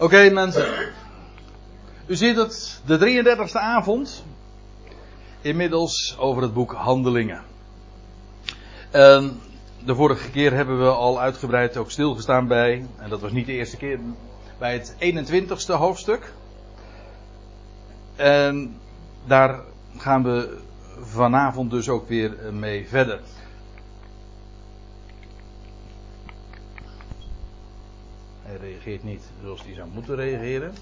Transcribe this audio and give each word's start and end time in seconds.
Oké 0.00 0.30
mensen. 0.30 0.66
U 2.06 2.16
ziet 2.16 2.36
het, 2.36 2.80
de 2.86 2.98
33e 2.98 3.52
avond. 3.52 4.24
Inmiddels 5.40 6.16
over 6.18 6.42
het 6.42 6.54
boek 6.54 6.72
Handelingen. 6.72 7.42
En 8.90 9.40
de 9.84 9.94
vorige 9.94 10.30
keer 10.30 10.52
hebben 10.52 10.78
we 10.78 10.88
al 10.88 11.20
uitgebreid 11.20 11.76
ook 11.76 11.90
stilgestaan 11.90 12.46
bij, 12.46 12.86
en 12.96 13.08
dat 13.08 13.20
was 13.20 13.32
niet 13.32 13.46
de 13.46 13.52
eerste 13.52 13.76
keer, 13.76 13.98
bij 14.58 14.72
het 14.72 14.94
21ste 14.98 15.72
hoofdstuk. 15.72 16.32
En 18.16 18.76
daar 19.26 19.60
gaan 19.96 20.22
we 20.22 20.58
vanavond 21.00 21.70
dus 21.70 21.88
ook 21.88 22.08
weer 22.08 22.36
mee 22.52 22.88
verder. 22.88 23.20
Hij 28.50 28.58
reageert 28.58 29.02
niet 29.02 29.22
zoals 29.42 29.62
hij 29.62 29.74
zou 29.74 29.88
moeten 29.88 30.16
reageren. 30.16 30.74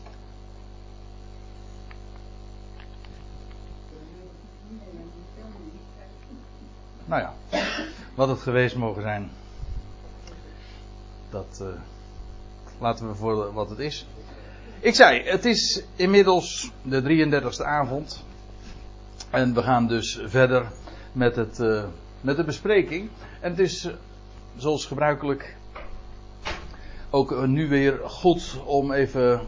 Nou 7.04 7.22
ja, 7.22 7.34
wat 8.14 8.28
het 8.28 8.38
geweest 8.38 8.76
mogen 8.76 9.02
zijn, 9.02 9.30
dat 11.30 11.58
uh, 11.62 11.68
laten 12.78 13.08
we 13.08 13.14
voor 13.14 13.52
wat 13.52 13.70
het 13.70 13.78
is. 13.78 14.06
Ik 14.80 14.94
zei, 14.94 15.22
het 15.22 15.44
is 15.44 15.82
inmiddels 15.96 16.72
de 16.82 17.02
33e 17.02 17.64
avond. 17.64 18.24
En 19.30 19.54
we 19.54 19.62
gaan 19.62 19.86
dus 19.86 20.20
verder 20.24 20.72
met, 21.12 21.36
het, 21.36 21.58
uh, 21.58 21.84
met 22.20 22.36
de 22.36 22.44
bespreking. 22.44 23.10
En 23.40 23.50
het 23.50 23.58
is, 23.58 23.88
zoals 24.56 24.86
gebruikelijk, 24.86 25.56
ook 27.10 27.46
nu 27.46 27.68
weer 27.68 28.00
goed 28.04 28.60
om 28.64 28.92
even 28.92 29.40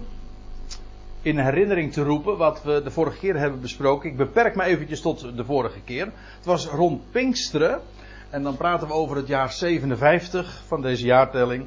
in 1.23 1.39
herinnering 1.39 1.93
te 1.93 2.03
roepen 2.03 2.37
wat 2.37 2.63
we 2.63 2.81
de 2.85 2.91
vorige 2.91 3.19
keer 3.19 3.37
hebben 3.37 3.61
besproken. 3.61 4.11
Ik 4.11 4.17
beperk 4.17 4.57
me 4.57 4.65
eventjes 4.65 5.01
tot 5.01 5.37
de 5.37 5.45
vorige 5.45 5.81
keer. 5.81 6.05
Het 6.37 6.45
was 6.45 6.67
rond 6.67 7.11
Pinksteren. 7.11 7.81
En 8.31 8.43
dan 8.43 8.57
praten 8.57 8.89
we 8.89 8.95
over 8.95 9.17
het 9.17 9.27
jaar 9.27 9.53
57 9.53 10.63
van 10.67 10.83
deze 10.83 11.07
jaartelling. 11.07 11.67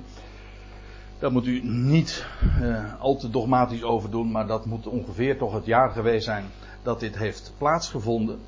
Daar 1.20 1.32
moet 1.32 1.46
u 1.46 1.62
niet 1.64 2.26
uh, 2.62 3.02
al 3.02 3.16
te 3.16 3.30
dogmatisch 3.30 3.84
over 3.84 4.10
doen, 4.10 4.32
maar 4.32 4.48
dat 4.48 4.66
moet 4.66 4.88
ongeveer 4.88 5.38
toch 5.38 5.54
het 5.54 5.66
jaar 5.66 5.90
geweest 5.90 6.26
zijn 6.26 6.46
dat 6.82 7.00
dit 7.00 7.18
heeft 7.18 7.54
plaatsgevonden. 7.58 8.40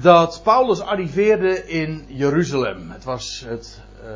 Dat 0.00 0.40
Paulus 0.44 0.80
arriveerde 0.80 1.66
in 1.66 2.04
Jeruzalem. 2.08 2.90
Het 2.90 3.04
was 3.04 3.44
het 3.46 3.82
uh, 4.04 4.10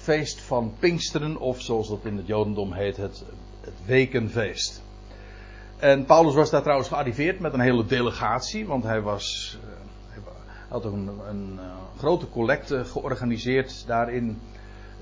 feest 0.00 0.40
van 0.40 0.74
Pinksteren, 0.78 1.36
of 1.36 1.60
zoals 1.60 1.88
dat 1.88 2.04
in 2.04 2.16
het 2.16 2.26
Jodendom 2.26 2.72
heet, 2.72 2.96
het, 2.96 3.24
het 3.60 3.74
wekenfeest. 3.86 4.82
En 5.76 6.04
Paulus 6.04 6.34
was 6.34 6.50
daar 6.50 6.62
trouwens 6.62 6.88
gearriveerd 6.88 7.40
met 7.40 7.52
een 7.52 7.60
hele 7.60 7.86
delegatie, 7.86 8.66
want 8.66 8.84
hij 8.84 9.00
was. 9.00 9.58
Uh, 9.64 9.70
hij 10.08 10.22
had 10.68 10.84
een, 10.84 11.10
een 11.28 11.52
uh, 11.54 11.64
grote 11.98 12.28
collecte 12.28 12.84
georganiseerd 12.84 13.86
daarin 13.86 14.40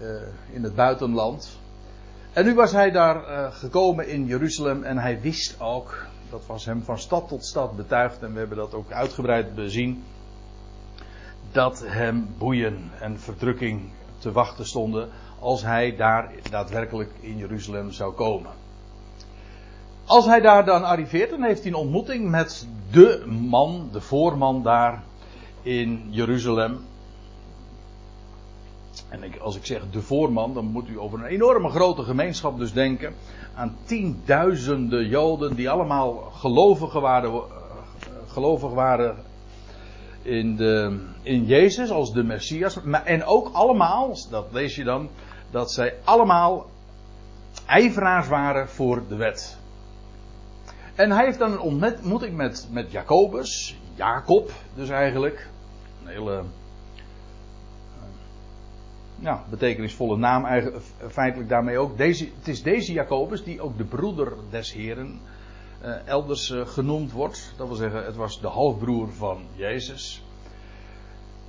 uh, 0.01 0.09
in 0.53 0.63
het 0.63 0.75
buitenland. 0.75 1.59
En 2.33 2.45
nu 2.45 2.55
was 2.55 2.73
hij 2.73 2.91
daar 2.91 3.53
gekomen 3.53 4.09
in 4.09 4.27
Jeruzalem 4.27 4.83
en 4.83 4.99
hij 4.99 5.21
wist 5.21 5.61
ook, 5.61 6.07
dat 6.31 6.43
was 6.47 6.65
hem 6.65 6.83
van 6.83 6.99
stad 6.99 7.29
tot 7.29 7.45
stad 7.45 7.77
betuigd 7.77 8.23
en 8.23 8.33
we 8.33 8.39
hebben 8.39 8.57
dat 8.57 8.75
ook 8.75 8.93
uitgebreid 8.93 9.55
bezien, 9.55 10.05
dat 11.53 11.85
hem 11.87 12.29
boeien 12.39 12.91
en 13.01 13.21
verdrukking 13.21 13.91
te 14.19 14.33
wachten 14.33 14.67
stonden 14.67 15.09
als 15.39 15.63
hij 15.63 15.97
daar 15.97 16.31
daadwerkelijk 16.51 17.11
in 17.21 17.37
Jeruzalem 17.37 17.93
zou 17.93 18.13
komen. 18.13 18.51
Als 20.05 20.27
hij 20.27 20.41
daar 20.41 20.65
dan 20.65 20.85
arriveert, 20.85 21.31
dan 21.31 21.43
heeft 21.43 21.63
hij 21.63 21.69
een 21.69 21.79
ontmoeting 21.79 22.31
met 22.31 22.67
de 22.91 23.25
man, 23.27 23.89
de 23.93 24.01
voorman 24.01 24.63
daar 24.63 25.03
in 25.63 26.07
Jeruzalem. 26.11 26.79
En 29.09 29.23
ik, 29.23 29.37
als 29.37 29.57
ik 29.57 29.67
zeg 29.67 29.83
de 29.91 30.03
voorman, 30.03 30.55
dan 30.55 30.65
moet 30.65 30.89
u 30.89 31.01
over 31.01 31.19
een 31.19 31.25
enorme 31.25 31.69
grote 31.69 32.03
gemeenschap 32.03 32.59
dus 32.59 32.73
denken. 32.73 33.15
Aan 33.55 33.77
tienduizenden 33.85 35.09
Joden 35.09 35.57
die 35.57 35.71
allemaal 35.71 36.15
gelovigen 36.15 37.01
waren, 37.01 37.31
uh, 37.31 37.43
gelovig 38.27 38.71
waren 38.71 39.17
in, 40.29 40.57
de, 40.57 41.01
in 41.23 41.45
Jezus 41.45 41.91
als 41.91 42.13
de 42.13 42.23
Messias. 42.23 42.83
Maar, 42.83 43.05
en 43.05 43.25
ook 43.25 43.51
allemaal, 43.53 44.17
dat 44.31 44.47
lees 44.53 44.77
je 44.77 44.85
dan, 44.85 45.09
dat 45.51 45.73
zij 45.73 45.95
allemaal 46.05 46.67
ijveraars 47.67 48.29
waren 48.29 48.69
voor 48.69 49.03
de 49.09 49.17
wet. 49.17 49.59
En 50.95 51.11
hij 51.11 51.25
heeft 51.25 51.39
dan 51.39 51.53
een 51.53 51.61
ontmoeting 51.61 52.37
met, 52.37 52.69
met 52.71 52.91
Jacobus, 52.91 53.77
Jacob 53.95 54.51
dus 54.75 54.89
eigenlijk. 54.89 55.49
Een 56.03 56.09
hele 56.09 56.43
ja, 59.19 59.45
betekenisvolle 59.51 60.17
naam 60.17 60.45
eigenlijk, 60.45 60.85
feitelijk 61.09 61.49
daarmee 61.49 61.79
ook. 61.79 61.97
Deze, 61.97 62.29
het 62.39 62.49
is 62.49 62.63
deze 62.63 62.93
Jacobus 62.93 63.45
die 63.45 63.61
ook 63.61 63.79
de 63.79 63.85
broeder 63.85 64.33
des 64.51 64.73
Heren 64.73 65.21
elders 66.05 66.51
uh, 66.51 66.67
genoemd 66.67 67.13
wordt. 67.13 67.53
Dat 67.57 67.67
wil 67.67 67.77
zeggen, 67.77 68.05
het 68.05 68.17
was 68.17 68.41
de 68.41 68.47
halfbroer 68.47 69.13
van 69.13 69.39
Jezus. 69.55 70.23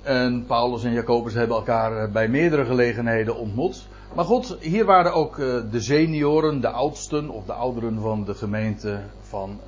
En 0.02 0.46
Paulus 0.46 0.84
en 0.84 0.92
Jacobus 0.92 1.34
hebben 1.34 1.56
elkaar 1.56 2.10
bij 2.10 2.28
meerdere 2.28 2.64
gelegenheden 2.64 3.36
ontmoet. 3.36 3.86
Maar 4.14 4.24
goed, 4.24 4.56
hier 4.60 4.84
waren 4.84 5.14
ook 5.14 5.36
de 5.70 5.80
senioren, 5.80 6.60
de 6.60 6.68
oudsten 6.68 7.28
of 7.28 7.44
de 7.44 7.52
ouderen 7.52 8.00
van 8.00 8.24
de 8.24 8.34
gemeente 8.34 9.00
van 9.20 9.60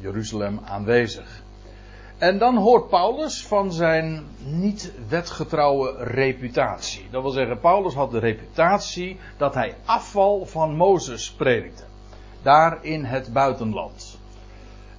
Jeruzalem 0.00 0.60
aanwezig. 0.64 1.42
En 2.18 2.38
dan 2.38 2.56
hoort 2.56 2.88
Paulus 2.88 3.46
van 3.46 3.72
zijn 3.72 4.26
niet 4.44 4.92
wetgetrouwe 5.08 5.94
reputatie. 5.98 7.06
Dat 7.10 7.22
wil 7.22 7.30
zeggen, 7.30 7.60
Paulus 7.60 7.94
had 7.94 8.10
de 8.10 8.18
reputatie 8.18 9.18
dat 9.36 9.54
hij 9.54 9.74
afval 9.84 10.46
van 10.46 10.76
Mozes 10.76 11.32
predikte. 11.32 11.87
Daar 12.48 12.78
in 12.80 13.04
het 13.04 13.32
buitenland. 13.32 14.18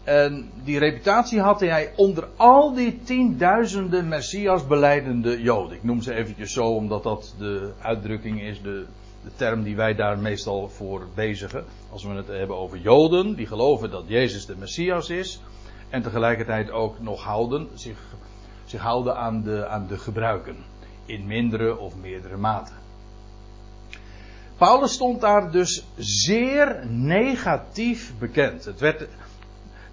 En 0.04 0.50
die 0.64 0.80
reputatie 0.80 1.40
had 1.40 1.60
hij 1.60 1.94
onder 1.96 2.28
al 2.36 2.74
die 2.74 3.00
tienduizenden 3.04 4.08
Messias 4.08 4.68
beleidende 4.68 5.42
Joden. 5.42 5.78
Ik 5.78 5.84
noem 5.84 6.02
ze 6.02 6.14
eventjes 6.14 6.54
zo 6.54 6.66
omdat 6.76 7.04
dat 7.04 7.36
de 7.38 7.72
uitdrukking 7.82 8.42
is, 8.42 8.62
de, 8.62 8.86
de 9.24 9.30
term 9.36 9.64
die 9.64 9.76
wij 9.76 9.96
daar 9.96 10.20
meestal 10.20 10.70
voor 10.70 11.08
bezigen. 11.16 11.66
Als 11.92 12.04
we 12.04 12.10
het 12.10 12.28
hebben 12.28 12.58
over 12.58 12.78
Joden 12.78 13.36
die 13.36 13.48
geloven 13.48 13.92
dat 13.92 14.04
Jezus 14.08 14.46
de 14.46 14.56
Messias 14.58 15.10
is. 15.10 15.42
En 15.90 16.02
tegelijkertijd 16.02 16.72
ook 16.72 17.00
nog 17.00 17.24
houden, 17.24 17.68
zich, 17.74 18.00
zich 18.66 18.82
houden 18.82 19.18
aan 19.18 19.42
de, 19.42 19.68
aan 19.68 19.88
de 19.88 19.98
gebruiken. 19.98 20.56
In 21.06 21.28
mindere 21.28 21.78
of 21.78 21.96
meerdere 21.96 22.38
mate. 22.38 22.79
Paulus 24.60 24.94
stond 24.94 25.22
daar 25.22 25.52
dus 25.52 25.86
zeer 25.98 26.86
negatief 26.88 28.14
bekend. 28.20 28.66
Het 28.66 28.80
werd, 28.80 29.08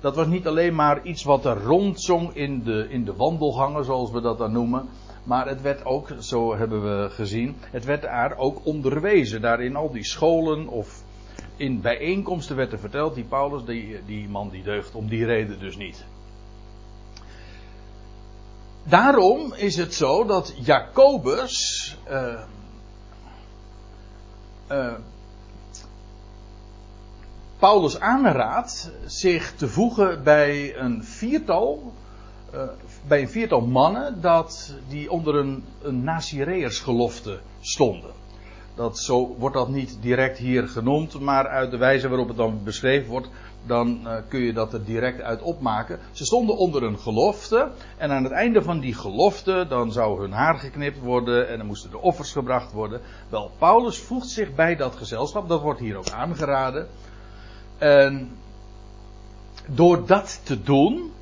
dat 0.01 0.17
was 0.17 0.27
niet 0.27 0.47
alleen 0.47 0.75
maar 0.75 1.03
iets 1.03 1.25
wat 1.25 1.45
er 1.45 1.63
rondzong 1.63 2.35
in 2.35 2.63
de, 2.63 2.87
in 2.89 3.05
de 3.05 3.15
wandelgangen, 3.15 3.85
zoals 3.85 4.11
we 4.11 4.21
dat 4.21 4.39
dan 4.39 4.53
noemen. 4.53 4.89
Maar 5.25 5.49
het 5.49 5.63
werd 5.63 5.85
ook, 5.85 6.09
zo 6.19 6.57
hebben 6.57 6.83
we 6.83 7.11
gezien, 7.11 7.57
het 7.61 7.85
werd 7.85 8.03
daar 8.03 8.37
ook 8.37 8.61
onderwezen. 8.65 9.41
Daar 9.41 9.63
in 9.63 9.77
al 9.77 9.91
die 9.91 10.05
scholen 10.05 10.69
of 10.69 11.03
in 11.57 11.81
bijeenkomsten 11.81 12.57
werd 12.57 12.73
er 12.73 12.79
verteld, 12.79 13.15
die 13.15 13.25
Paulus, 13.25 13.65
die, 13.65 13.99
die 14.07 14.29
man 14.29 14.51
die 14.51 14.63
deugt 14.63 14.95
om 14.95 15.09
die 15.09 15.25
reden 15.25 15.59
dus 15.59 15.77
niet. 15.77 16.05
Daarom 18.83 19.53
is 19.53 19.77
het 19.77 19.95
zo 19.95 20.25
dat 20.25 20.55
Jacobus 20.61 21.97
uh, 22.11 22.41
uh, 24.71 24.93
Paulus 27.59 28.01
aanraadt 28.01 28.91
zich 29.07 29.55
te 29.55 29.69
voegen 29.69 30.23
bij 30.23 30.77
een 30.77 31.05
viertal, 31.05 31.93
uh, 32.55 32.63
bij 33.07 33.21
een 33.21 33.29
viertal 33.29 33.61
mannen 33.61 34.21
dat 34.21 34.75
die 34.89 35.11
onder 35.11 35.35
een, 35.35 35.65
een 35.83 36.05
Nazireërsgelofte 36.05 37.41
stonden. 37.61 38.11
Dat 38.77 38.99
zo 38.99 39.35
wordt 39.39 39.57
dat 39.57 39.69
niet 39.69 39.99
direct 40.01 40.39
hier 40.39 40.69
genoemd, 40.69 41.21
maar 41.21 41.49
uit 41.49 41.71
de 41.71 41.77
wijze 41.77 42.09
waarop 42.09 42.29
het 42.29 42.37
dan 42.37 42.61
beschreven 42.65 43.11
wordt, 43.11 43.29
dan 43.67 44.01
uh, 44.05 44.13
kun 44.29 44.41
je 44.41 44.53
dat 44.53 44.73
er 44.73 44.85
direct 44.85 45.21
uit 45.21 45.43
opmaken. 45.43 45.99
Ze 46.13 46.25
stonden 46.25 46.57
onder 46.57 46.83
een 46.83 46.99
gelofte 46.99 47.71
en 47.97 48.11
aan 48.11 48.25
het 48.25 48.33
einde 48.33 48.63
van 48.63 48.81
die 48.81 48.95
gelofte 48.95 49.67
dan 49.69 49.93
zou 49.93 50.21
hun 50.21 50.33
haar 50.33 50.59
geknipt 50.59 50.99
worden 50.99 51.49
en 51.49 51.59
dan 51.59 51.67
moesten 51.67 51.91
de 51.91 52.01
offers 52.01 52.33
gebracht 52.33 52.73
worden. 52.73 53.01
Wel, 53.29 53.51
Paulus 53.59 53.99
voegt 53.99 54.29
zich 54.29 54.55
bij 54.55 54.77
dat 54.77 54.97
gezelschap, 54.97 55.49
dat 55.49 55.61
wordt 55.61 55.81
hier 55.81 55.97
ook 55.97 56.11
aangeraden. 56.11 56.89
En 57.79 58.31
door 59.67 60.07
dat 60.07 60.41
te 60.43 60.63
doen, 60.63 61.13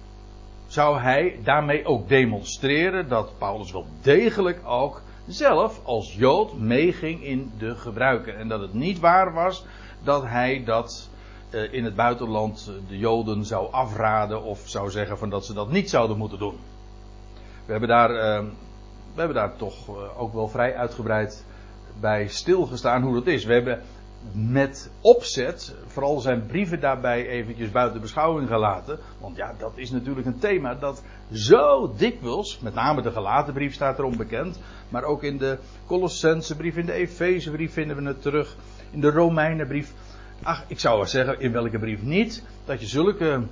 zou 0.66 1.00
hij 1.00 1.38
daarmee 1.44 1.86
ook 1.86 2.08
demonstreren 2.08 3.08
dat 3.08 3.38
Paulus 3.38 3.72
wel 3.72 3.86
degelijk 4.02 4.60
ook 4.64 5.02
zelf 5.26 5.80
als 5.84 6.14
Jood 6.14 6.58
meeging 6.58 7.24
in 7.24 7.52
de 7.58 7.74
gebruiken. 7.74 8.38
En 8.38 8.48
dat 8.48 8.60
het 8.60 8.74
niet 8.74 9.00
waar 9.00 9.32
was 9.32 9.64
dat 10.02 10.22
hij 10.22 10.64
dat 10.64 11.08
uh, 11.50 11.72
in 11.72 11.84
het 11.84 11.94
buitenland 11.94 12.70
de 12.88 12.98
Joden 12.98 13.44
zou 13.44 13.72
afraden 13.72 14.42
of 14.42 14.62
zou 14.64 14.90
zeggen 14.90 15.18
van 15.18 15.30
dat 15.30 15.46
ze 15.46 15.52
dat 15.52 15.70
niet 15.70 15.90
zouden 15.90 16.16
moeten 16.16 16.38
doen. 16.38 16.58
We 17.64 17.70
hebben 17.70 17.88
daar, 17.88 18.10
uh, 18.10 18.48
we 19.14 19.18
hebben 19.18 19.36
daar 19.36 19.56
toch 19.56 19.74
ook 20.16 20.32
wel 20.32 20.48
vrij 20.48 20.76
uitgebreid 20.76 21.44
bij 22.00 22.28
stilgestaan 22.28 23.02
hoe 23.02 23.14
dat 23.14 23.26
is. 23.26 23.44
We 23.44 23.52
hebben 23.52 23.82
met 24.32 24.90
opzet 25.00 25.74
vooral 25.86 26.20
zijn 26.20 26.46
brieven 26.46 26.80
daarbij 26.80 27.26
eventjes 27.26 27.70
buiten 27.70 28.00
beschouwing 28.00 28.48
gelaten. 28.48 28.98
Want 29.20 29.36
ja, 29.36 29.54
dat 29.58 29.72
is 29.74 29.90
natuurlijk 29.90 30.26
een 30.26 30.38
thema 30.38 30.74
dat 30.74 31.02
zo 31.32 31.94
dikwijls, 31.96 32.58
met 32.58 32.74
name 32.74 33.02
de 33.02 33.10
gelaten 33.10 33.54
brief 33.54 33.74
staat 33.74 33.98
erom 33.98 34.16
bekend, 34.16 34.60
maar 34.88 35.04
ook 35.04 35.22
in 35.22 35.38
de 35.38 35.58
Colossense 35.86 36.56
brief, 36.56 36.76
in 36.76 36.86
de 36.86 36.92
Efezebrief 36.92 37.72
vinden 37.72 37.96
we 37.96 38.08
het 38.08 38.22
terug, 38.22 38.56
in 38.90 39.00
de 39.00 39.10
Romeinenbrief. 39.10 39.92
Ach, 40.42 40.64
ik 40.66 40.80
zou 40.80 40.96
wel 40.96 41.06
zeggen, 41.06 41.40
in 41.40 41.52
welke 41.52 41.78
brief 41.78 42.02
niet, 42.02 42.42
dat 42.64 42.80
je 42.80 42.86
zulke 42.86 43.42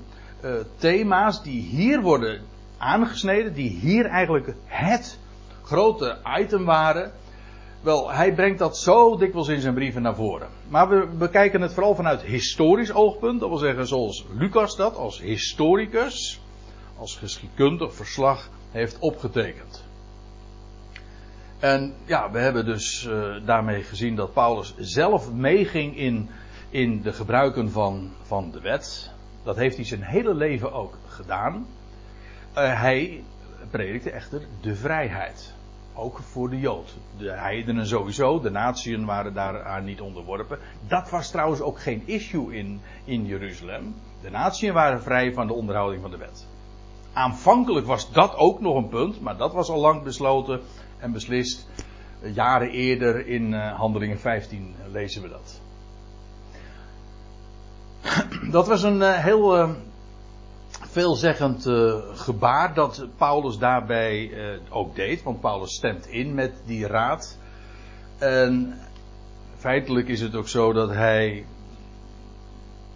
uh, 0.45 0.51
thema's 0.77 1.43
die 1.43 1.63
hier 1.63 2.01
worden 2.01 2.41
aangesneden, 2.79 3.55
die 3.55 3.71
hier 3.71 4.07
eigenlijk 4.07 4.55
het 4.65 5.19
grote 5.63 6.17
item 6.39 6.65
waren, 6.65 7.13
wel, 7.83 8.11
hij 8.11 8.35
brengt 8.35 8.59
dat 8.59 8.79
zo 8.79 9.17
dikwijls 9.17 9.49
in 9.49 9.61
zijn 9.61 9.75
brieven 9.75 10.03
naar 10.03 10.15
voren. 10.15 10.49
Maar 10.69 10.89
we 10.89 11.07
bekijken 11.19 11.61
het 11.61 11.73
vooral 11.73 11.95
vanuit 11.95 12.23
historisch 12.23 12.93
oogpunt. 12.93 13.41
Dat 13.41 13.49
wil 13.49 13.59
zeggen, 13.59 13.87
zoals 13.87 14.27
Lucas 14.37 14.77
dat 14.77 14.97
als 14.97 15.21
historicus, 15.21 16.41
als 16.99 17.17
geschiedkundig 17.17 17.95
verslag 17.95 18.49
heeft 18.71 18.99
opgetekend. 18.99 19.85
En 21.59 21.95
ja, 22.05 22.31
we 22.31 22.39
hebben 22.39 22.65
dus 22.65 23.05
uh, 23.05 23.47
daarmee 23.47 23.83
gezien 23.83 24.17
dat 24.17 24.33
Paulus 24.33 24.75
zelf 24.79 25.33
meeging 25.33 25.97
in, 25.97 26.31
in 26.71 27.03
de 27.03 27.13
gebruiken 27.13 27.71
van, 27.71 28.11
van 28.23 28.51
de 28.51 28.61
wet. 28.61 29.11
Dat 29.43 29.57
heeft 29.57 29.77
hij 29.77 29.85
zijn 29.85 30.03
hele 30.03 30.35
leven 30.35 30.73
ook 30.73 30.95
gedaan. 31.07 31.67
Uh, 32.57 32.81
hij 32.81 33.25
predikte 33.71 34.11
echter 34.11 34.43
de 34.61 34.75
vrijheid. 34.77 35.55
Ook 35.95 36.19
voor 36.19 36.51
de 36.51 36.59
Jood. 36.59 36.97
De 37.19 37.31
heidenen 37.31 37.87
sowieso, 37.87 38.41
de 38.41 38.51
natieën 38.51 39.05
waren 39.05 39.35
daaraan 39.35 39.85
niet 39.85 40.01
onderworpen. 40.01 40.59
Dat 40.89 41.11
was 41.11 41.31
trouwens 41.31 41.61
ook 41.61 41.81
geen 41.81 42.03
issue 42.05 42.57
in, 42.57 42.81
in 43.05 43.27
Jeruzalem. 43.27 43.95
De 44.23 44.31
natieën 44.31 44.75
waren 44.75 45.03
vrij 45.03 45.33
van 45.33 45.47
de 45.47 45.53
onderhouding 45.53 46.03
van 46.03 46.11
de 46.11 46.17
wet. 46.17 46.47
Aanvankelijk 47.13 47.87
was 47.87 48.13
dat 48.13 48.37
ook 48.37 48.61
nog 48.61 48.77
een 48.77 48.89
punt, 48.89 49.21
maar 49.21 49.37
dat 49.37 49.53
was 49.53 49.69
al 49.69 49.81
lang 49.81 50.03
besloten 50.03 50.61
en 50.99 51.13
beslist. 51.13 51.69
Jaren 52.35 52.71
eerder 52.71 53.27
in 53.27 53.53
uh, 53.53 53.79
Handelingen 53.79 54.19
15 54.19 54.75
lezen 54.93 55.23
we 55.23 55.29
dat. 55.29 55.61
Dat 58.51 58.67
was 58.67 58.83
een 58.83 58.97
uh, 58.97 59.19
heel 59.19 59.69
veelzeggend 60.93 61.67
uh, 61.67 61.95
gebaar 62.15 62.75
dat 62.75 63.07
Paulus 63.17 63.59
daarbij 63.59 64.29
uh, 64.29 64.59
ook 64.71 64.95
deed. 64.95 65.23
Want 65.23 65.41
Paulus 65.41 65.75
stemt 65.75 66.07
in 66.07 66.35
met 66.35 66.53
die 66.67 66.87
raad. 66.87 67.39
En 68.19 68.79
feitelijk 69.57 70.09
is 70.09 70.21
het 70.21 70.35
ook 70.35 70.49
zo 70.49 70.73
dat 70.73 70.91
hij 70.91 71.45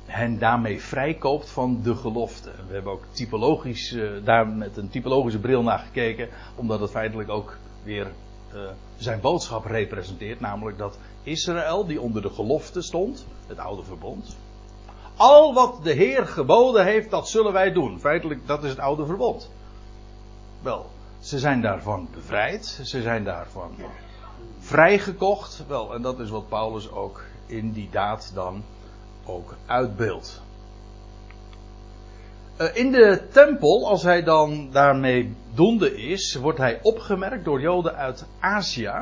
hen 0.06 0.38
daarmee 0.38 0.80
vrijkoopt 0.80 1.50
van 1.50 1.80
de 1.82 1.94
gelofte. 1.94 2.50
We 2.68 2.74
hebben 2.74 2.92
ook 2.92 3.04
typologisch 3.10 3.92
uh, 3.92 4.10
daar 4.24 4.48
met 4.48 4.76
een 4.76 4.88
typologische 4.88 5.40
bril 5.40 5.62
naar 5.62 5.78
gekeken. 5.78 6.28
Omdat 6.54 6.80
het 6.80 6.90
feitelijk 6.90 7.28
ook 7.28 7.58
weer 7.82 8.06
zijn 8.96 9.20
boodschap 9.20 9.64
representeert. 9.64 10.40
Namelijk 10.40 10.78
dat 10.78 10.98
Israël, 11.22 11.86
die 11.86 12.00
onder 12.00 12.22
de 12.22 12.30
gelofte 12.30 12.82
stond, 12.82 13.26
het 13.46 13.58
oude 13.58 13.82
verbond 13.82 14.36
al 15.16 15.54
wat 15.54 15.84
de 15.84 15.92
Heer 15.92 16.26
geboden 16.26 16.84
heeft, 16.84 17.10
dat 17.10 17.28
zullen 17.28 17.52
wij 17.52 17.72
doen. 17.72 18.00
Feitelijk, 18.00 18.46
dat 18.46 18.64
is 18.64 18.70
het 18.70 18.78
oude 18.78 19.06
verbod. 19.06 19.50
Wel, 20.62 20.86
ze 21.20 21.38
zijn 21.38 21.60
daarvan 21.60 22.08
bevrijd. 22.14 22.66
Ze 22.84 23.02
zijn 23.02 23.24
daarvan 23.24 23.74
vrijgekocht. 24.58 25.64
Wel, 25.68 25.94
en 25.94 26.02
dat 26.02 26.18
is 26.20 26.30
wat 26.30 26.48
Paulus 26.48 26.90
ook 26.90 27.22
in 27.46 27.72
die 27.72 27.88
daad 27.90 28.30
dan 28.34 28.64
ook 29.24 29.54
uitbeeldt. 29.66 30.42
Uh, 32.60 32.76
in 32.76 32.92
de 32.92 33.26
tempel, 33.32 33.88
als 33.88 34.02
hij 34.02 34.22
dan 34.22 34.70
daarmee 34.70 35.34
doende 35.54 35.96
is, 35.96 36.34
wordt 36.34 36.58
hij 36.58 36.78
opgemerkt 36.82 37.44
door 37.44 37.60
Joden 37.60 37.94
uit 37.94 38.24
Azië. 38.38 38.92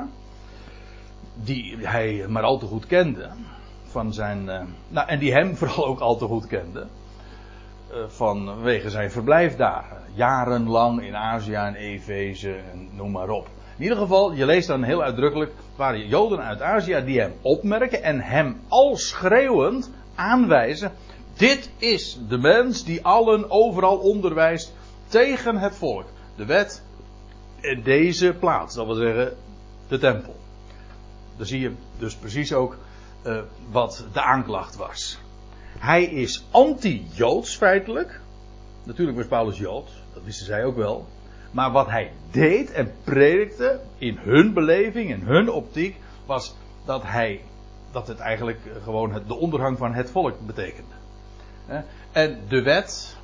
Die 1.34 1.86
hij 1.86 2.26
maar 2.28 2.42
al 2.42 2.58
te 2.58 2.66
goed 2.66 2.86
kende 2.86 3.30
van 3.94 4.12
zijn. 4.12 4.46
Uh, 4.46 4.60
nou, 4.88 5.08
en 5.08 5.18
die 5.18 5.32
hem 5.32 5.56
vooral 5.60 5.86
ook 5.86 6.00
al 6.00 6.16
te 6.16 6.26
goed 6.26 6.46
kende. 6.46 6.86
Uh, 7.92 7.96
vanwege 8.08 8.90
zijn 8.90 9.10
verblijf 9.10 9.56
daar. 9.56 9.84
Jarenlang 10.14 11.02
in 11.02 11.16
Azië 11.16 11.54
en 11.54 11.74
Efeze 11.74 12.56
noem 12.90 13.10
maar 13.10 13.28
op. 13.28 13.46
In 13.76 13.82
ieder 13.82 13.98
geval, 13.98 14.32
je 14.32 14.46
leest 14.46 14.68
dan 14.68 14.82
heel 14.82 15.02
uitdrukkelijk. 15.02 15.50
Het 15.50 15.76
waren 15.76 16.06
Joden 16.06 16.42
uit 16.42 16.62
Azië 16.62 17.02
die 17.04 17.20
hem 17.20 17.32
opmerken 17.40 18.02
en 18.02 18.20
hem 18.20 18.60
al 18.68 18.96
schreeuwend 18.96 19.90
aanwijzen. 20.14 20.92
Dit 21.36 21.70
is 21.78 22.18
de 22.28 22.38
mens 22.38 22.84
die 22.84 23.04
allen 23.04 23.50
overal 23.50 23.96
onderwijst 23.96 24.72
tegen 25.06 25.56
het 25.56 25.76
volk. 25.76 26.06
De 26.36 26.44
wet 26.44 26.82
in 27.60 27.82
deze 27.82 28.34
plaats, 28.38 28.74
dat 28.74 28.86
wil 28.86 28.94
zeggen 28.94 29.36
de 29.88 29.98
tempel. 29.98 30.36
Dan 31.36 31.46
zie 31.46 31.60
je 31.60 31.72
dus 31.98 32.14
precies 32.14 32.52
ook 32.52 32.76
uh, 33.26 33.38
wat 33.70 34.06
de 34.12 34.22
aanklacht 34.22 34.76
was. 34.76 35.18
Hij 35.78 36.04
is 36.04 36.44
anti-Joods 36.50 37.56
feitelijk. 37.56 38.20
Natuurlijk 38.82 39.16
was 39.16 39.26
Paulus 39.26 39.58
Jood, 39.58 39.90
dat 40.14 40.22
wisten 40.24 40.46
zij 40.46 40.64
ook 40.64 40.76
wel. 40.76 41.06
Maar 41.50 41.70
wat 41.70 41.90
hij 41.90 42.12
deed 42.30 42.72
en 42.72 42.92
predikte 43.04 43.80
in 43.98 44.16
hun 44.16 44.52
beleving, 44.52 45.10
in 45.10 45.20
hun 45.20 45.50
optiek, 45.50 45.96
was 46.26 46.54
dat 46.84 47.02
hij 47.02 47.40
dat 47.92 48.08
het 48.08 48.18
eigenlijk 48.18 48.60
gewoon 48.82 49.22
de 49.26 49.34
ondergang 49.34 49.78
van 49.78 49.94
het 49.94 50.10
volk 50.10 50.46
betekende. 50.46 50.94
En 52.12 52.38
de 52.48 52.62
wet, 52.62 53.16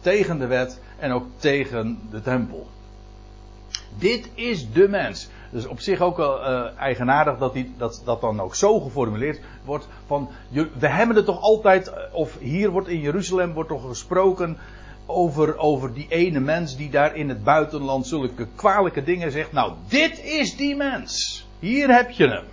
tegen 0.00 0.38
de 0.38 0.46
wet 0.46 0.80
en 0.98 1.12
ook 1.12 1.26
tegen 1.36 1.98
de 2.10 2.20
tempel. 2.20 2.66
Dit 3.98 4.30
is 4.34 4.72
de 4.72 4.88
mens. 4.88 5.28
Dus 5.50 5.66
op 5.66 5.80
zich 5.80 6.00
ook 6.00 6.16
wel 6.16 6.40
uh, 6.40 6.78
eigenaardig 6.78 7.38
dat, 7.38 7.52
die, 7.52 7.74
dat 7.76 8.02
dat 8.04 8.20
dan 8.20 8.40
ook 8.40 8.54
zo 8.54 8.80
geformuleerd 8.80 9.40
wordt. 9.64 9.88
Van, 10.06 10.30
we 10.78 10.88
hebben 10.88 11.16
het 11.16 11.24
toch 11.24 11.40
altijd, 11.40 11.88
eh, 11.88 12.02
of 12.12 12.38
hier 12.38 12.70
wordt 12.70 12.88
in 12.88 13.00
Jeruzalem 13.00 13.52
wordt 13.52 13.68
toch 13.68 13.88
gesproken 13.88 14.58
over, 15.06 15.56
over 15.56 15.94
die 15.94 16.06
ene 16.08 16.40
mens 16.40 16.76
die 16.76 16.90
daar 16.90 17.16
in 17.16 17.28
het 17.28 17.44
buitenland 17.44 18.06
zulke 18.06 18.46
kwalijke 18.54 19.02
dingen 19.02 19.32
zegt. 19.32 19.52
Nou, 19.52 19.72
dit 19.88 20.24
is 20.24 20.56
die 20.56 20.76
mens. 20.76 21.46
Hier 21.58 21.94
heb 21.94 22.10
je 22.10 22.28
hem. 22.28 22.44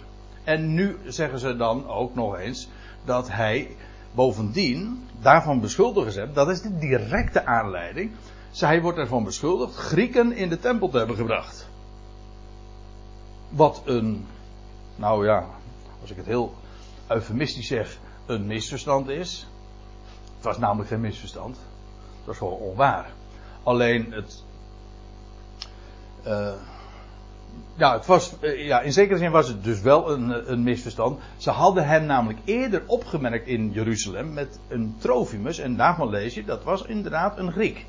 En 0.44 0.74
nu 0.74 0.98
zeggen 1.08 1.40
ze 1.40 1.56
dan 1.56 1.88
ook 1.88 2.16
nog 2.16 2.38
eens 2.38 2.70
dat 3.06 3.32
hij 3.32 3.76
bovendien 4.12 5.08
daarvan 5.22 5.60
beschuldigd 5.60 6.16
is. 6.16 6.26
Dat 6.34 6.50
is 6.50 6.62
de 6.62 6.78
directe 6.78 7.46
aanleiding. 7.46 8.12
Zij 8.56 8.82
wordt 8.82 8.98
ervan 8.98 9.24
beschuldigd 9.24 9.76
Grieken 9.76 10.32
in 10.32 10.50
de 10.50 10.60
tempel 10.60 10.90
te 10.90 10.98
hebben 10.98 11.16
gebracht. 11.16 11.68
Wat 13.50 13.82
een, 13.86 14.26
nou 14.96 15.26
ja, 15.26 15.46
als 16.02 16.12
ik 16.12 16.18
het 16.18 16.26
heel 16.26 16.54
eufemistisch 17.08 17.68
zeg, 17.68 17.98
een 18.26 18.46
misverstand 18.46 19.10
is. 19.10 19.48
Het 20.36 20.44
was 20.44 20.58
namelijk 20.58 20.90
geen 20.90 21.02
misverstand. 21.02 21.56
Het 22.18 22.26
was 22.26 22.38
gewoon 22.38 22.54
onwaar. 22.54 23.10
Alleen 23.64 24.12
het. 24.12 24.44
Uh, 26.28 26.54
ja, 27.76 27.94
het 27.94 28.06
was, 28.06 28.34
uh, 28.42 28.66
ja, 28.66 28.82
in 28.82 28.94
zekere 28.94 29.18
zin 29.18 29.32
was 29.32 29.48
het 29.48 29.64
dus 29.64 29.82
wel 29.82 30.12
een, 30.12 30.52
een 30.52 30.64
misverstand. 30.64 31.20
Ze 31.38 31.50
hadden 31.50 31.88
hem 31.88 32.06
namelijk 32.06 32.40
eerder 32.46 32.84
opgemerkt 32.88 33.48
in 33.48 33.72
Jeruzalem 33.72 34.34
met 34.34 34.60
een 34.68 34.96
Trofimus. 34.98 35.58
En 35.58 35.76
daarvan 35.76 36.10
lees 36.10 36.34
je, 36.34 36.46
dat 36.46 36.64
was 36.64 36.84
inderdaad 36.84 37.38
een 37.38 37.52
Griek. 37.52 37.86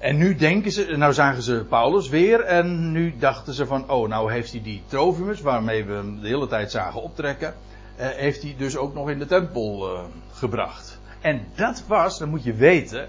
En 0.00 0.16
nu 0.16 0.34
denken 0.34 0.72
ze, 0.72 0.96
nou 0.96 1.12
zagen 1.12 1.42
ze 1.42 1.64
Paulus 1.68 2.08
weer 2.08 2.40
en 2.40 2.92
nu 2.92 3.14
dachten 3.18 3.54
ze 3.54 3.66
van, 3.66 3.90
oh 3.90 4.08
nou 4.08 4.32
heeft 4.32 4.52
hij 4.52 4.62
die 4.62 4.82
Trofimus, 4.86 5.40
waarmee 5.40 5.84
we 5.84 5.92
hem 5.92 6.20
de 6.20 6.28
hele 6.28 6.46
tijd 6.46 6.70
zagen 6.70 7.02
optrekken, 7.02 7.54
eh, 7.96 8.08
heeft 8.08 8.42
hij 8.42 8.54
dus 8.58 8.76
ook 8.76 8.94
nog 8.94 9.10
in 9.10 9.18
de 9.18 9.26
tempel 9.26 9.94
eh, 9.94 10.04
gebracht. 10.32 10.98
En 11.20 11.46
dat 11.54 11.84
was, 11.86 12.18
dat 12.18 12.28
moet 12.28 12.44
je 12.44 12.54
weten, 12.54 13.08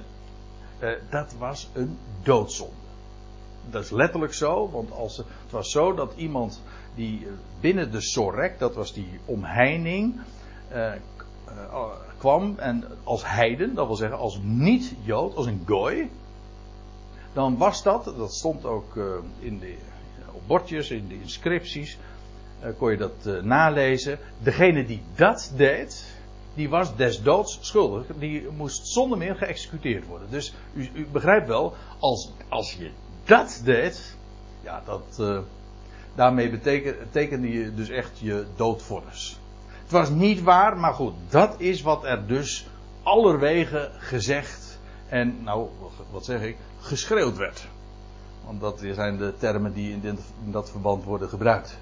eh, 0.80 0.90
dat 1.10 1.36
was 1.38 1.70
een 1.74 1.98
doodzonde. 2.24 2.74
Dat 3.70 3.84
is 3.84 3.90
letterlijk 3.90 4.34
zo, 4.34 4.70
want 4.72 4.92
als, 4.92 5.18
het 5.18 5.52
was 5.52 5.72
zo 5.72 5.94
dat 5.94 6.14
iemand 6.16 6.62
die 6.96 7.28
binnen 7.60 7.92
de 7.92 8.02
Sorek, 8.02 8.60
dat 8.60 8.76
was 8.76 8.94
die 8.94 9.20
omheining, 9.26 10.22
eh, 10.68 10.92
kwam 12.18 12.54
en 12.58 12.84
als 13.04 13.26
heiden, 13.26 13.74
dat 13.74 13.88
wil 13.88 13.96
zeggen 13.96 14.18
als 14.18 14.40
niet-Jood, 14.44 15.36
als 15.36 15.46
een 15.46 15.64
gooi, 15.66 16.10
dan 17.34 17.58
was 17.58 17.84
dat, 17.84 18.04
dat 18.04 18.34
stond 18.34 18.66
ook 18.66 18.96
uh, 18.96 19.06
in 19.40 19.60
de, 19.60 19.76
op 20.32 20.42
bordjes, 20.48 20.92
in 20.92 21.08
de 21.08 21.20
inscripties, 21.22 21.98
uh, 22.64 22.70
kon 22.78 22.92
je 22.92 22.98
dat 22.98 23.44
nalezen. 23.44 24.20
Degene 24.38 24.86
die 24.86 25.02
dat 25.16 25.52
deed, 25.56 26.06
die 26.54 26.70
was 26.70 26.96
des 26.96 27.22
doods 27.22 27.58
schuldig. 27.62 28.06
Die 28.20 28.48
moest 28.58 28.88
zonder 28.88 29.18
meer 29.18 29.36
geëxecuteerd 29.36 30.06
worden. 30.06 30.28
Dus 30.30 30.54
u, 30.74 30.90
u 30.94 31.08
begrijpt 31.12 31.48
wel, 31.48 31.74
als, 32.00 32.32
als 32.50 32.74
je 32.74 32.90
dat 33.26 33.62
deed, 33.64 34.16
ja, 34.64 34.84
dat, 34.86 35.44
daarmee 36.16 36.50
betekende 36.50 37.52
je 37.52 37.74
dus 37.74 37.90
echt 37.90 38.20
je 38.20 38.46
doodvonnis. 38.56 39.40
Het 39.82 39.92
was 39.92 40.10
niet 40.10 40.42
waar, 40.42 40.78
maar 40.78 40.94
goed, 40.94 41.14
dat 41.30 41.56
is 41.58 41.82
wat 41.82 42.04
er 42.04 42.28
dus 42.28 42.66
allerwege 43.04 43.92
gezegd 43.98 44.71
en, 45.12 45.44
nou, 45.44 45.70
wat 46.12 46.26
zeg 46.26 46.42
ik, 46.42 46.58
geschreeuwd 46.80 47.38
werd. 47.38 47.68
Want 48.46 48.62
dat 48.62 48.80
zijn 48.94 49.18
de 49.18 49.34
termen 49.38 49.74
die 49.74 49.92
in, 49.92 50.04
in 50.46 50.52
dat 50.52 50.70
verband 50.70 51.04
worden 51.04 51.30
gebruikt. 51.30 51.78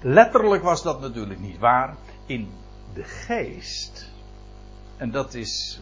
Letterlijk 0.00 0.62
was 0.62 0.82
dat 0.82 1.00
natuurlijk 1.00 1.40
niet 1.40 1.58
waar. 1.58 1.96
In 2.26 2.48
de 2.94 3.04
geest. 3.04 4.10
En 4.96 5.10
dat 5.10 5.34
is 5.34 5.80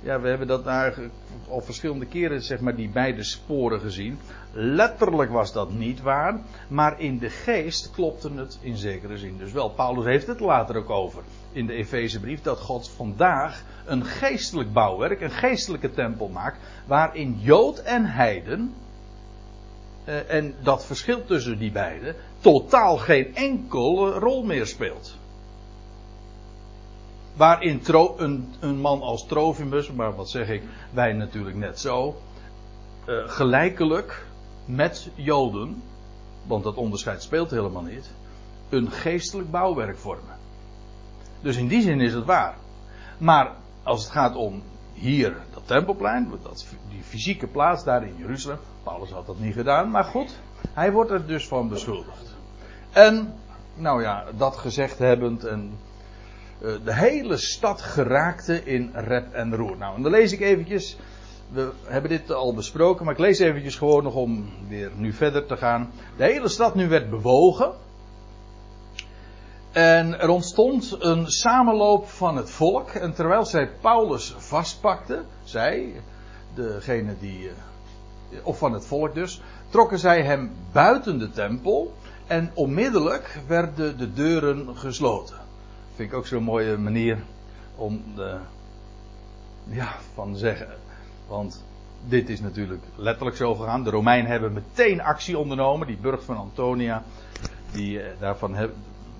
ja, 0.00 0.20
we 0.20 0.28
hebben 0.28 0.46
dat 0.46 0.66
eigenlijk 0.66 1.12
al 1.48 1.60
verschillende 1.60 2.06
keren, 2.06 2.42
zeg 2.42 2.60
maar, 2.60 2.74
die 2.74 2.88
beide 2.88 3.22
sporen 3.22 3.80
gezien. 3.80 4.18
Letterlijk 4.52 5.30
was 5.30 5.52
dat 5.52 5.72
niet 5.72 6.00
waar, 6.00 6.40
maar 6.68 7.00
in 7.00 7.18
de 7.18 7.30
geest 7.30 7.90
klopte 7.90 8.30
het 8.34 8.58
in 8.60 8.76
zekere 8.76 9.18
zin 9.18 9.38
dus 9.38 9.52
wel. 9.52 9.70
Paulus 9.70 10.04
heeft 10.04 10.26
het 10.26 10.40
later 10.40 10.76
ook 10.76 10.90
over 10.90 11.22
in 11.52 11.66
de 11.66 11.72
Efezebrief 11.72 12.42
dat 12.42 12.60
God 12.60 12.88
vandaag 12.88 13.62
een 13.86 14.04
geestelijk 14.04 14.72
bouwwerk, 14.72 15.20
een 15.20 15.30
geestelijke 15.30 15.90
tempel 15.90 16.28
maakt, 16.28 16.58
waarin 16.86 17.38
Jood 17.40 17.78
en 17.78 18.04
Heiden, 18.04 18.74
eh, 20.04 20.30
en 20.30 20.54
dat 20.62 20.84
verschil 20.84 21.24
tussen 21.24 21.58
die 21.58 21.72
beiden, 21.72 22.14
totaal 22.40 22.96
geen 22.96 23.34
enkele 23.34 24.10
rol 24.10 24.44
meer 24.44 24.66
speelt 24.66 25.17
waarin 27.38 27.82
een, 28.16 28.54
een, 28.60 28.80
man 28.80 29.02
als 29.02 29.26
Trofimus, 29.26 29.92
maar 29.92 30.14
wat 30.14 30.30
zeg 30.30 30.48
ik, 30.48 30.62
wij 30.90 31.12
natuurlijk 31.12 31.56
net 31.56 31.80
zo, 31.80 32.16
uh, 33.06 33.22
gelijkelijk 33.26 34.26
met 34.64 35.10
Joden, 35.14 35.82
want 36.46 36.64
dat 36.64 36.74
onderscheid 36.74 37.22
speelt 37.22 37.50
helemaal 37.50 37.82
niet, 37.82 38.10
een 38.68 38.90
geestelijk 38.90 39.50
bouwwerk 39.50 39.98
vormen. 39.98 40.36
Dus 41.40 41.56
in 41.56 41.68
die 41.68 41.82
zin 41.82 42.00
is 42.00 42.12
het 42.12 42.24
waar. 42.24 42.56
Maar 43.18 43.52
als 43.82 44.02
het 44.02 44.12
gaat 44.12 44.36
om 44.36 44.62
hier 44.92 45.36
dat 45.54 45.66
tempelplein, 45.66 46.30
dat, 46.42 46.66
die 46.88 47.02
fysieke 47.02 47.46
plaats 47.46 47.84
daar 47.84 48.06
in 48.06 48.14
Jeruzalem, 48.18 48.58
Paulus 48.82 49.10
had 49.10 49.26
dat 49.26 49.38
niet 49.38 49.54
gedaan, 49.54 49.90
maar 49.90 50.04
goed, 50.04 50.38
hij 50.72 50.92
wordt 50.92 51.10
er 51.10 51.26
dus 51.26 51.48
van 51.48 51.68
beschuldigd. 51.68 52.36
En, 52.92 53.34
nou 53.74 54.02
ja, 54.02 54.24
dat 54.36 54.56
gezegd 54.56 54.98
hebbend 54.98 55.44
en 55.44 55.60
eh, 55.60 55.87
de 56.58 56.94
hele 56.94 57.36
stad 57.36 57.82
geraakte 57.82 58.64
in 58.64 58.90
rep 58.94 59.32
en 59.32 59.54
roer. 59.54 59.76
Nou, 59.76 59.96
en 59.96 60.02
dan 60.02 60.12
lees 60.12 60.32
ik 60.32 60.40
eventjes. 60.40 60.96
We 61.52 61.70
hebben 61.84 62.10
dit 62.10 62.32
al 62.32 62.54
besproken, 62.54 63.04
maar 63.04 63.14
ik 63.14 63.20
lees 63.20 63.38
eventjes 63.38 63.76
gewoon 63.76 64.02
nog 64.02 64.14
om 64.14 64.48
weer 64.68 64.90
nu 64.96 65.12
verder 65.12 65.46
te 65.46 65.56
gaan. 65.56 65.90
De 66.16 66.24
hele 66.24 66.48
stad 66.48 66.74
nu 66.74 66.88
werd 66.88 67.10
bewogen. 67.10 67.72
En 69.72 70.20
er 70.20 70.28
ontstond 70.28 70.96
een 70.98 71.26
samenloop 71.26 72.08
van 72.08 72.36
het 72.36 72.50
volk. 72.50 72.88
En 72.90 73.14
terwijl 73.14 73.44
zij 73.44 73.70
Paulus 73.80 74.34
vastpakten, 74.38 75.26
zij, 75.44 75.92
degene 76.54 77.14
die, 77.20 77.48
eh, 77.48 78.46
of 78.46 78.58
van 78.58 78.72
het 78.72 78.86
volk 78.86 79.14
dus, 79.14 79.42
trokken 79.68 79.98
zij 79.98 80.22
hem 80.22 80.52
buiten 80.72 81.18
de 81.18 81.30
tempel. 81.30 81.94
En 82.26 82.50
onmiddellijk 82.54 83.40
werden 83.46 83.98
de 83.98 84.12
deuren 84.12 84.76
gesloten. 84.76 85.47
Vind 85.98 86.10
ik 86.10 86.16
ook 86.16 86.26
zo'n 86.26 86.42
mooie 86.42 86.76
manier 86.76 87.18
om 87.76 88.02
de, 88.14 88.36
ja, 89.64 89.96
van 90.14 90.36
zeggen. 90.36 90.68
Want 91.28 91.64
dit 92.08 92.28
is 92.28 92.40
natuurlijk 92.40 92.82
letterlijk 92.96 93.36
zo 93.36 93.54
gegaan. 93.54 93.84
De 93.84 93.90
Romeinen 93.90 94.30
hebben 94.30 94.52
meteen 94.52 95.00
actie 95.02 95.38
ondernomen. 95.38 95.86
Die 95.86 95.96
burcht 95.96 96.24
van 96.24 96.36
Antonia. 96.36 97.02
Die, 97.72 98.00
eh, 98.00 98.20
daarvan 98.20 98.56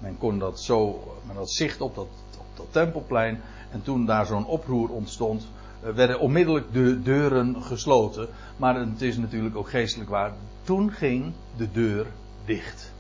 men 0.01 0.19
kon 0.19 0.39
dat 0.39 0.61
zo, 0.61 1.03
men 1.27 1.37
had 1.37 1.51
zicht 1.51 1.81
op 1.81 1.95
dat, 1.95 2.09
op 2.39 2.57
dat 2.57 2.67
tempelplein. 2.71 3.41
En 3.71 3.83
toen 3.83 4.07
daar 4.07 4.27
zo'n 4.27 4.47
oproer 4.47 4.91
ontstond, 4.91 5.49
eh, 5.83 5.91
werden 5.91 6.21
onmiddellijk 6.21 6.73
de 6.73 7.03
deuren 7.03 7.63
gesloten. 7.63 8.29
Maar 8.57 8.75
het 8.75 9.03
is 9.03 9.17
natuurlijk 9.17 9.57
ook 9.57 9.71
geestelijk 9.71 10.11
waar. 10.11 10.33
Toen 10.63 10.91
ging 10.93 11.33
de 11.57 11.73
deur 11.73 12.07
dicht. 12.45 12.93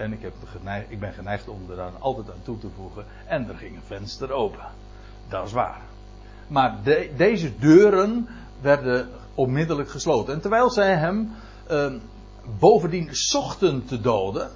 En 0.00 0.12
ik, 0.12 0.22
heb 0.22 0.32
geneigd, 0.44 0.90
ik 0.90 1.00
ben 1.00 1.12
geneigd 1.12 1.48
om 1.48 1.70
er 1.70 1.76
dan 1.76 1.92
altijd 1.98 2.30
aan 2.30 2.42
toe 2.42 2.58
te 2.58 2.68
voegen. 2.76 3.04
En 3.26 3.48
er 3.48 3.56
ging 3.56 3.76
een 3.76 3.82
venster 3.86 4.32
open. 4.32 4.66
Dat 5.28 5.46
is 5.46 5.52
waar. 5.52 5.80
Maar 6.48 6.78
de, 6.82 7.12
deze 7.16 7.58
deuren 7.58 8.28
werden 8.60 9.08
onmiddellijk 9.34 9.90
gesloten. 9.90 10.34
En 10.34 10.40
terwijl 10.40 10.70
zij 10.70 10.96
hem 10.96 11.32
uh, 11.70 11.92
bovendien 12.58 13.08
zochten 13.10 13.84
te 13.84 14.00
doden. 14.00 14.50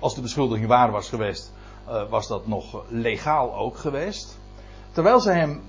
Als 0.00 0.14
de 0.14 0.20
beschuldiging 0.20 0.68
waar 0.68 0.90
was 0.90 1.08
geweest, 1.08 1.52
uh, 1.88 2.08
was 2.10 2.28
dat 2.28 2.46
nog 2.46 2.84
legaal 2.88 3.54
ook 3.56 3.76
geweest. 3.76 4.38
Terwijl 4.92 5.20
zij 5.20 5.38
hem 5.38 5.62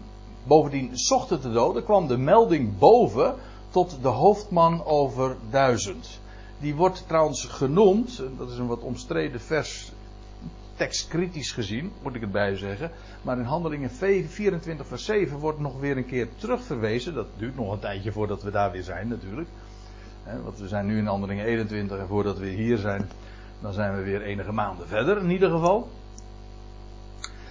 bovendien 0.43 0.97
zochten 0.97 1.41
te 1.41 1.51
doden, 1.51 1.83
kwam 1.83 2.07
de 2.07 2.17
melding 2.17 2.77
boven 2.77 3.35
tot 3.69 3.97
de 4.01 4.07
hoofdman 4.07 4.85
over 4.85 5.35
duizend. 5.49 6.19
Die 6.59 6.75
wordt 6.75 7.07
trouwens 7.07 7.45
genoemd, 7.45 8.21
dat 8.37 8.49
is 8.49 8.57
een 8.57 8.67
wat 8.67 8.81
omstreden 8.81 9.41
vers, 9.41 9.91
tekstkritisch 10.75 11.51
gezien, 11.51 11.91
moet 12.03 12.15
ik 12.15 12.21
het 12.21 12.31
bij 12.31 12.55
zeggen. 12.55 12.91
Maar 13.21 13.37
in 13.37 13.43
Handelingen 13.43 13.91
24, 13.91 14.87
vers 14.87 15.05
7 15.05 15.37
wordt 15.37 15.59
nog 15.59 15.79
weer 15.79 15.97
een 15.97 16.05
keer 16.05 16.27
terugverwezen. 16.35 17.13
Dat 17.13 17.27
duurt 17.37 17.55
nog 17.55 17.71
een 17.71 17.79
tijdje 17.79 18.11
voordat 18.11 18.43
we 18.43 18.51
daar 18.51 18.71
weer 18.71 18.83
zijn, 18.83 19.07
natuurlijk. 19.07 19.49
Want 20.43 20.59
we 20.59 20.67
zijn 20.67 20.85
nu 20.85 20.97
in 20.97 21.05
Handelingen 21.05 21.45
21 21.45 21.97
en 21.97 22.07
voordat 22.07 22.37
we 22.37 22.47
hier 22.47 22.77
zijn, 22.77 23.09
dan 23.61 23.73
zijn 23.73 23.95
we 23.95 24.03
weer 24.03 24.21
enige 24.21 24.51
maanden 24.51 24.87
verder, 24.87 25.17
in 25.17 25.29
ieder 25.29 25.49
geval. 25.49 25.89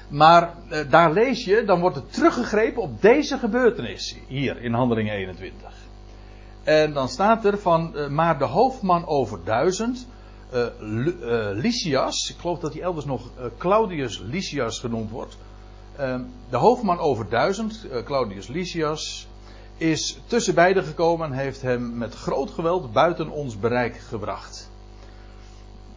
Maar 0.08 0.54
eh, 0.68 0.90
daar 0.90 1.12
lees 1.12 1.44
je, 1.44 1.64
dan 1.64 1.80
wordt 1.80 1.96
er 1.96 2.06
teruggegrepen 2.06 2.82
op 2.82 3.02
deze 3.02 3.38
gebeurtenis 3.38 4.16
hier 4.26 4.62
in 4.62 4.72
Handelingen 4.72 5.14
21. 5.14 5.73
En 6.64 6.92
dan 6.92 7.08
staat 7.08 7.44
er 7.44 7.58
van, 7.58 7.92
uh, 7.94 8.08
maar 8.08 8.38
de 8.38 8.44
hoofdman 8.44 9.06
over 9.06 9.44
duizend, 9.44 10.06
uh, 10.52 10.66
Lysias, 11.52 12.30
ik 12.30 12.40
geloof 12.40 12.58
dat 12.58 12.72
hij 12.72 12.82
elders 12.82 13.06
nog 13.06 13.30
Claudius 13.58 14.18
Lysias 14.18 14.78
genoemd 14.78 15.10
wordt. 15.10 15.36
Ehm, 15.96 16.22
de 16.50 16.56
hoofdman 16.56 16.98
over 16.98 17.28
duizend, 17.28 17.86
Claudius 18.04 18.46
Lysias, 18.46 19.28
is 19.76 20.18
tussen 20.26 20.54
beiden 20.54 20.84
gekomen 20.84 21.32
en 21.32 21.38
heeft 21.38 21.62
hem 21.62 21.98
met 21.98 22.14
groot 22.14 22.50
geweld 22.50 22.92
buiten 22.92 23.30
ons 23.30 23.58
bereik 23.58 23.96
gebracht. 23.96 24.70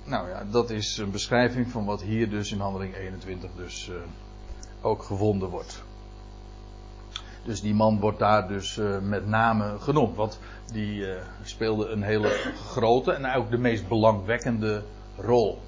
Nou 0.03 0.29
ja, 0.29 0.45
dat 0.51 0.69
is 0.69 0.97
een 0.97 1.11
beschrijving 1.11 1.71
van 1.71 1.85
wat 1.85 2.01
hier 2.01 2.29
dus 2.29 2.51
in 2.51 2.59
handeling 2.59 2.95
21 2.95 3.49
dus 3.55 3.91
ook 4.81 5.03
gevonden 5.03 5.49
wordt. 5.49 5.83
Dus 7.47 7.61
die 7.61 7.73
man 7.73 7.99
wordt 7.99 8.19
daar 8.19 8.47
dus 8.47 8.77
uh, 8.77 8.99
met 8.99 9.27
name 9.27 9.79
genoemd. 9.79 10.15
Want 10.15 10.39
die 10.71 10.99
uh, 10.99 11.15
speelde 11.43 11.87
een 11.87 12.03
hele 12.03 12.27
grote 12.65 13.11
en 13.11 13.35
ook 13.35 13.51
de 13.51 13.57
meest 13.57 13.87
belangwekkende 13.87 14.83
rol. 15.17 15.61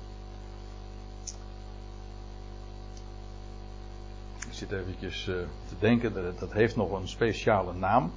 Ik 4.48 4.56
zit 4.56 4.72
eventjes 4.72 5.28
uh, 5.28 5.36
te 5.68 5.76
denken, 5.80 6.14
dat, 6.14 6.40
dat, 6.40 6.54
heeft 6.54 6.76
nog 6.76 6.92
een 6.92 7.08
speciale 7.08 7.74
naam. 7.74 8.12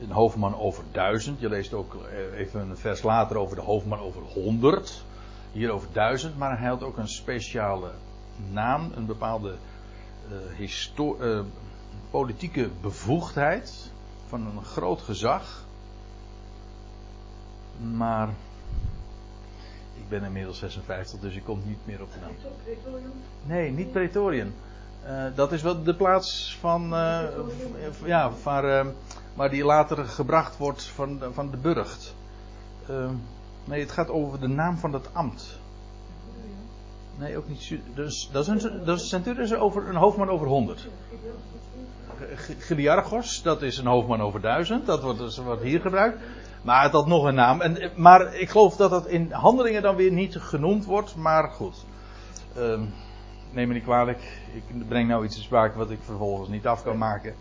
Een 0.00 0.10
hoofdman 0.10 0.56
over 0.56 0.84
duizend. 0.92 1.40
Je 1.40 1.48
leest 1.48 1.74
ook 1.74 1.96
even 2.36 2.60
een 2.60 2.76
vers 2.76 3.02
later 3.02 3.36
over 3.36 3.56
de 3.56 3.62
hoofdman 3.62 3.98
over 3.98 4.22
honderd. 4.22 5.04
Hier 5.52 5.70
over 5.70 5.88
duizend. 5.92 6.38
Maar 6.38 6.58
hij 6.58 6.68
had 6.68 6.82
ook 6.82 6.96
een 6.96 7.08
speciale 7.08 7.90
naam, 8.52 8.92
een 8.94 9.06
bepaalde 9.06 9.54
historie 10.56 11.44
politieke 12.12 12.70
bevoegdheid, 12.80 13.90
van 14.28 14.46
een 14.46 14.64
groot 14.64 15.00
gezag. 15.00 15.64
Maar 17.94 18.28
ik 19.94 20.08
ben 20.08 20.24
inmiddels 20.24 20.58
56, 20.58 21.20
dus 21.20 21.34
ik 21.34 21.44
kom 21.44 21.60
niet 21.66 21.78
meer 21.84 22.02
op 22.02 22.12
de 22.12 22.18
naam. 22.20 22.32
Nee, 23.46 23.70
niet 23.70 23.92
Praetorium. 23.92 24.54
Uh, 25.04 25.24
dat 25.34 25.52
is 25.52 25.62
wel 25.62 25.82
de 25.82 25.94
plaats 25.94 26.56
van, 26.60 26.94
uh, 26.94 27.22
ja, 28.04 28.30
waar, 28.42 28.86
uh, 28.86 28.92
waar 29.34 29.50
die 29.50 29.64
later 29.64 30.04
gebracht 30.04 30.56
wordt 30.56 30.84
van, 30.84 31.20
van 31.32 31.50
de 31.50 31.56
burcht. 31.56 32.14
nee, 33.64 33.80
het 33.80 33.90
gaat 33.90 34.08
over 34.10 34.40
de 34.40 34.48
naam 34.48 34.76
van 34.76 34.92
het 34.92 35.14
ambt. 35.14 35.58
Nee, 37.18 37.36
ook 37.36 37.48
niet. 37.48 37.74
Dus, 37.94 38.28
dat 38.32 38.48
is 38.48 38.62
een, 38.62 38.84
dat 38.84 39.58
over, 39.58 39.88
een 39.88 39.96
hoofdman 39.96 40.28
over 40.28 40.46
100. 40.46 40.88
Giliarchos, 42.58 43.42
dat 43.42 43.62
is 43.62 43.78
een 43.78 43.86
hoofdman 43.86 44.20
over 44.20 44.40
1000. 44.40 44.86
Dat 44.86 45.02
wordt, 45.02 45.18
dus 45.18 45.38
wordt 45.38 45.62
hier 45.62 45.80
gebruikt. 45.80 46.18
Maar 46.62 46.82
het 46.82 46.92
had 46.92 47.06
nog 47.06 47.24
een 47.24 47.34
naam. 47.34 47.60
En, 47.60 47.90
maar 47.96 48.34
ik 48.34 48.50
geloof 48.50 48.76
dat 48.76 48.90
dat 48.90 49.06
in 49.06 49.32
handelingen 49.32 49.82
dan 49.82 49.96
weer 49.96 50.12
niet 50.12 50.36
genoemd 50.36 50.84
wordt. 50.84 51.16
Maar 51.16 51.50
goed. 51.50 51.84
Um, 52.56 52.94
neem 53.50 53.68
me 53.68 53.74
niet 53.74 53.82
kwalijk. 53.82 54.40
Ik 54.54 54.88
breng 54.88 55.08
nou 55.08 55.24
iets 55.24 55.36
te 55.36 55.42
sprake 55.42 55.78
wat 55.78 55.90
ik 55.90 55.98
vervolgens 56.02 56.48
niet 56.48 56.66
af 56.66 56.82
kan 56.82 56.98
maken. 56.98 57.34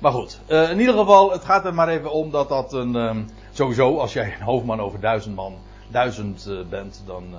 Maar 0.00 0.12
goed, 0.12 0.40
uh, 0.48 0.70
in 0.70 0.80
ieder 0.80 0.94
geval, 0.94 1.32
het 1.32 1.44
gaat 1.44 1.64
er 1.64 1.74
maar 1.74 1.88
even 1.88 2.12
om 2.12 2.30
dat 2.30 2.48
dat 2.48 2.72
een. 2.72 2.94
Um, 2.94 3.26
sowieso, 3.50 3.98
als 3.98 4.12
jij 4.12 4.34
een 4.34 4.44
hoofdman 4.44 4.80
over 4.80 5.00
duizend 5.00 5.34
man, 5.34 5.54
duizend 5.88 6.46
uh, 6.48 6.64
bent, 6.68 7.02
dan, 7.06 7.24
uh, 7.30 7.38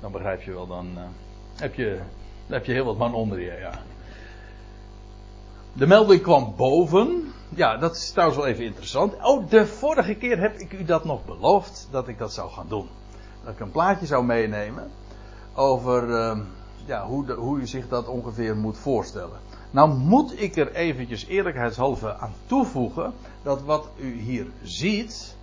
dan 0.00 0.12
begrijp 0.12 0.42
je 0.42 0.52
wel, 0.52 0.66
dan 0.66 0.98
heb, 1.56 1.74
je, 1.74 2.00
dan 2.46 2.56
heb 2.56 2.64
je 2.64 2.72
heel 2.72 2.84
wat 2.84 2.98
man 2.98 3.14
onder 3.14 3.40
je, 3.40 3.56
ja. 3.60 3.70
De 5.76 5.86
melding 5.86 6.22
kwam 6.22 6.54
boven. 6.56 7.32
Ja, 7.48 7.76
dat 7.76 7.96
is 7.96 8.10
trouwens 8.10 8.38
wel 8.38 8.48
even 8.48 8.64
interessant. 8.64 9.14
Oh, 9.22 9.50
de 9.50 9.66
vorige 9.66 10.14
keer 10.14 10.40
heb 10.40 10.58
ik 10.58 10.72
u 10.72 10.84
dat 10.84 11.04
nog 11.04 11.24
beloofd, 11.24 11.88
dat 11.90 12.08
ik 12.08 12.18
dat 12.18 12.32
zou 12.32 12.50
gaan 12.50 12.66
doen. 12.68 12.88
Dat 13.44 13.52
ik 13.52 13.60
een 13.60 13.70
plaatje 13.70 14.06
zou 14.06 14.24
meenemen 14.24 14.90
over 15.54 16.08
ja, 16.86 17.06
hoe, 17.06 17.32
hoe 17.32 17.58
u 17.60 17.66
zich 17.66 17.88
dat 17.88 18.08
ongeveer 18.08 18.56
moet 18.56 18.78
voorstellen. 18.78 19.38
Nou 19.70 19.94
moet 19.94 20.40
ik 20.40 20.56
er 20.56 20.74
eventjes 20.74 21.26
eerlijkheidshalve 21.26 22.16
aan 22.16 22.32
toevoegen 22.46 23.12
dat 23.42 23.62
wat 23.62 23.88
u 23.96 24.20
hier 24.20 24.46
ziet, 24.62 25.36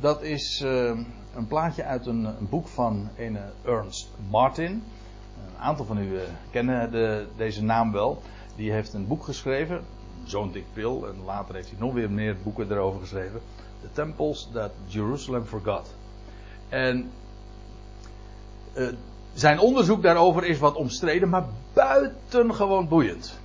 dat 0.00 0.22
is 0.22 0.62
uh, 0.64 0.98
een 1.34 1.46
plaatje 1.48 1.84
uit 1.84 2.06
een, 2.06 2.28
boek 2.38 2.68
van 2.68 3.08
een 3.16 3.38
Ernst 3.64 4.08
Martin. 4.30 4.70
Een 4.70 5.62
aantal 5.62 5.84
van 5.84 5.98
u 5.98 6.12
uh, 6.12 6.20
kennen 6.50 6.90
de, 6.90 7.26
deze 7.36 7.62
naam 7.62 7.92
wel. 7.92 8.22
Die 8.56 8.72
heeft 8.72 8.94
een 8.94 9.06
boek 9.06 9.24
geschreven, 9.24 9.84
zo'n 10.24 10.52
dik 10.52 10.64
pil, 10.72 11.06
en 11.08 11.24
later 11.24 11.54
heeft 11.54 11.70
hij 11.70 11.78
nog 11.78 11.92
weer 11.92 12.10
meer 12.10 12.36
boeken 12.42 12.70
erover 12.70 13.00
geschreven. 13.00 13.40
The 13.80 13.88
Temples 13.92 14.48
That 14.52 14.70
Jerusalem 14.86 15.44
Forgot. 15.44 15.94
En 16.68 17.10
uh, 18.74 18.88
zijn 19.34 19.58
onderzoek 19.58 20.02
daarover 20.02 20.44
is 20.44 20.58
wat 20.58 20.74
omstreden, 20.74 21.28
maar 21.28 21.44
buitengewoon 21.72 22.88
boeiend. 22.88 23.38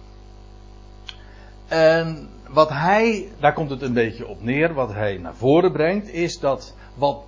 En 1.68 2.30
wat 2.50 2.70
hij, 2.70 3.32
daar 3.40 3.54
komt 3.54 3.70
het 3.70 3.82
een 3.82 3.94
beetje 3.94 4.28
op 4.28 4.44
neer, 4.44 4.74
wat 4.74 4.94
hij 4.94 5.18
naar 5.18 5.36
voren 5.36 5.72
brengt, 5.72 6.08
is 6.10 6.40
dat 6.40 6.76
wat 6.96 7.24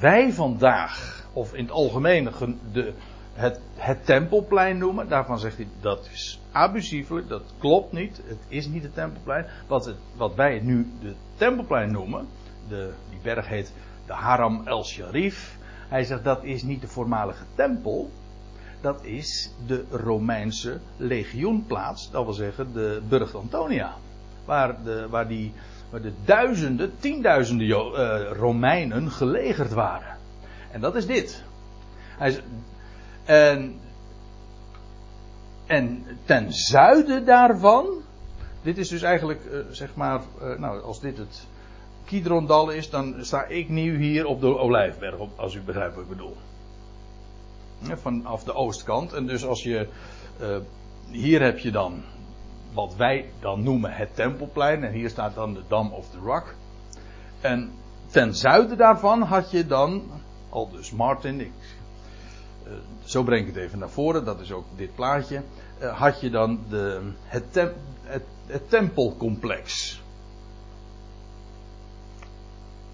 wij 0.00 0.32
vandaag, 0.32 1.24
of 1.32 1.54
in 1.54 1.64
het 1.64 1.72
algemeen 1.72 2.30
de, 2.72 2.92
het, 3.32 3.60
het 3.74 4.06
tempelplein 4.06 4.78
noemen, 4.78 5.08
daarvan 5.08 5.38
zegt 5.38 5.56
hij 5.56 5.68
dat 5.80 6.08
is 6.12 6.41
abusiefelijk, 6.52 7.28
dat 7.28 7.42
klopt 7.58 7.92
niet, 7.92 8.22
het 8.24 8.44
is 8.48 8.66
niet 8.66 8.82
het 8.82 8.94
tempelplein. 8.94 9.46
Wat, 9.66 9.84
het, 9.84 9.96
wat 10.16 10.34
wij 10.34 10.60
nu 10.60 10.86
de 11.00 11.14
tempelplein 11.34 11.92
noemen, 11.92 12.26
de, 12.68 12.92
die 13.10 13.18
berg 13.22 13.48
heet 13.48 13.72
de 14.06 14.12
Haram 14.12 14.66
el 14.66 14.84
Sharif, 14.84 15.56
hij 15.88 16.04
zegt 16.04 16.24
dat 16.24 16.44
is 16.44 16.62
niet 16.62 16.80
de 16.80 16.88
voormalige 16.88 17.44
tempel. 17.54 18.10
Dat 18.80 19.04
is 19.04 19.50
de 19.66 19.84
Romeinse 19.90 20.80
legioenplaats. 20.96 22.10
Dat 22.10 22.24
wil 22.24 22.32
zeggen 22.32 22.72
de 22.72 23.02
Burg 23.08 23.34
Antonia. 23.34 23.94
Waar, 24.44 24.82
de, 24.84 25.06
waar, 25.08 25.28
die, 25.28 25.52
waar 25.90 26.02
de 26.02 26.12
duizenden, 26.24 26.92
tienduizenden 26.98 27.68
uh, 27.68 28.30
Romeinen 28.32 29.10
gelegerd 29.10 29.72
waren. 29.72 30.16
En 30.70 30.80
dat 30.80 30.94
is 30.94 31.06
dit. 31.06 31.42
Hij 32.18 32.40
en, 33.24 33.80
en 35.72 36.04
ten 36.24 36.52
zuiden 36.52 37.24
daarvan. 37.24 37.86
Dit 38.62 38.78
is 38.78 38.88
dus 38.88 39.02
eigenlijk, 39.02 39.44
uh, 39.44 39.58
zeg 39.70 39.94
maar, 39.94 40.20
uh, 40.42 40.58
nou, 40.58 40.82
als 40.82 41.00
dit 41.00 41.18
het 41.18 41.46
Kidrondal 42.04 42.70
is, 42.70 42.90
dan 42.90 43.14
sta 43.20 43.44
ik 43.44 43.68
nu 43.68 43.96
hier 43.96 44.26
op 44.26 44.40
de 44.40 44.58
Olijfberg, 44.58 45.16
als 45.36 45.54
u 45.54 45.60
begrijpt 45.60 45.94
wat 45.94 46.02
ik 46.02 46.08
bedoel. 46.08 46.36
Vanaf 47.82 48.44
de 48.44 48.54
oostkant. 48.54 49.12
En 49.12 49.26
dus 49.26 49.44
als 49.44 49.62
je. 49.62 49.88
Uh, 50.40 50.56
hier 51.10 51.42
heb 51.42 51.58
je 51.58 51.70
dan 51.70 52.02
wat 52.72 52.96
wij 52.96 53.30
dan 53.40 53.62
noemen 53.62 53.92
het 53.92 54.14
Tempelplein. 54.14 54.84
En 54.84 54.92
hier 54.92 55.08
staat 55.08 55.34
dan 55.34 55.54
de 55.54 55.62
Dam 55.68 55.92
of 55.92 56.10
the 56.10 56.18
Rock. 56.18 56.54
En 57.40 57.72
ten 58.10 58.34
zuiden 58.34 58.76
daarvan 58.76 59.22
had 59.22 59.50
je 59.50 59.66
dan. 59.66 60.02
Al 60.48 60.70
dus 60.70 60.90
Martin. 60.90 61.40
Ik, 61.40 61.52
zo 63.04 63.22
breng 63.22 63.48
ik 63.48 63.54
het 63.54 63.64
even 63.64 63.78
naar 63.78 63.90
voren. 63.90 64.24
Dat 64.24 64.40
is 64.40 64.52
ook 64.52 64.64
dit 64.76 64.94
plaatje. 64.94 65.42
Uh, 65.82 65.98
had 65.98 66.20
je 66.20 66.30
dan 66.30 66.60
de, 66.68 67.10
het, 67.24 67.72
het, 68.46 68.70
tempelcomplex. 68.70 70.00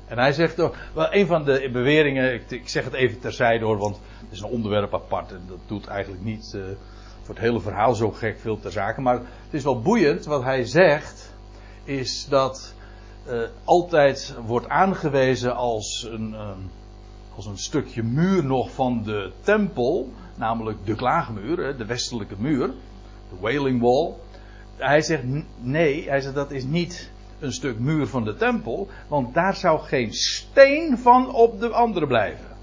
En 0.07 0.19
hij 0.19 0.33
zegt 0.33 0.57
toch, 0.57 0.77
wel 0.95 1.15
een 1.15 1.27
van 1.27 1.45
de 1.45 1.69
beweringen, 1.73 2.35
ik, 2.49 2.69
zeg 2.69 2.85
het 2.85 2.93
even 2.93 3.21
terzijde 3.21 3.65
hoor, 3.65 3.79
want 3.79 4.01
het 4.21 4.31
is 4.31 4.41
een 4.41 4.49
onderwerp 4.49 4.95
apart 4.95 5.33
en 5.33 5.43
dat 5.49 5.59
doet 5.67 5.87
eigenlijk 5.87 6.23
niet 6.23 6.53
uh, 6.57 6.63
voor 7.23 7.35
het 7.35 7.45
hele 7.45 7.61
verhaal 7.61 7.95
zo 7.95 8.11
gek 8.11 8.39
veel 8.39 8.61
ter 8.61 8.73
zake. 8.73 9.01
Maar 9.01 9.15
het 9.15 9.55
is 9.55 9.65
wel 9.65 9.81
boeiend, 9.81 10.25
wat 10.25 10.43
hij 10.43 10.65
zegt, 10.65 11.35
is 11.85 12.27
dat 12.29 12.75
altijd 13.65 14.35
wordt 14.47 14.69
aangewezen 14.69 15.55
als 15.55 16.09
een, 16.11 16.31
uh, 16.33 16.51
als 17.39 17.47
een 17.47 17.59
stukje 17.59 18.03
muur 18.03 18.45
nog 18.45 18.71
van 18.71 19.03
de 19.03 19.33
tempel, 19.41 20.13
namelijk 20.35 20.87
de 20.87 20.95
klaagmuur, 20.95 21.77
de 21.77 21.85
westelijke 21.85 22.35
muur, 22.39 22.67
de 23.31 23.37
Wailing 23.41 23.81
Wall. 23.81 24.15
Hij 24.77 25.01
zegt 25.01 25.23
nee, 25.61 26.09
hij 26.09 26.21
zegt 26.21 26.35
dat 26.35 26.51
is 26.51 26.65
niet 26.65 27.11
een 27.41 27.53
stuk 27.53 27.79
muur 27.79 28.07
van 28.07 28.25
de 28.25 28.37
tempel, 28.37 28.89
want 29.09 29.35
daar 29.35 29.57
zou 29.57 29.81
geen 29.81 30.13
steen 30.13 30.99
van 30.99 31.35
op 31.35 31.61
de 31.61 31.69
andere 31.69 32.07
blijven. 32.07 32.57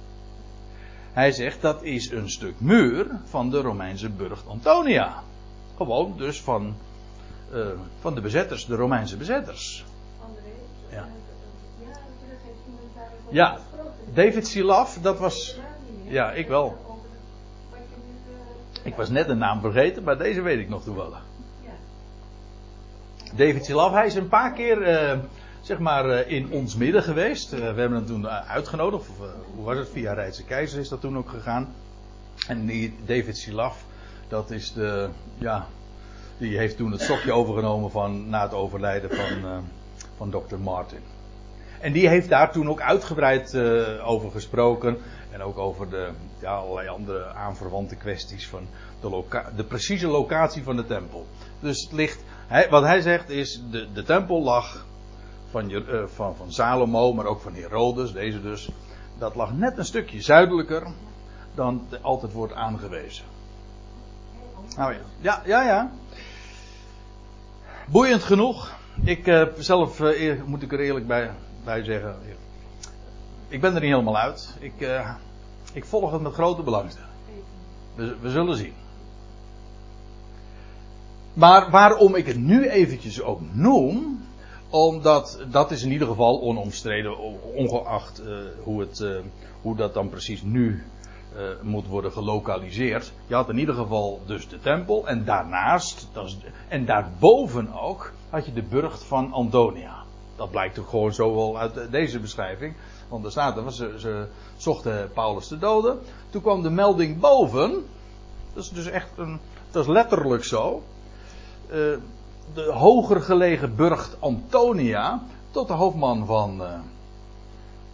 Hij 1.14 1.32
zegt 1.32 1.62
dat 1.62 1.84
is 1.84 2.12
een 2.12 2.30
stuk 2.30 2.60
muur 2.60 3.08
van 3.24 3.50
de 3.50 3.62
Romeinse 3.62 4.10
burcht 4.10 4.48
Antonia. 4.48 5.24
Gewoon 5.78 6.14
dus 6.18 6.42
van, 6.42 6.76
uh, 7.54 7.68
van 8.00 8.16
de 8.16 8.22
bezetters, 8.22 8.66
de 8.66 8.76
Romeinse 8.76 9.18
bezetters. 9.18 9.86
Ja. 10.90 11.08
Ja, 13.30 13.60
David 14.16 14.48
Silaf, 14.48 14.98
dat 15.02 15.20
was. 15.20 15.60
Ja, 16.04 16.32
ik 16.32 16.48
wel. 16.48 16.78
Ik 18.84 18.96
was 18.96 19.10
net 19.10 19.30
een 19.30 19.38
naam 19.38 19.62
vergeten, 19.62 20.04
maar 20.04 20.18
deze 20.18 20.42
weet 20.42 20.60
ik 20.60 20.70
nog 20.70 20.84
toevallig. 20.84 21.22
David 23.36 23.66
Silaf, 23.66 23.92
hij 23.92 24.06
is 24.06 24.16
een 24.16 24.28
paar 24.28 24.54
keer 24.54 24.78
uh, 24.82 25.20
zeg 25.62 25.80
maar 25.80 26.06
uh, 26.06 26.32
in 26.32 26.52
ons 26.52 26.76
midden 26.76 27.04
geweest. 27.04 27.54
Uh, 27.54 27.60
we 27.60 27.66
hebben 27.66 27.92
hem 27.92 28.06
toen 28.06 28.28
uitgenodigd. 28.28 29.10
Of, 29.10 29.18
hoe 29.56 29.66
was 29.66 29.78
het? 29.78 29.90
Via 29.90 30.14
Rijtse 30.14 30.44
Keizer 30.44 30.80
is 30.80 30.90
dat 30.90 31.02
toen 31.02 31.18
ook 31.18 31.30
gegaan. 31.30 31.74
En 32.48 32.66
die 32.66 32.96
David 33.06 33.38
Silaf, 33.38 33.86
dat 34.28 34.52
is 34.52 34.74
de, 34.74 35.10
ja, 35.38 35.68
die 36.38 36.58
heeft 36.58 36.78
toen 36.78 36.92
het 36.92 37.02
stokje 37.02 37.34
overgenomen 37.34 37.92
van, 37.92 38.30
na 38.30 38.42
het 38.42 38.54
overlijden 38.54 39.10
van, 39.10 39.64
van 40.18 40.30
Dr. 40.30 40.58
Martin. 40.58 41.15
En 41.80 41.92
die 41.92 42.08
heeft 42.08 42.30
daar 42.30 42.52
toen 42.52 42.70
ook 42.70 42.82
uitgebreid 42.82 43.58
over 44.04 44.32
gesproken. 44.32 44.98
En 45.32 45.42
ook 45.42 45.58
over 45.58 45.90
de, 45.90 46.10
ja, 46.40 46.56
allerlei 46.56 46.88
andere 46.88 47.26
aanverwante 47.26 47.96
kwesties 47.96 48.48
van 48.48 48.68
de, 49.02 49.24
de 49.56 49.64
precieze 49.64 50.08
locatie 50.08 50.64
van 50.64 50.76
de 50.76 50.86
tempel. 50.86 51.26
Dus 51.60 51.82
het 51.82 51.92
ligt 51.92 52.24
wat 52.70 52.84
hij 52.84 53.02
zegt 53.02 53.30
is, 53.30 53.62
de, 53.72 53.88
de 53.94 54.04
tempel 54.04 54.42
lag 54.42 54.86
van, 55.50 55.70
uh, 55.70 56.04
van, 56.06 56.36
van 56.36 56.52
Salomo, 56.52 57.14
maar 57.14 57.26
ook 57.26 57.42
van 57.42 57.54
Herodes, 57.54 58.12
deze 58.12 58.42
dus. 58.42 58.70
Dat 59.18 59.36
lag 59.36 59.54
net 59.54 59.78
een 59.78 59.86
stukje 59.86 60.22
zuidelijker 60.22 60.88
dan 61.54 61.88
altijd 62.02 62.32
wordt 62.32 62.54
aangewezen. 62.54 63.26
Nou 64.76 64.94
ja, 64.94 65.00
ja, 65.20 65.42
ja. 65.46 65.64
ja. 65.64 65.92
Boeiend 67.88 68.24
genoeg. 68.24 68.74
Ik 69.04 69.28
uh, 69.28 69.48
zelf 69.58 70.00
moet 70.46 70.62
ik 70.62 70.72
er 70.72 70.80
eerlijk 70.80 71.08
bij, 71.08 71.32
bij 71.66 71.84
zeggen. 71.84 72.16
Ik 73.48 73.62
ben 73.62 73.76
er 73.76 73.82
niet 73.82 73.92
helemaal 73.92 74.18
uit. 74.18 74.56
Ik, 74.60 74.74
uh, 74.78 75.16
ik 75.74 75.86
volg 75.86 76.12
het 76.12 76.22
met 76.22 76.34
grote 76.34 76.62
belangstelling. 76.62 77.12
We, 77.96 78.30
zullen 78.30 78.58
zien. 78.58 78.74
Maar 81.34 81.70
waarom 81.70 82.16
ik 82.16 82.26
het 82.26 82.38
nu 82.38 82.70
eventjes 82.70 83.22
ook 83.22 83.40
noem, 83.52 84.26
omdat 84.70 85.46
dat 85.52 85.72
is 85.72 85.84
in 85.84 85.92
ieder 85.92 86.08
geval 86.08 86.42
onomstreden, 86.42 87.18
ongeacht 87.54 88.22
uh, 88.22 88.38
hoe, 88.64 88.80
het, 88.80 89.00
uh, 89.00 89.20
hoe 89.62 89.76
dat 89.76 89.94
dan 89.94 90.10
precies 90.10 90.42
nu 90.42 90.84
moet 91.62 91.88
worden 91.88 92.12
gelokaliseerd. 92.12 93.14
Je 93.28 93.36
had 93.36 93.50
in 93.50 93.58
ieder 93.58 93.76
geval 93.76 94.22
dus 94.26 94.48
de 94.48 94.60
tempel 94.60 95.08
en 95.08 95.26
daarnaast, 95.26 96.10
dat 96.14 96.36
en 96.68 96.86
daarboven 96.86 97.74
ook, 97.74 98.12
had 98.30 98.46
je 98.46 98.54
de 98.54 98.64
burcht 98.64 99.04
van 99.04 99.34
Antonia. 99.34 100.05
Dat 100.36 100.52
blijkt 100.52 100.80
ook 100.80 100.90
gewoon 100.90 101.14
zo 101.14 101.36
wel 101.36 101.58
uit 101.60 101.92
deze 101.92 102.20
beschrijving. 102.20 102.76
Want 103.08 103.26
er 103.26 103.32
staat 103.32 103.58
er, 103.58 103.74
ze, 103.74 103.96
ze 103.98 104.28
zochten 104.58 105.12
Paulus 105.14 105.48
te 105.48 105.58
doden. 105.58 106.00
Toen 106.30 106.42
kwam 106.42 106.62
de 106.62 106.70
melding 106.70 107.20
boven. 107.20 107.86
Dat 108.54 108.64
is 108.64 108.70
dus 108.70 108.86
echt 108.86 109.10
een, 109.18 109.40
dat 109.72 109.84
is 109.84 109.90
letterlijk 109.90 110.44
zo. 110.44 110.84
Uh, 111.68 111.74
de 112.54 112.72
hoger 112.74 113.22
gelegen 113.22 113.76
burcht 113.76 114.18
Antonia 114.20 115.24
tot 115.52 115.68
de 115.68 115.74
hoofdman 115.74 116.26
van. 116.26 116.62
Uh, 116.62 116.74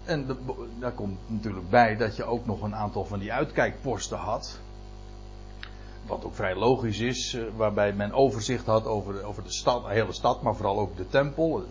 en 0.04 0.38
daar 0.80 0.92
komt 0.92 1.18
natuurlijk 1.28 1.70
bij 1.70 1.98
dat 1.98 2.16
je 2.16 2.24
ook 2.24 2.46
nog 2.46 2.62
een 2.62 2.76
aantal 2.76 3.06
van 3.06 3.20
die 3.20 3.34
uitkijkposten 3.34 4.18
had. 4.18 4.60
Wat 6.06 6.26
ook 6.26 6.36
vrij 6.36 6.56
logisch 6.56 7.00
is, 7.00 7.34
uh, 7.34 7.44
waarbij 7.56 7.94
men 7.94 8.12
overzicht 8.12 8.66
had 8.66 8.86
over, 8.86 9.14
de, 9.14 9.24
over 9.24 9.44
de, 9.44 9.52
stad, 9.52 9.84
de 9.84 9.92
hele 9.92 10.14
stad, 10.14 10.42
maar 10.42 10.56
vooral 10.56 10.80
ook 10.80 10.98
de 10.98 11.08
tempel. 11.08 11.64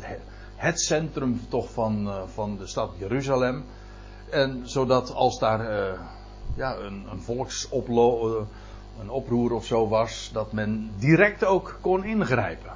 Centrum 0.75 1.41
toch 1.49 1.71
van, 1.71 2.07
uh, 2.07 2.23
van 2.27 2.57
de 2.57 2.67
stad 2.67 2.91
Jeruzalem. 2.99 3.65
En 4.31 4.61
zodat 4.65 5.15
als 5.15 5.39
daar 5.39 5.61
ja, 6.57 6.77
een, 6.77 7.07
een 7.11 7.21
volksoplo 7.21 8.47
een 9.01 9.11
oproer 9.11 9.53
of 9.53 9.65
zo 9.65 9.89
was, 9.89 10.31
dat 10.33 10.53
men 10.53 10.91
direct 10.99 11.45
ook 11.45 11.79
kon 11.81 12.05
ingrijpen. 12.05 12.73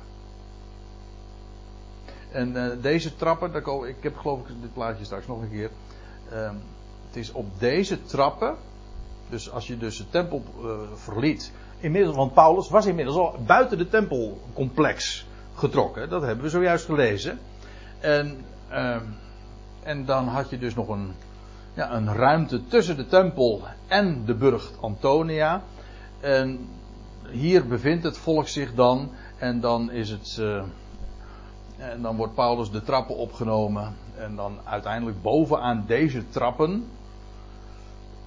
En 2.31 2.79
deze 2.81 3.17
trappen, 3.17 3.53
daar 3.53 3.89
ik 3.89 3.97
heb 4.01 4.17
geloof 4.17 4.41
ik 4.41 4.47
dit 4.61 4.73
plaatje 4.73 5.05
straks 5.05 5.27
nog 5.27 5.43
een 5.43 5.51
keer. 5.51 5.71
Uh, 6.33 6.51
het 7.07 7.17
is 7.17 7.33
op 7.33 7.47
deze 7.59 8.03
trappen, 8.03 8.57
dus 9.29 9.51
als 9.51 9.67
je 9.67 9.77
dus 9.77 9.97
de 9.97 10.11
tempel 10.11 10.43
verliet, 10.95 11.53
inmiddels, 11.81 12.17
want 12.17 12.35
Paulus 12.35 12.69
was 12.69 12.87
inmiddels 12.87 13.17
al 13.17 13.39
buiten 13.47 13.79
de 13.79 13.89
tempelcomplex 13.89 15.27
getrokken, 15.55 16.09
dat 16.09 16.23
hebben 16.23 16.45
we 16.45 16.51
zojuist 16.51 16.85
gelezen. 16.85 17.39
En, 18.05 18.45
ehm, 18.69 19.03
en 19.83 20.05
dan 20.05 20.29
had 20.29 20.51
je 20.51 20.59
dus 20.59 20.75
nog 20.75 20.89
een, 20.89 21.15
ja, 21.75 21.93
een 21.93 22.15
ruimte 22.15 22.67
tussen 22.67 22.97
de 22.97 23.07
tempel 23.07 23.63
en 23.87 24.25
de 24.25 24.35
burcht 24.35 24.73
Antonia. 24.81 25.63
En 26.21 26.69
hier 27.31 27.67
bevindt 27.67 28.05
het 28.05 28.19
volk 28.19 28.49
zich 28.49 28.75
dan. 28.75 29.11
En 29.39 29.61
dan 29.61 29.91
is 29.91 30.11
het. 30.11 30.37
Uh, 30.41 30.63
en 31.77 32.03
dan 32.03 32.17
wordt 32.17 32.35
Paulus 32.35 32.71
de 32.71 32.83
trappen 32.83 33.17
opgenomen. 33.17 33.97
En 34.17 34.37
dan 34.37 34.59
uiteindelijk 34.65 35.23
bovenaan 35.23 35.85
deze 35.87 36.29
trappen. 36.29 36.87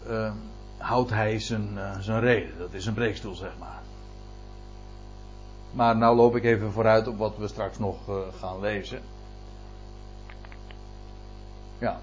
Uh, 0.10 0.32
houdt 0.78 1.10
hij 1.10 1.40
zijn, 1.40 1.70
uh, 1.76 2.00
zijn 2.00 2.20
reden. 2.20 2.58
Dat 2.58 2.74
is 2.74 2.86
een 2.86 2.94
breekstoel, 2.94 3.36
zeg 3.36 3.52
maar. 3.60 3.82
Maar 5.72 5.98
nou 5.98 6.16
loop 6.16 6.36
ik 6.36 6.44
even 6.44 6.72
vooruit 6.72 7.08
op 7.08 7.18
wat 7.18 7.38
we 7.38 7.48
straks 7.48 7.80
nog 7.80 7.98
gaan 8.40 8.60
lezen. 8.60 9.02
Ja. 11.80 12.00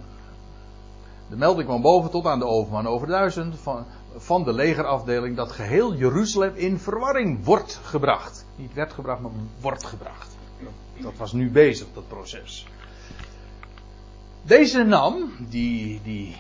De 1.29 1.37
melding 1.37 1.67
kwam 1.67 1.83
boven 1.83 2.11
tot 2.11 2.27
aan 2.27 2.39
de 2.39 2.47
overman 2.47 2.87
over 2.87 3.07
duizend. 3.07 3.59
Van, 3.59 3.87
van 4.17 4.45
de 4.45 4.53
legerafdeling 4.53 5.37
dat 5.37 5.53
geheel 5.53 5.95
Jeruzalem 5.95 6.55
in 6.55 6.79
verwarring 6.79 7.45
wordt 7.45 7.81
gebracht. 7.83 8.47
Niet 8.57 8.75
werd 8.75 8.93
gebracht, 8.93 9.21
maar 9.21 9.31
wordt 9.61 9.85
gebracht. 9.85 10.37
Dat 11.01 11.17
was 11.17 11.33
nu 11.33 11.51
bezig, 11.51 11.87
dat 11.95 12.09
proces. 12.09 12.67
Deze 14.43 14.83
nam, 14.83 15.33
die, 15.49 16.01
die 16.03 16.37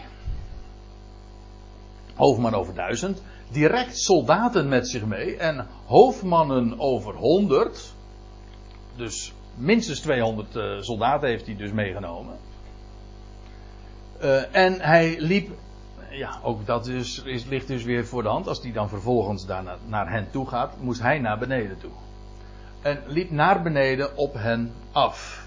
hoofdman 2.14 2.54
over 2.54 2.74
duizend, 2.74 3.22
direct 3.50 3.98
soldaten 3.98 4.68
met 4.68 4.88
zich 4.88 5.04
mee 5.04 5.36
en 5.36 5.66
hoofdmannen 5.86 6.78
over 6.78 7.14
honderd. 7.14 7.94
Dus 8.96 9.32
minstens 9.54 10.00
200 10.00 10.56
uh, 10.56 10.80
soldaten 10.80 11.28
heeft 11.28 11.46
hij 11.46 11.56
dus 11.56 11.72
meegenomen. 11.72 12.36
Uh, 14.22 14.56
en 14.56 14.80
hij 14.80 15.20
liep 15.20 15.50
ja, 16.16 16.38
ook 16.42 16.66
dat 16.66 16.86
is, 16.86 17.22
is, 17.22 17.44
ligt 17.44 17.66
dus 17.66 17.84
weer 17.84 18.06
voor 18.06 18.22
de 18.22 18.28
hand. 18.28 18.48
Als 18.48 18.62
hij 18.62 18.72
dan 18.72 18.88
vervolgens 18.88 19.46
daar 19.46 19.64
naar, 19.86 20.10
hen 20.10 20.30
toe 20.30 20.46
gaat, 20.48 20.80
moest 20.80 21.00
hij 21.00 21.18
naar 21.18 21.38
beneden 21.38 21.78
toe. 21.78 21.90
En 22.82 23.02
liep 23.06 23.30
naar 23.30 23.62
beneden 23.62 24.16
op 24.16 24.34
hen 24.34 24.72
af. 24.92 25.46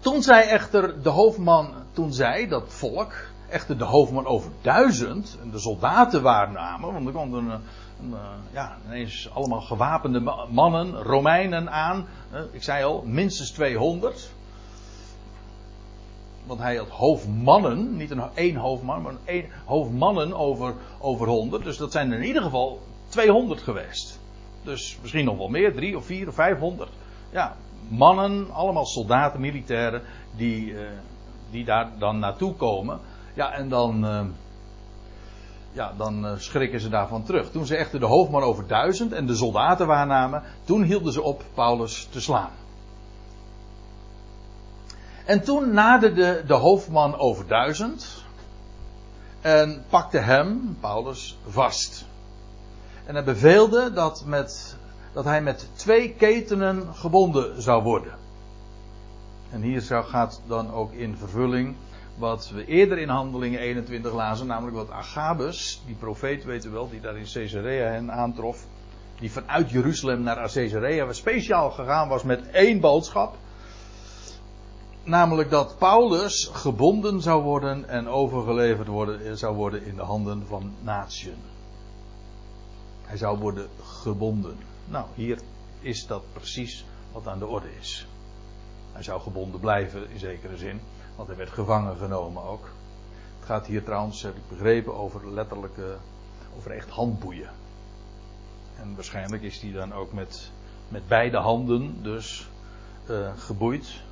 Toen 0.00 0.22
zij 0.22 0.48
echter 0.48 1.02
de 1.02 1.08
hoofdman, 1.08 1.74
toen 1.92 2.12
zij, 2.12 2.48
dat 2.48 2.64
volk, 2.66 3.12
echter 3.48 3.78
de 3.78 3.84
hoofdman 3.84 4.26
over 4.26 4.50
duizend, 4.60 5.38
en 5.42 5.50
de 5.50 5.58
soldaten 5.58 6.22
waarnamen, 6.22 6.92
want 6.92 7.06
er 7.06 7.12
kwam 7.12 7.34
een, 7.34 7.50
een, 7.50 8.14
ja, 8.52 8.76
ineens 8.86 9.30
allemaal 9.34 9.60
gewapende 9.60 10.46
mannen, 10.50 11.02
Romeinen 11.02 11.70
aan, 11.70 12.06
ik 12.50 12.62
zei 12.62 12.84
al, 12.84 13.02
minstens 13.06 13.50
200 13.50 14.30
want 16.50 16.62
hij 16.62 16.76
had 16.76 16.88
hoofdmannen, 16.88 17.96
niet 17.96 18.10
een 18.10 18.22
één 18.34 18.56
hoofdman, 18.56 19.02
maar 19.02 19.14
een 19.24 19.44
hoofdmannen 19.64 20.32
over, 20.32 20.74
over 20.98 21.26
100. 21.28 21.64
Dus 21.64 21.76
dat 21.76 21.92
zijn 21.92 22.12
er 22.12 22.18
in 22.18 22.26
ieder 22.26 22.42
geval 22.42 22.80
200 23.08 23.60
geweest. 23.60 24.18
Dus 24.62 24.98
misschien 25.02 25.24
nog 25.24 25.36
wel 25.36 25.48
meer, 25.48 25.74
drie 25.74 25.96
of 25.96 26.04
vier 26.04 26.28
of 26.28 26.34
500. 26.34 26.90
Ja, 27.30 27.56
mannen, 27.88 28.50
allemaal 28.52 28.86
soldaten, 28.86 29.40
militairen, 29.40 30.02
die, 30.36 30.72
uh, 30.72 30.80
die 31.50 31.64
daar 31.64 31.90
dan 31.98 32.18
naartoe 32.18 32.54
komen. 32.54 33.00
Ja, 33.34 33.52
en 33.52 33.68
dan, 33.68 34.04
uh, 34.04 34.20
ja, 35.72 35.92
dan 35.96 36.24
uh, 36.24 36.32
schrikken 36.36 36.80
ze 36.80 36.88
daarvan 36.88 37.22
terug. 37.22 37.50
Toen 37.50 37.66
ze 37.66 37.76
echter 37.76 38.00
de 38.00 38.06
hoofdman 38.06 38.42
over 38.42 38.66
duizend 38.66 39.12
en 39.12 39.26
de 39.26 39.34
soldaten 39.34 39.86
waarnamen, 39.86 40.42
toen 40.64 40.82
hielden 40.82 41.12
ze 41.12 41.22
op 41.22 41.44
Paulus 41.54 42.08
te 42.10 42.20
slaan. 42.20 42.59
En 45.30 45.44
toen 45.44 45.72
naderde 45.72 46.44
de 46.46 46.54
hoofdman 46.54 47.18
over 47.18 47.46
duizend 47.46 48.24
en 49.40 49.84
pakte 49.88 50.18
hem, 50.18 50.76
Paulus, 50.80 51.38
vast. 51.48 52.06
En 53.06 53.14
hij 53.14 53.24
beveelde 53.24 53.92
dat, 53.92 54.24
met, 54.26 54.76
dat 55.12 55.24
hij 55.24 55.42
met 55.42 55.68
twee 55.74 56.14
ketenen 56.14 56.94
gebonden 56.94 57.62
zou 57.62 57.82
worden. 57.82 58.12
En 59.50 59.62
hier 59.62 59.82
gaat 59.82 60.42
dan 60.46 60.72
ook 60.72 60.92
in 60.92 61.16
vervulling 61.16 61.76
wat 62.16 62.50
we 62.54 62.64
eerder 62.64 62.98
in 62.98 63.08
Handelingen 63.08 63.60
21 63.60 64.12
lazen, 64.12 64.46
namelijk 64.46 64.76
wat 64.76 64.90
Agabus, 64.90 65.82
die 65.86 65.96
profeet 65.96 66.44
weten 66.44 66.72
wel, 66.72 66.90
die 66.90 67.00
daar 67.00 67.16
in 67.16 67.26
Caesarea 67.32 67.90
hen 67.90 68.12
aantrof, 68.12 68.66
die 69.20 69.32
vanuit 69.32 69.70
Jeruzalem 69.70 70.22
naar 70.22 70.52
Caesarea 70.52 71.12
speciaal 71.12 71.70
gegaan 71.70 72.08
was 72.08 72.22
met 72.22 72.50
één 72.50 72.80
boodschap. 72.80 73.36
Namelijk 75.10 75.50
dat 75.50 75.78
Paulus 75.78 76.50
gebonden 76.52 77.22
zou 77.22 77.42
worden 77.42 77.88
en 77.88 78.08
overgeleverd 78.08 78.88
worden, 78.88 79.38
zou 79.38 79.56
worden 79.56 79.84
in 79.84 79.96
de 79.96 80.02
handen 80.02 80.46
van 80.46 80.72
natieën. 80.82 81.36
Hij 83.02 83.16
zou 83.16 83.38
worden 83.38 83.68
gebonden. 83.82 84.56
Nou, 84.84 85.06
hier 85.14 85.40
is 85.80 86.06
dat 86.06 86.22
precies 86.32 86.84
wat 87.12 87.26
aan 87.26 87.38
de 87.38 87.46
orde 87.46 87.76
is. 87.80 88.06
Hij 88.92 89.02
zou 89.02 89.20
gebonden 89.20 89.60
blijven 89.60 90.10
in 90.10 90.18
zekere 90.18 90.56
zin, 90.56 90.80
want 91.16 91.28
hij 91.28 91.36
werd 91.36 91.50
gevangen 91.50 91.96
genomen 91.96 92.42
ook. 92.42 92.68
Het 93.38 93.48
gaat 93.48 93.66
hier 93.66 93.84
trouwens, 93.84 94.22
heb 94.22 94.36
ik 94.36 94.48
begrepen, 94.48 94.94
over 94.94 95.32
letterlijke, 95.32 95.96
over 96.56 96.70
echt 96.70 96.88
handboeien. 96.88 97.50
En 98.80 98.94
waarschijnlijk 98.94 99.42
is 99.42 99.60
hij 99.60 99.72
dan 99.72 99.92
ook 99.92 100.12
met, 100.12 100.50
met 100.88 101.08
beide 101.08 101.36
handen 101.36 102.02
dus 102.02 102.48
uh, 103.08 103.30
geboeid. 103.36 104.08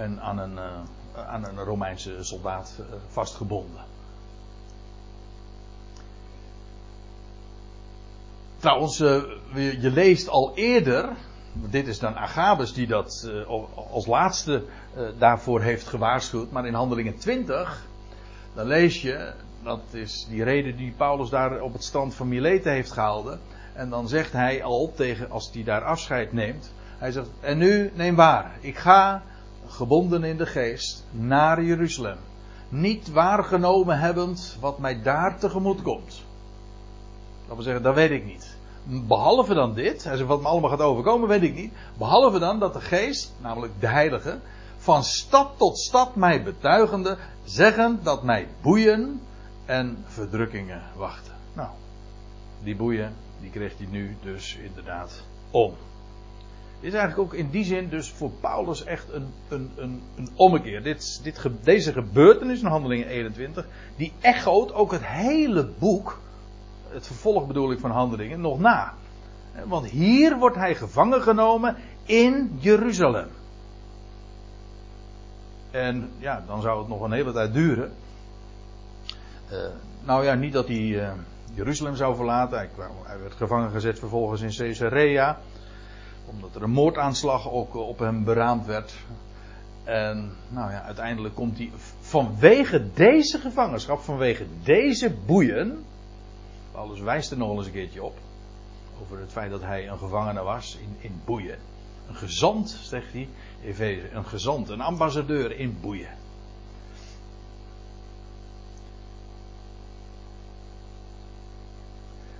En 0.00 0.20
aan 0.20 0.38
een, 0.38 0.52
uh, 0.52 1.28
aan 1.28 1.44
een 1.44 1.58
Romeinse 1.58 2.24
soldaat 2.24 2.76
uh, 2.80 2.86
vastgebonden. 3.08 3.84
Trouwens, 8.58 9.00
uh, 9.00 9.22
je 9.82 9.90
leest 9.90 10.28
al 10.28 10.52
eerder, 10.54 11.08
dit 11.52 11.86
is 11.86 11.98
dan 11.98 12.16
Agabus 12.16 12.72
die 12.72 12.86
dat 12.86 13.30
als 13.90 14.06
laatste 14.06 14.64
daarvoor 15.18 15.60
heeft 15.60 15.86
gewaarschuwd, 15.86 16.50
maar 16.50 16.66
in 16.66 16.74
Handelingen 16.74 17.18
20, 17.18 17.86
dan 18.54 18.66
lees 18.66 19.02
je, 19.02 19.32
dat 19.62 19.80
is 19.90 20.26
die 20.28 20.44
reden 20.44 20.76
die 20.76 20.94
Paulus 20.96 21.30
daar 21.30 21.60
op 21.60 21.72
het 21.72 21.84
strand 21.84 22.14
van 22.14 22.28
Mileten 22.28 22.72
heeft 22.72 22.92
gehouden. 22.92 23.40
En 23.72 23.90
dan 23.90 24.08
zegt 24.08 24.32
hij 24.32 24.62
al 24.62 24.92
tegen, 24.96 25.30
als 25.30 25.50
hij 25.52 25.64
daar 25.64 25.84
afscheid 25.84 26.32
neemt, 26.32 26.72
hij 26.98 27.12
zegt, 27.12 27.28
en 27.40 27.58
nu 27.58 27.90
neem 27.94 28.14
waar, 28.14 28.56
ik 28.60 28.78
ga 28.78 29.22
gebonden 29.70 30.24
in 30.24 30.36
de 30.36 30.46
geest, 30.46 31.04
naar 31.10 31.62
Jeruzalem. 31.62 32.18
Niet 32.68 33.10
waargenomen 33.10 33.98
hebbend 33.98 34.56
wat 34.60 34.78
mij 34.78 35.02
daar 35.02 35.38
tegemoet 35.38 35.82
komt. 35.82 36.22
Dat 37.46 37.54
wil 37.54 37.64
zeggen, 37.64 37.82
dat 37.82 37.94
weet 37.94 38.10
ik 38.10 38.24
niet. 38.24 38.56
Behalve 38.84 39.54
dan 39.54 39.74
dit, 39.74 40.24
wat 40.26 40.40
me 40.40 40.48
allemaal 40.48 40.70
gaat 40.70 40.80
overkomen, 40.80 41.28
weet 41.28 41.42
ik 41.42 41.54
niet. 41.54 41.72
Behalve 41.98 42.38
dan 42.38 42.58
dat 42.58 42.72
de 42.72 42.80
geest, 42.80 43.32
namelijk 43.40 43.72
de 43.80 43.86
heilige, 43.86 44.38
van 44.76 45.04
stad 45.04 45.50
tot 45.56 45.78
stad 45.78 46.14
mij 46.16 46.42
betuigende, 46.42 47.18
zeggen 47.44 48.00
dat 48.02 48.22
mij 48.22 48.48
boeien 48.62 49.20
en 49.64 50.04
verdrukkingen 50.06 50.82
wachten. 50.96 51.34
Nou, 51.52 51.68
die 52.62 52.76
boeien, 52.76 53.14
die 53.40 53.50
kreeg 53.50 53.78
hij 53.78 53.86
nu 53.90 54.16
dus 54.22 54.56
inderdaad 54.56 55.24
om. 55.50 55.74
Is 56.80 56.92
eigenlijk 56.92 57.18
ook 57.18 57.38
in 57.38 57.50
die 57.50 57.64
zin 57.64 57.88
dus 57.88 58.10
voor 58.10 58.30
Paulus 58.30 58.84
echt 58.84 59.12
een, 59.12 59.32
een, 59.48 59.70
een, 59.76 60.02
een 60.16 60.28
ommekeer. 60.34 60.82
Dit, 60.82 61.20
dit, 61.22 61.48
deze 61.62 61.92
gebeurtenis 61.92 62.60
in 62.60 62.66
Handelingen 62.66 63.06
21, 63.06 63.66
die 63.96 64.12
echoot 64.20 64.72
ook 64.72 64.92
het 64.92 65.06
hele 65.06 65.68
boek, 65.78 66.20
het 66.88 67.06
vervolg 67.06 67.46
bedoel 67.46 67.72
ik 67.72 67.78
van 67.78 67.90
Handelingen, 67.90 68.40
nog 68.40 68.58
na. 68.58 68.94
Want 69.64 69.86
hier 69.86 70.38
wordt 70.38 70.56
hij 70.56 70.74
gevangen 70.74 71.22
genomen 71.22 71.76
in 72.04 72.56
Jeruzalem. 72.58 73.28
En 75.70 76.10
ja, 76.18 76.44
dan 76.46 76.62
zou 76.62 76.78
het 76.78 76.88
nog 76.88 77.00
een 77.00 77.12
hele 77.12 77.32
tijd 77.32 77.52
duren. 77.52 77.92
Uh, 79.52 79.58
nou 80.04 80.24
ja, 80.24 80.34
niet 80.34 80.52
dat 80.52 80.66
hij 80.66 80.76
uh, 80.76 81.10
Jeruzalem 81.54 81.96
zou 81.96 82.16
verlaten. 82.16 82.58
Hij, 82.58 82.68
hij, 83.02 83.18
werd 83.18 83.34
gevangen 83.34 83.70
gezet 83.70 83.98
vervolgens 83.98 84.40
in 84.40 84.56
Caesarea. 84.56 85.38
Omdat 86.26 86.54
er 86.54 86.62
een 86.62 86.70
moordaanslag 86.70 87.50
ook 87.50 87.74
op 87.74 87.98
hem 87.98 88.24
beraamd 88.24 88.66
werd. 88.66 88.94
En 89.84 90.36
nou 90.48 90.70
ja, 90.70 90.82
uiteindelijk 90.82 91.34
komt 91.34 91.58
hij 91.58 91.70
vanwege 92.00 92.92
deze 92.94 93.38
gevangenschap, 93.38 94.00
vanwege 94.00 94.46
deze 94.62 95.14
boeien. 95.26 95.84
Alles 96.72 97.00
wijst 97.00 97.30
er 97.30 97.36
nog 97.36 97.56
eens 97.56 97.66
een 97.66 97.72
keertje 97.72 98.02
op. 98.02 98.18
Over 99.02 99.18
het 99.18 99.32
feit 99.32 99.50
dat 99.50 99.62
hij 99.62 99.88
een 99.88 99.98
gevangene 99.98 100.42
was 100.42 100.78
in, 100.80 100.96
in 100.98 101.20
boeien. 101.24 101.58
Een 102.08 102.14
gezant, 102.14 102.70
zegt 102.82 103.12
hij, 103.12 103.28
een 104.12 104.24
gezant, 104.24 104.68
een 104.68 104.80
ambassadeur 104.80 105.58
in 105.58 105.76
boeien. 105.80 106.18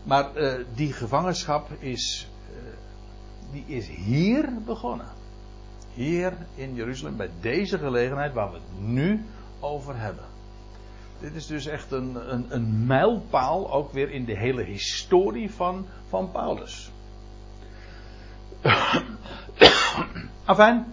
Maar 0.03 0.37
uh, 0.37 0.53
die 0.75 0.93
gevangenschap 0.93 1.71
is, 1.79 2.29
die 3.53 3.65
is 3.67 3.89
hier 3.89 4.49
begonnen. 4.67 5.07
Hier 5.95 6.33
in 6.55 6.75
Jeruzalem, 6.75 7.17
bij 7.17 7.31
deze 7.41 7.79
gelegenheid 7.79 8.33
waar 8.33 8.51
we 8.51 8.55
het 8.57 8.89
nu 8.89 9.25
over 9.61 9.99
hebben. 9.99 10.25
Dit 11.21 11.35
is 11.35 11.47
dus 11.47 11.67
echt 11.67 11.93
een, 11.93 12.33
een, 12.33 12.47
een 12.49 12.87
mijlpaal, 12.87 13.73
ook 13.73 13.93
weer 13.93 14.11
in 14.11 14.25
de 14.25 14.37
hele 14.37 14.63
historie 14.63 15.51
van, 15.51 15.87
van 16.09 16.31
Paulus. 16.31 16.91
Afijn, 20.45 20.87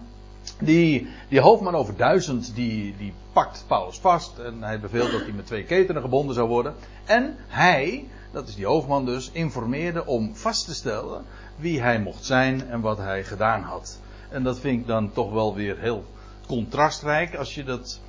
die, 0.58 1.08
die 1.28 1.40
hoofdman 1.40 1.74
over 1.74 1.96
duizend, 1.96 2.54
die, 2.54 2.94
die 2.96 3.12
pakt 3.32 3.64
Paulus 3.66 3.98
vast 3.98 4.38
en 4.38 4.62
hij 4.62 4.80
beveelt 4.80 5.10
dat 5.10 5.20
hij 5.20 5.32
met 5.32 5.46
twee 5.46 5.64
ketenen 5.64 6.02
gebonden 6.02 6.34
zou 6.34 6.48
worden. 6.48 6.74
En 7.04 7.36
hij, 7.46 8.08
dat 8.30 8.48
is 8.48 8.54
die 8.54 8.66
hoofdman 8.66 9.04
dus, 9.04 9.30
informeerde 9.32 10.06
om 10.06 10.36
vast 10.36 10.64
te 10.64 10.74
stellen 10.74 11.24
wie 11.56 11.80
hij 11.80 12.00
mocht 12.00 12.24
zijn 12.24 12.68
en 12.68 12.80
wat 12.80 12.98
hij 12.98 13.24
gedaan 13.24 13.62
had. 13.62 14.00
En 14.30 14.42
dat 14.42 14.58
vind 14.58 14.80
ik 14.80 14.86
dan 14.86 15.12
toch 15.12 15.32
wel 15.32 15.54
weer 15.54 15.78
heel 15.78 16.04
contrastrijk 16.46 17.36
als 17.36 17.54
je 17.54 17.64
dat 17.64 18.00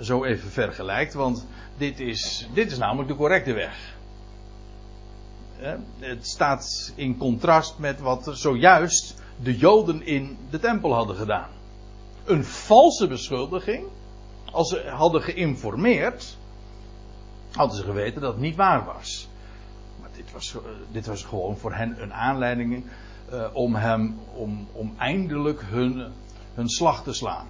zo 0.00 0.24
even 0.24 0.50
vergelijkt, 0.50 1.14
want 1.14 1.46
dit 1.76 2.00
is, 2.00 2.48
dit 2.54 2.70
is 2.70 2.78
namelijk 2.78 3.08
de 3.08 3.16
correcte 3.16 3.52
weg. 3.52 3.96
Het 5.98 6.26
staat 6.26 6.92
in 6.94 7.16
contrast 7.16 7.78
met 7.78 8.00
wat 8.00 8.30
zojuist 8.32 9.14
de 9.42 9.56
Joden 9.56 10.06
in 10.06 10.38
de 10.50 10.58
tempel 10.58 10.94
hadden 10.94 11.16
gedaan. 11.16 11.48
Een 12.24 12.44
valse 12.44 13.06
beschuldiging. 13.06 13.86
Als 14.52 14.68
ze 14.68 14.88
hadden 14.88 15.22
geïnformeerd, 15.22 16.36
hadden 17.52 17.76
ze 17.76 17.84
geweten 17.84 18.20
dat 18.20 18.32
het 18.32 18.40
niet 18.40 18.56
waar 18.56 18.84
was. 18.84 19.27
Dit 20.18 20.32
was, 20.32 20.54
eh, 20.54 20.60
dit 20.90 21.06
was 21.06 21.22
gewoon 21.22 21.56
voor 21.56 21.74
hen 21.74 22.02
een 22.02 22.12
aanleiding 22.12 22.84
uh, 23.32 23.44
om 23.52 23.74
hem, 23.74 24.18
om, 24.34 24.68
om 24.72 24.94
eindelijk 24.98 25.62
hun, 25.64 26.12
hun 26.54 26.68
slag 26.68 27.02
te 27.02 27.12
slaan. 27.12 27.46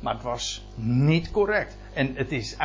Maar 0.00 0.14
het 0.14 0.22
was 0.22 0.66
niet 0.74 1.30
correct. 1.30 1.76
En, 1.94 2.14
het 2.14 2.32
is 2.32 2.56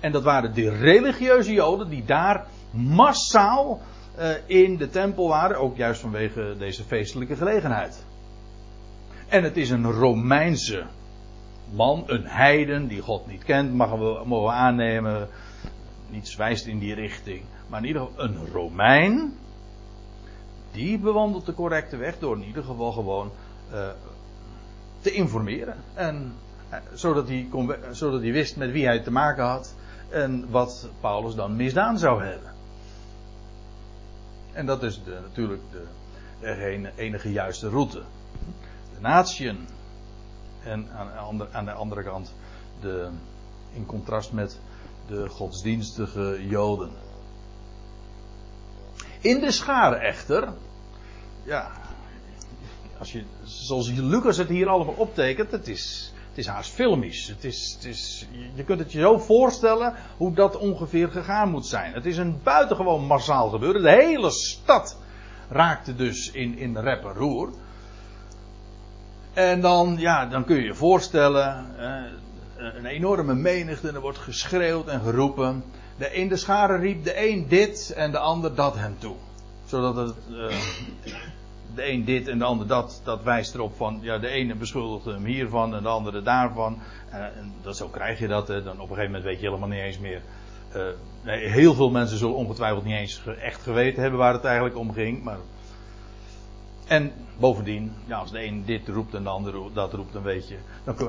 en 0.00 0.12
dat 0.12 0.22
waren 0.22 0.54
de 0.54 0.70
religieuze 0.70 1.52
Joden 1.52 1.88
die 1.88 2.04
daar 2.04 2.46
massaal 2.70 3.80
uh, 4.18 4.30
in 4.46 4.76
de 4.76 4.88
tempel 4.88 5.28
waren, 5.28 5.58
ook 5.58 5.76
juist 5.76 6.00
vanwege 6.00 6.54
deze 6.58 6.84
feestelijke 6.84 7.36
gelegenheid. 7.36 8.04
En 9.28 9.42
het 9.42 9.56
is 9.56 9.70
een 9.70 9.90
Romeinse 9.90 10.86
man, 11.70 12.04
een 12.06 12.26
heiden 12.26 12.88
die 12.88 13.00
God 13.00 13.26
niet 13.26 13.44
kent, 13.44 13.74
mogen 13.74 13.98
we, 13.98 14.22
mogen 14.24 14.46
we 14.46 14.52
aannemen. 14.52 15.28
Niets 16.10 16.36
wijst 16.36 16.66
in 16.66 16.78
die 16.78 16.94
richting. 16.94 17.42
Maar 17.72 17.80
in 17.80 17.86
ieder 17.86 18.02
geval 18.02 18.24
een 18.24 18.46
Romein. 18.52 19.38
Die 20.72 20.98
bewandelt 20.98 21.46
de 21.46 21.54
correcte 21.54 21.96
weg 21.96 22.18
door 22.18 22.36
in 22.36 22.44
ieder 22.44 22.64
geval 22.64 22.92
gewoon 22.92 23.30
uh, 23.72 23.88
te 25.00 25.12
informeren. 25.12 25.76
En, 25.94 26.34
uh, 26.70 26.76
zodat, 26.94 27.28
hij 27.28 27.46
kon, 27.50 27.74
zodat 27.90 28.20
hij 28.20 28.32
wist 28.32 28.56
met 28.56 28.70
wie 28.70 28.86
hij 28.86 29.00
te 29.00 29.10
maken 29.10 29.44
had. 29.44 29.74
En 30.08 30.50
wat 30.50 30.88
Paulus 31.00 31.34
dan 31.34 31.56
misdaan 31.56 31.98
zou 31.98 32.24
hebben. 32.24 32.52
En 34.52 34.66
dat 34.66 34.82
is 34.82 35.02
de, 35.04 35.18
natuurlijk 35.22 35.62
de, 35.70 35.84
de 36.40 36.90
enige 36.96 37.32
juiste 37.32 37.68
route. 37.68 38.02
De 38.94 39.00
natieën. 39.00 39.58
En 40.64 40.88
aan, 40.92 41.48
aan, 41.52 41.64
de 41.64 41.72
andere 41.72 42.02
kant, 42.02 42.34
de, 42.80 43.08
in 43.72 43.86
contrast 43.86 44.32
met 44.32 44.58
de 45.06 45.28
godsdienstige 45.28 46.46
Joden. 46.48 46.90
In 49.22 49.40
de 49.40 49.50
scharen 49.50 50.00
echter, 50.00 50.48
ja, 51.44 51.70
als 52.98 53.12
je, 53.12 53.24
zoals 53.44 53.90
Lucas 53.90 54.36
het 54.36 54.48
hier 54.48 54.68
allemaal 54.68 54.94
optekent, 54.96 55.50
het 55.50 55.68
is, 55.68 56.12
het 56.28 56.38
is 56.38 56.46
haast 56.46 56.70
filmisch. 56.70 57.28
Het 57.28 57.44
is, 57.44 57.72
het 57.74 57.84
is, 57.84 58.26
je 58.54 58.64
kunt 58.64 58.78
het 58.78 58.92
je 58.92 59.00
zo 59.00 59.18
voorstellen 59.18 59.94
hoe 60.16 60.34
dat 60.34 60.56
ongeveer 60.56 61.08
gegaan 61.08 61.50
moet 61.50 61.66
zijn. 61.66 61.92
Het 61.92 62.06
is 62.06 62.16
een 62.16 62.40
buitengewoon 62.42 63.04
massaal 63.04 63.48
gebeuren. 63.48 63.82
De 63.82 63.90
hele 63.90 64.30
stad 64.30 64.96
raakte 65.48 65.94
dus 65.94 66.30
in, 66.30 66.58
in 66.58 66.76
rep 66.76 67.04
en 67.04 67.14
roer. 67.14 67.50
En 69.32 69.60
dan, 69.60 69.96
ja, 69.98 70.26
dan 70.26 70.44
kun 70.44 70.56
je 70.56 70.62
je 70.62 70.74
voorstellen, 70.74 71.66
eh, 71.78 72.74
een 72.74 72.86
enorme 72.86 73.34
menigte, 73.34 73.92
er 73.92 74.00
wordt 74.00 74.18
geschreeuwd 74.18 74.88
en 74.88 75.00
geroepen. 75.00 75.64
De 75.98 76.18
een 76.18 76.28
de 76.28 76.36
schare 76.36 76.76
riep 76.76 77.04
de 77.04 77.28
een 77.28 77.48
dit 77.48 77.92
en 77.96 78.10
de 78.10 78.18
ander 78.18 78.54
dat 78.54 78.74
hem 78.76 78.96
toe. 78.98 79.16
Zodat 79.64 79.96
het, 79.96 80.14
uh, 80.30 80.36
de 81.74 81.90
een 81.90 82.04
dit 82.04 82.28
en 82.28 82.38
de 82.38 82.44
ander 82.44 82.66
dat, 82.66 83.00
dat 83.04 83.22
wijst 83.22 83.54
erop 83.54 83.76
van, 83.76 83.98
ja, 84.00 84.18
de 84.18 84.28
ene 84.28 84.54
beschuldigt 84.54 85.04
hem 85.04 85.24
hiervan 85.24 85.74
en 85.74 85.82
de 85.82 85.88
andere 85.88 86.22
daarvan. 86.22 86.78
Uh, 87.08 87.14
en 87.14 87.52
dat, 87.62 87.76
zo 87.76 87.88
krijg 87.88 88.18
je 88.18 88.28
dat. 88.28 88.46
Dan 88.46 88.58
op 88.58 88.66
een 88.66 88.78
gegeven 88.80 89.04
moment 89.04 89.24
weet 89.24 89.40
je 89.40 89.46
helemaal 89.46 89.68
niet 89.68 89.80
eens 89.80 89.98
meer. 89.98 90.22
Uh, 90.76 90.82
nee, 91.22 91.48
heel 91.48 91.74
veel 91.74 91.90
mensen 91.90 92.18
zullen 92.18 92.36
ongetwijfeld 92.36 92.84
niet 92.84 92.96
eens 92.96 93.22
echt 93.40 93.62
geweten 93.62 94.02
hebben 94.02 94.20
waar 94.20 94.32
het 94.32 94.44
eigenlijk 94.44 94.76
om 94.76 94.92
ging. 94.92 95.22
Maar... 95.22 95.38
En 96.86 97.12
bovendien, 97.38 97.92
ja, 98.06 98.18
als 98.18 98.30
de 98.30 98.44
een 98.44 98.64
dit 98.64 98.88
roept 98.88 99.14
en 99.14 99.22
de 99.22 99.28
ander 99.28 99.54
dat 99.72 99.92
roept, 99.92 100.12
dan 100.12 100.22
weet 100.22 100.48
je. 100.48 100.56
Dan 100.84 100.94
uh, 101.00 101.08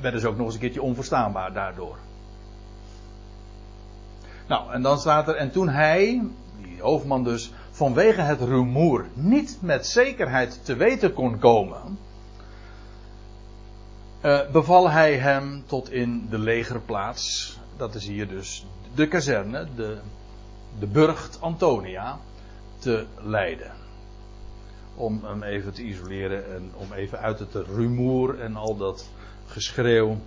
werden 0.00 0.20
ze 0.20 0.28
ook 0.28 0.36
nog 0.36 0.46
eens 0.46 0.54
een 0.54 0.60
keertje 0.60 0.82
onverstaanbaar 0.82 1.52
daardoor. 1.52 1.96
Nou, 4.46 4.72
en 4.72 4.82
dan 4.82 4.98
staat 4.98 5.28
er, 5.28 5.34
en 5.34 5.50
toen 5.50 5.68
hij, 5.68 6.22
die 6.62 6.80
hoofdman 6.80 7.24
dus, 7.24 7.52
vanwege 7.70 8.20
het 8.20 8.40
rumoer 8.40 9.06
niet 9.14 9.58
met 9.60 9.86
zekerheid 9.86 10.64
te 10.64 10.76
weten 10.76 11.12
kon 11.12 11.38
komen, 11.38 11.98
uh, 14.22 14.50
beval 14.50 14.90
hij 14.90 15.16
hem 15.16 15.62
tot 15.66 15.90
in 15.90 16.26
de 16.30 16.38
legerplaats, 16.38 17.56
dat 17.76 17.94
is 17.94 18.06
hier 18.06 18.28
dus 18.28 18.66
de 18.94 19.08
kazerne, 19.08 19.66
de, 19.76 19.98
de 20.78 20.86
burcht 20.86 21.40
Antonia, 21.40 22.18
te 22.78 23.06
leiden. 23.20 23.72
Om 24.94 25.24
hem 25.24 25.42
even 25.42 25.72
te 25.72 25.82
isoleren 25.82 26.54
en 26.54 26.72
om 26.74 26.92
even 26.92 27.18
uit 27.18 27.38
het 27.38 27.54
rumoer 27.54 28.40
en 28.40 28.56
al 28.56 28.76
dat 28.76 29.08
geschreeuw 29.46 30.18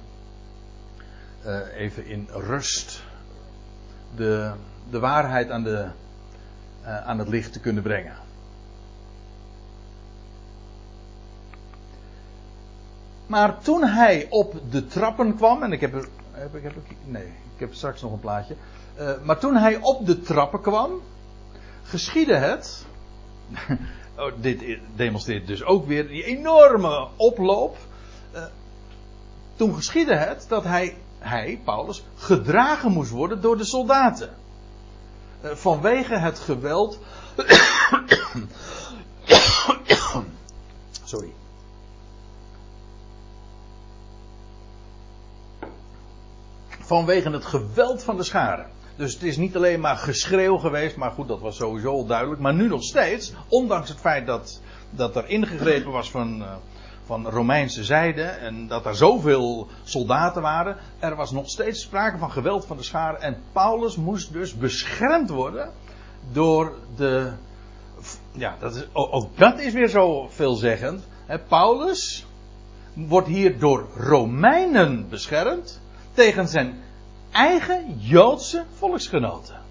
uh, 1.45 1.60
even 1.78 2.06
in 2.06 2.28
rust 2.32 3.04
de, 4.15 4.51
de 4.89 4.99
waarheid 4.99 5.49
aan 5.49 5.63
de, 5.63 5.88
uh, 6.84 7.08
aan 7.08 7.19
het 7.19 7.28
licht 7.28 7.54
te 7.54 7.60
kunnen 7.60 7.84
brengen. 7.84 8.15
Maar 13.28 13.60
toen 13.60 13.84
hij 13.84 14.28
op 14.30 14.54
de 14.69 14.88
trappen 14.88 15.36
kwam, 15.36 15.63
en 15.63 15.71
ik 15.71 15.82
heb. 15.82 16.08
Heb 16.32 16.56
ik, 16.56 16.95
nee, 17.06 17.25
ik 17.25 17.60
heb 17.60 17.73
straks 17.73 18.01
nog 18.01 18.12
een 18.12 18.19
plaatje. 18.19 18.56
Uh, 18.99 19.12
maar 19.23 19.38
toen 19.38 19.56
hij 19.56 19.78
op 19.82 20.06
de 20.06 20.21
trappen 20.21 20.62
kwam, 20.62 21.01
geschiedde 21.84 22.36
het. 22.36 22.86
oh, 24.17 24.32
dit 24.38 24.80
demonstreert 24.95 25.47
dus 25.47 25.63
ook 25.63 25.88
weer 25.88 26.08
die 26.08 26.23
enorme 26.23 27.08
oploop. 27.15 27.78
Uh, 28.36 28.43
toen 29.56 29.75
geschiedde 29.75 30.15
het 30.15 30.45
dat 30.47 30.63
hij, 30.63 30.95
hij, 31.25 31.59
Paulus, 31.63 32.03
gedragen 32.15 32.91
moest 32.91 33.11
worden 33.11 33.41
door 33.41 33.57
de 33.57 33.65
soldaten. 33.65 34.29
vanwege 35.41 36.17
het 36.17 36.39
geweld 36.39 36.99
Sorry. 41.03 41.33
Vanwege 46.79 47.29
het 47.29 47.45
geweld 47.45 48.03
van 48.03 48.17
de 48.17 48.23
scharen. 48.23 48.69
Dus 48.95 49.13
het 49.13 49.23
is 49.23 49.38
niet 49.38 49.55
alleen 49.55 49.79
maar 49.79 49.97
geschreeuw 49.97 50.57
geweest, 50.57 50.95
maar 50.95 51.11
goed, 51.11 51.27
dat 51.27 51.39
was 51.39 51.55
sowieso 51.55 51.91
al 51.91 52.05
duidelijk. 52.05 52.41
Maar 52.41 52.53
nu 52.53 52.67
nog 52.67 52.83
steeds, 52.83 53.33
ondanks 53.47 53.89
het 53.89 53.99
feit 53.99 54.25
dat, 54.25 54.61
dat 54.89 55.15
er 55.15 55.27
ingegrepen 55.27 55.91
was 55.91 56.11
van, 56.11 56.41
uh, 56.41 56.55
van 57.06 57.30
Romeinse 57.30 57.84
zijde 57.84 58.24
en 58.24 58.68
dat 58.68 58.86
er 58.86 58.96
zoveel 58.96 59.68
soldaten 59.84 60.41
waren, 60.41 60.78
er 61.00 61.15
was 61.15 61.32
nog 61.32 61.50
steeds 61.50 61.82
sprake 61.82 62.18
van 62.18 62.32
geweld 62.32 62.65
van 62.65 62.78
de 62.78 62.84
scharen. 62.84 63.22
En 63.22 63.38
Paulus 63.52 63.96
moest 63.96 64.34
dus 64.34 64.58
beschermd 64.58 65.30
worden 65.30 65.72
door 66.32 66.78
de. 66.96 67.32
Ja, 68.32 68.56
dat 68.60 68.76
is, 68.76 68.88
ook 68.94 69.38
dat 69.38 69.60
is 69.60 69.74
weer 69.74 69.88
zo 69.88 70.28
veelzeggend. 70.30 71.04
Paulus 71.48 72.26
wordt 72.94 73.28
hier 73.28 73.60
door 73.60 73.88
Romeinen 73.96 75.10
beschermd 75.10 75.82
tegen 76.13 76.48
zijn 76.48 76.84
eigen 77.32 77.98
Joodse 78.00 78.63
volksgenoten. 78.78 79.62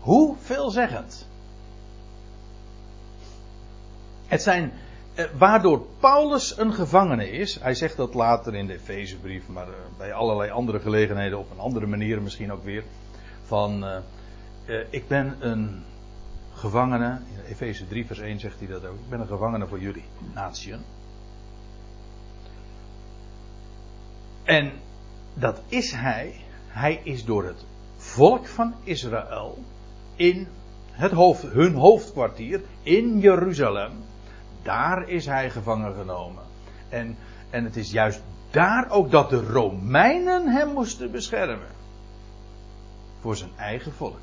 Hoe 0.00 0.36
veelzeggend. 0.40 1.26
Het 4.26 4.42
zijn 4.42 4.72
waardoor 5.38 5.86
Paulus 6.00 6.58
een 6.58 6.72
gevangene 6.72 7.30
is. 7.30 7.60
Hij 7.60 7.74
zegt 7.74 7.96
dat 7.96 8.14
later 8.14 8.54
in 8.54 8.66
de 8.66 8.72
Efezebrief, 8.72 9.48
maar 9.48 9.68
eh, 9.68 9.74
bij 9.98 10.12
allerlei 10.12 10.50
andere 10.50 10.80
gelegenheden 10.80 11.38
op 11.38 11.50
een 11.50 11.58
andere 11.58 11.86
manier 11.86 12.22
misschien 12.22 12.52
ook 12.52 12.64
weer. 12.64 12.84
Van 13.42 13.84
uh, 13.84 14.76
ik 14.90 15.08
ben 15.08 15.36
een 15.40 15.82
gevangene. 16.52 17.20
In 17.34 17.44
Efeze 17.50 17.88
3 17.88 18.06
vers 18.06 18.18
1 18.18 18.40
zegt 18.40 18.58
hij 18.58 18.68
dat 18.68 18.86
ook. 18.86 18.94
Ik 18.94 19.08
ben 19.08 19.20
een 19.20 19.26
gevangene 19.26 19.66
voor 19.66 19.80
jullie, 19.80 20.04
natieën. 20.34 20.80
En 24.44 24.72
dat 25.34 25.62
is 25.68 25.92
hij 25.92 26.40
hij 26.72 27.00
is 27.04 27.24
door 27.24 27.44
het 27.44 27.64
volk 27.96 28.46
van 28.46 28.74
Israël 28.84 29.58
in 30.16 30.48
het 30.90 31.12
hoofd, 31.12 31.42
hun 31.42 31.74
hoofdkwartier 31.74 32.60
in 32.82 33.18
Jeruzalem. 33.18 33.92
Daar 34.62 35.08
is 35.08 35.26
hij 35.26 35.50
gevangen 35.50 35.94
genomen. 35.94 36.42
En, 36.88 37.16
en 37.50 37.64
het 37.64 37.76
is 37.76 37.90
juist 37.90 38.22
daar 38.50 38.90
ook 38.90 39.10
dat 39.10 39.30
de 39.30 39.42
Romeinen 39.42 40.48
hem 40.48 40.72
moesten 40.72 41.10
beschermen. 41.10 41.68
Voor 43.20 43.36
zijn 43.36 43.50
eigen 43.56 43.92
volk. 43.92 44.20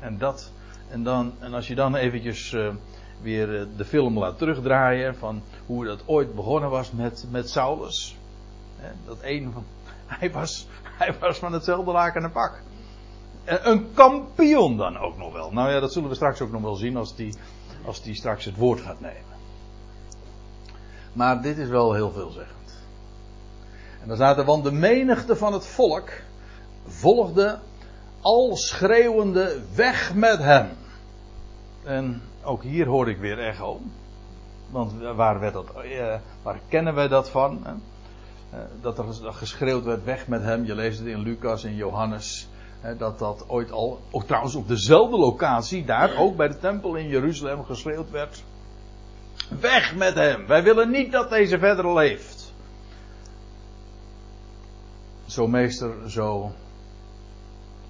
En 0.00 0.18
dat, 0.18 0.52
en 0.90 1.02
dan, 1.02 1.32
en 1.38 1.54
als 1.54 1.68
je 1.68 1.74
dan 1.74 1.94
eventjes 1.94 2.52
uh, 2.52 2.68
weer 3.20 3.60
uh, 3.60 3.66
de 3.76 3.84
film 3.84 4.18
laat 4.18 4.38
terugdraaien 4.38 5.16
van 5.16 5.42
hoe 5.66 5.84
dat 5.84 6.02
ooit 6.06 6.34
begonnen 6.34 6.70
was 6.70 6.92
met, 6.92 7.26
met 7.30 7.50
Saulus. 7.50 8.16
Dat 9.06 9.18
een 9.22 9.52
van, 9.52 9.64
hij 10.18 10.30
was, 10.30 10.66
hij 10.82 11.14
was 11.18 11.38
van 11.38 11.52
hetzelfde 11.52 11.92
laken 11.92 12.24
en 12.24 12.32
pak. 12.32 12.60
Een 13.44 13.94
kampioen 13.94 14.76
dan 14.76 14.98
ook 14.98 15.16
nog 15.16 15.32
wel. 15.32 15.52
Nou 15.52 15.70
ja, 15.70 15.80
dat 15.80 15.92
zullen 15.92 16.08
we 16.08 16.14
straks 16.14 16.40
ook 16.40 16.50
nog 16.50 16.62
wel 16.62 16.74
zien 16.74 16.96
als 16.96 17.16
die, 17.16 17.34
als 17.84 18.02
die 18.02 18.14
straks 18.14 18.44
het 18.44 18.56
woord 18.56 18.80
gaat 18.80 19.00
nemen. 19.00 19.27
Maar 21.12 21.42
dit 21.42 21.58
is 21.58 21.68
wel 21.68 21.92
heel 21.92 22.10
veelzeggend. 22.10 22.56
En 24.00 24.08
dan 24.08 24.16
staat 24.16 24.38
er, 24.38 24.44
want 24.44 24.64
de 24.64 24.72
menigte 24.72 25.36
van 25.36 25.52
het 25.52 25.66
volk 25.66 26.10
volgde 26.86 27.58
al 28.20 28.56
schreeuwende 28.56 29.60
weg 29.74 30.14
met 30.14 30.38
hem. 30.38 30.68
En 31.84 32.22
ook 32.42 32.62
hier 32.62 32.86
hoor 32.86 33.08
ik 33.08 33.18
weer 33.18 33.38
echo. 33.38 33.80
Want 34.70 34.92
waar, 35.16 35.40
werd 35.40 35.52
dat, 35.52 35.70
eh, 35.82 36.14
waar 36.42 36.60
kennen 36.68 36.94
wij 36.94 37.08
dat 37.08 37.30
van? 37.30 37.66
Eh, 38.50 38.58
dat 38.80 38.98
er 38.98 39.32
geschreeuwd 39.32 39.84
werd 39.84 40.04
weg 40.04 40.26
met 40.26 40.42
hem. 40.42 40.64
Je 40.64 40.74
leest 40.74 40.98
het 40.98 41.08
in 41.08 41.20
Lucas 41.20 41.64
en 41.64 41.74
Johannes. 41.74 42.48
dat 42.98 43.18
dat 43.18 43.44
ooit 43.48 43.70
al, 43.70 44.00
ook 44.10 44.24
trouwens 44.24 44.54
op 44.54 44.68
dezelfde 44.68 45.16
locatie, 45.16 45.84
daar 45.84 46.16
ook 46.16 46.36
bij 46.36 46.48
de 46.48 46.58
tempel 46.58 46.94
in 46.94 47.08
Jeruzalem 47.08 47.64
geschreeuwd 47.64 48.10
werd. 48.10 48.44
Weg 49.48 49.94
met 49.94 50.14
hem. 50.14 50.46
Wij 50.46 50.62
willen 50.62 50.90
niet 50.90 51.12
dat 51.12 51.30
deze 51.30 51.58
verder 51.58 51.92
leeft. 51.92 52.52
Zo 55.26 55.46
meester, 55.46 56.10
zo 56.10 56.52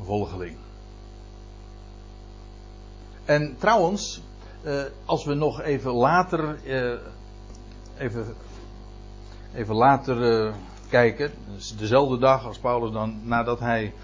volgeling. 0.02 0.56
En 3.24 3.56
trouwens, 3.58 4.22
eh, 4.62 4.82
als 5.04 5.24
we 5.24 5.34
nog 5.34 5.60
even 5.60 5.92
later, 5.92 6.64
eh, 6.64 6.98
even 7.98 8.34
even 9.54 9.74
later 9.74 10.46
uh, 10.46 10.54
kijken, 10.88 11.32
dus 11.54 11.76
dezelfde 11.76 12.18
dag 12.18 12.46
als 12.46 12.58
Paulus 12.58 12.92
dan, 12.92 13.20
nadat 13.24 13.60
hij 13.60 13.94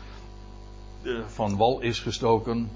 van 1.26 1.56
wal 1.56 1.80
is 1.80 2.00
gestoken, 2.00 2.70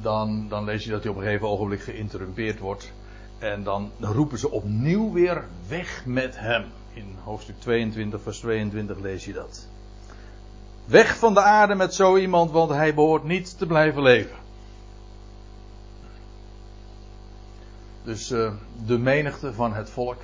dan, 0.00 0.48
dan 0.48 0.64
lees 0.64 0.84
je 0.84 0.90
dat 0.90 1.02
hij 1.02 1.10
op 1.10 1.16
een 1.16 1.22
gegeven 1.22 1.48
ogenblik 1.48 1.80
geïnterrumpeerd 1.80 2.58
wordt. 2.58 2.92
En 3.38 3.62
dan 3.62 3.90
roepen 4.00 4.38
ze 4.38 4.50
opnieuw 4.50 5.12
weer 5.12 5.44
weg 5.68 6.02
met 6.06 6.38
hem. 6.38 6.64
In 6.92 7.16
hoofdstuk 7.24 7.60
22, 7.60 8.22
vers 8.22 8.38
22 8.38 8.98
lees 8.98 9.24
je 9.24 9.32
dat. 9.32 9.66
Weg 10.84 11.16
van 11.18 11.34
de 11.34 11.42
aarde 11.42 11.74
met 11.74 11.94
zo 11.94 12.16
iemand, 12.16 12.50
want 12.50 12.70
hij 12.70 12.94
behoort 12.94 13.24
niet 13.24 13.58
te 13.58 13.66
blijven 13.66 14.02
leven. 14.02 14.36
Dus 18.04 18.30
uh, 18.30 18.52
de 18.86 18.98
menigte 18.98 19.52
van 19.52 19.74
het 19.74 19.90
volk 19.90 20.22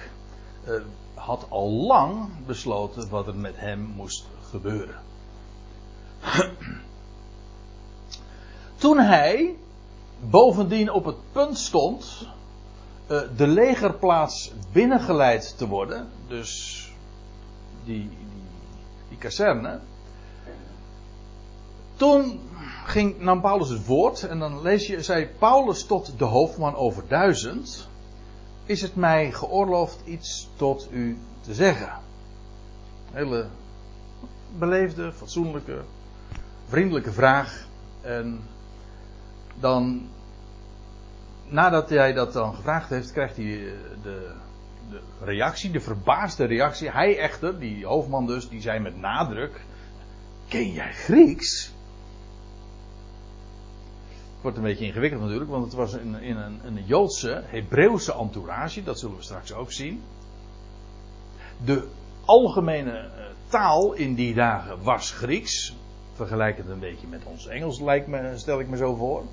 uh, 0.69 0.75
had 1.15 1.47
al 1.49 1.71
lang 1.71 2.29
besloten 2.47 3.09
wat 3.09 3.27
er 3.27 3.35
met 3.35 3.55
hem 3.57 3.81
moest 3.81 4.27
gebeuren. 4.51 4.95
Toen 8.77 8.99
hij 8.99 9.57
bovendien 10.31 10.91
op 10.91 11.05
het 11.05 11.17
punt 11.33 11.59
stond 11.59 12.29
uh, 13.07 13.21
de 13.37 13.47
legerplaats 13.47 14.53
binnengeleid 14.73 15.59
te 15.59 15.69
worden, 15.69 16.09
dus 16.27 16.83
die, 17.85 18.09
die, 18.09 18.19
die 19.09 19.19
kazerne, 19.19 19.81
toen 21.97 22.41
ging, 22.85 23.21
nam 23.21 23.41
Paulus 23.41 23.69
het 23.69 23.87
woord 23.87 24.23
en 24.23 24.39
dan 24.39 24.63
lees 24.63 24.87
je, 24.87 25.03
zei 25.03 25.27
Paulus 25.39 25.85
tot 25.85 26.19
de 26.19 26.25
hoofdman 26.25 26.75
over 26.75 27.03
duizend, 27.09 27.89
is 28.65 28.83
het 28.83 28.97
mij 28.97 29.33
geoorloofd 29.33 30.01
iets 30.05 30.49
tot 30.57 30.89
u 30.91 31.19
te 31.41 31.55
zeggen. 31.55 31.93
Hele 33.13 33.47
beleefde, 34.59 35.13
fatsoenlijke, 35.13 35.81
vriendelijke 36.69 37.13
vraag. 37.13 37.67
En 38.01 38.41
dan, 39.61 40.09
nadat 41.49 41.89
hij 41.89 42.13
dat 42.13 42.33
dan 42.33 42.55
gevraagd 42.55 42.91
heeft, 42.91 43.13
krijgt 43.13 43.37
hij 43.37 43.45
eh, 43.45 43.73
de, 44.03 44.35
de 44.91 45.01
reactie, 45.21 45.71
de 45.71 45.81
verbaasde 45.81 46.45
reactie. 46.45 46.91
Hij 46.91 47.19
echter, 47.19 47.59
die 47.59 47.87
hoofdman 47.87 48.27
dus, 48.27 48.49
die 48.49 48.61
zei 48.61 48.79
met 48.79 48.97
nadruk: 48.97 49.61
Ken 50.49 50.73
jij 50.73 50.93
Grieks? 50.93 51.73
wordt 54.43 54.57
een 54.57 54.63
beetje 54.63 54.85
ingewikkeld 54.85 55.21
natuurlijk, 55.23 55.51
want 55.51 55.65
het 55.65 55.75
was 55.75 55.93
in, 55.93 56.15
in 56.15 56.37
een, 56.37 56.61
een 56.65 56.85
Joodse, 56.85 57.43
Hebreeuwse 57.47 58.15
entourage, 58.15 58.83
dat 58.83 58.99
zullen 58.99 59.17
we 59.17 59.23
straks 59.23 59.53
ook 59.53 59.73
zien. 59.73 60.03
De 61.65 61.89
algemene 62.25 62.99
eh, 62.99 63.25
taal 63.49 63.93
in 63.93 64.15
die 64.15 64.35
dagen 64.35 64.83
was 64.83 65.11
Grieks. 65.11 65.77
Vergelijkend 66.15 66.69
een 66.69 66.79
beetje 66.79 67.07
met 67.07 67.21
ons 67.25 67.47
Engels, 67.47 67.81
lijkt 67.81 68.07
me, 68.07 68.33
stel 68.37 68.61
ik 68.61 68.69
me 68.69 68.77
zo 68.77 68.95
voor. 68.95 69.25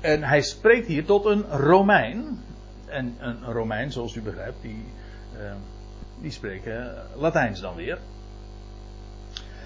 En 0.00 0.22
hij 0.22 0.42
spreekt 0.42 0.86
hier 0.86 1.04
tot 1.04 1.24
een 1.24 1.44
Romein. 1.50 2.40
En 2.86 3.16
een 3.18 3.44
Romein, 3.44 3.92
zoals 3.92 4.14
u 4.14 4.22
begrijpt, 4.22 4.62
die, 4.62 4.84
uh, 5.38 5.52
die 6.20 6.30
spreken 6.30 6.94
Latijns 7.16 7.60
dan 7.60 7.74
weer. 7.74 7.98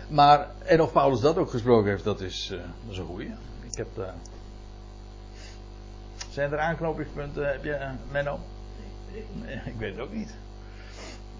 Maar, 0.08 0.48
en 0.64 0.80
of 0.80 0.92
Paulus 0.92 1.20
dat 1.20 1.36
ook 1.36 1.50
gesproken 1.50 1.90
heeft, 1.90 2.04
dat 2.04 2.20
is, 2.20 2.50
uh, 2.52 2.58
dat 2.58 2.92
is 2.92 2.98
een 2.98 3.06
goeie. 3.06 3.34
Ik 3.70 3.76
heb 3.76 3.86
daar. 3.94 4.14
Zijn 6.30 6.52
er 6.52 6.58
aanknopingspunten? 6.58 7.48
Heb 7.48 7.64
je, 7.64 7.70
uh, 7.70 7.90
Menno? 8.10 8.38
Nee, 9.32 9.60
ik 9.64 9.74
weet 9.78 9.90
het 9.90 10.00
ook 10.00 10.12
niet. 10.12 10.34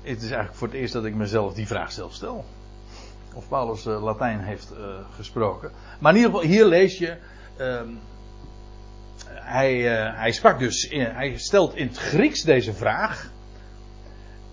Het 0.03 0.17
is 0.17 0.23
eigenlijk 0.23 0.55
voor 0.55 0.69
het 0.69 0.77
eerst 0.77 0.93
dat 0.93 1.05
ik 1.05 1.15
mezelf 1.15 1.55
die 1.55 1.67
vraag 1.67 1.93
zelf 1.93 2.13
stel. 2.13 2.45
Of 3.35 3.49
Paulus 3.49 3.87
uh, 3.87 4.03
Latijn 4.03 4.41
heeft 4.41 4.73
uh, 4.73 4.79
gesproken. 5.15 5.71
Maar 5.99 6.13
in 6.13 6.19
ieder 6.19 6.33
geval, 6.33 6.49
hier 6.49 6.67
lees 6.67 6.99
je. 6.99 7.17
Ehm, 7.57 7.89
hij, 9.45 9.81
hij 10.15 10.33
sprak 10.33 10.59
dus. 10.59 10.89
Hij 10.91 11.39
stelt 11.39 11.75
in 11.77 11.87
het 11.87 11.99
Grieks 11.99 12.43
deze 12.43 12.73
vraag. 12.73 13.33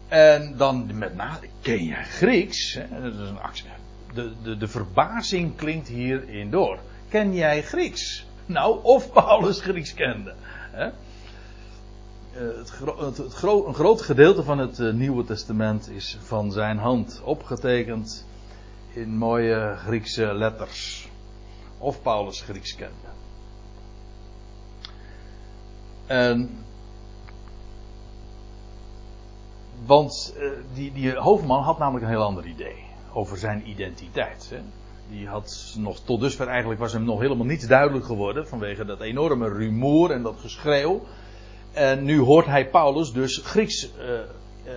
En 0.08 0.54
dan 0.58 0.98
met 0.98 1.16
na. 1.16 1.39
Ken 1.62 1.86
jij 1.86 2.04
Grieks? 2.04 2.80
Dat 3.02 3.14
is 3.14 3.30
een 3.30 3.39
actie. 3.39 3.70
De, 4.14 4.32
de, 4.44 4.58
de 4.58 4.68
verbazing 4.68 5.56
klinkt 5.56 5.88
hierin 5.88 6.50
door 6.50 6.80
ken 7.12 7.34
jij 7.34 7.64
Grieks? 7.64 8.26
Nou, 8.46 8.84
of 8.84 9.12
Paulus 9.12 9.62
Grieks 9.62 9.94
kende. 9.94 10.34
Hè? 10.72 10.89
het, 12.32 12.72
het, 13.00 13.18
het 13.18 13.34
gro 13.34 13.68
een 13.68 13.74
groot 13.74 14.02
gedeelte 14.02 14.44
van 14.44 14.58
het 14.58 14.94
Nieuwe 14.94 15.24
Testament 15.24 15.89
is 15.89 16.18
van 16.22 16.52
zijn 16.52 16.78
hand 16.78 17.22
opgetekend 17.24 18.26
in 18.94 19.18
mooie 19.18 19.76
Griekse 19.78 20.34
letters. 20.34 21.10
Of 21.78 22.02
Paulus 22.02 22.42
Grieks 22.42 22.76
kende. 22.76 23.11
Want 29.86 30.36
uh, 30.38 30.51
die, 30.74 30.91
die 30.91 31.16
hoofdman 31.16 31.64
had 31.64 31.78
namelijk 31.78 32.05
een 32.05 32.12
heel 32.12 32.24
ander 32.24 32.45
idee 32.45 32.76
over 33.14 33.38
zijn 33.38 33.70
identiteit. 33.70 34.47
Hè. 34.49 34.59
Die 35.09 35.28
had 35.28 35.76
nog 35.78 35.99
tot 35.99 36.20
dusver 36.20 36.47
eigenlijk 36.47 36.80
was 36.80 36.93
hem 36.93 37.03
nog 37.03 37.20
helemaal 37.20 37.45
niets 37.45 37.68
duidelijk 37.68 38.05
geworden 38.05 38.47
vanwege 38.47 38.86
dat 38.86 39.01
enorme 39.01 39.49
rumoer 39.49 40.12
en 40.12 40.24
dat 40.24 40.39
geschreeuw. 40.39 41.01
En 41.72 42.03
nu 42.03 42.20
hoort 42.20 42.45
hij 42.45 42.70
Paulus 42.70 43.12
dus 43.12 43.38
Grieks 43.38 43.89
uh, 43.99 44.09
uh, 44.66 44.74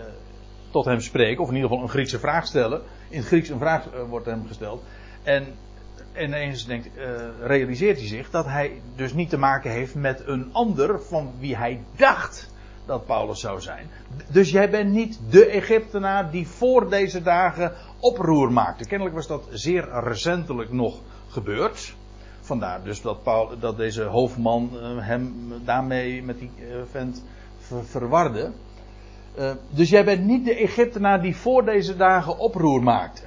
tot 0.71 0.85
hem 0.85 1.01
spreken, 1.01 1.43
of 1.43 1.49
in 1.49 1.55
ieder 1.55 1.69
geval 1.69 1.85
een 1.85 1.91
Griekse 1.91 2.19
vraag 2.19 2.47
stellen. 2.47 2.83
In 3.09 3.19
het 3.19 3.27
Grieks 3.27 3.49
een 3.49 3.59
vraag 3.59 3.89
wordt 4.09 4.27
hem 4.27 4.47
gesteld. 4.47 4.83
En 5.23 5.47
ineens 6.19 6.67
denkt, 6.67 6.89
realiseert 7.41 7.99
hij 7.99 8.07
zich 8.07 8.31
dat 8.31 8.47
hij 8.47 8.81
dus 8.97 9.13
niet 9.13 9.31
te 9.31 9.39
maken 9.39 9.71
heeft 9.71 9.95
met 9.95 10.23
een 10.27 10.49
ander 10.53 11.03
van 11.03 11.33
wie 11.39 11.57
hij 11.57 11.81
dacht 11.97 12.53
dat 12.87 13.07
Paulus 13.07 13.41
zou 13.41 13.61
zijn. 13.61 13.87
Dus 14.29 14.51
jij 14.51 14.71
bent 14.71 14.91
niet 14.91 15.21
de 15.31 15.47
Egyptenaar 15.47 16.31
die 16.31 16.49
voor 16.49 16.91
deze 16.91 17.23
dagen 17.23 17.73
oproer 18.01 18.53
maakte. 18.53 18.87
Kennelijk 18.87 19.17
was 19.17 19.27
dat 19.27 19.49
zeer 19.51 19.89
recentelijk 20.05 20.73
nog 20.73 21.01
gebeurd. 21.29 21.95
Vandaar 22.41 22.85
dus 22.85 23.03
dat, 23.03 23.19
dat 23.61 23.77
deze 23.77 24.03
hoofdman 24.03 24.71
uh, 24.73 24.81
hem 25.07 25.53
daarmee 25.65 26.23
met 26.23 26.39
die 26.39 26.51
uh, 26.59 26.83
vent 26.91 27.25
ver, 27.59 27.85
verwarde. 27.85 28.53
Dus 29.71 29.91
jij 29.91 30.05
bent 30.05 30.25
niet 30.25 30.45
de 30.45 30.55
Egyptenaar 30.55 31.23
die 31.23 31.37
voor 31.37 31.65
deze 31.65 31.97
dagen 31.97 32.39
oproer 32.39 32.83
maakte. 32.83 33.23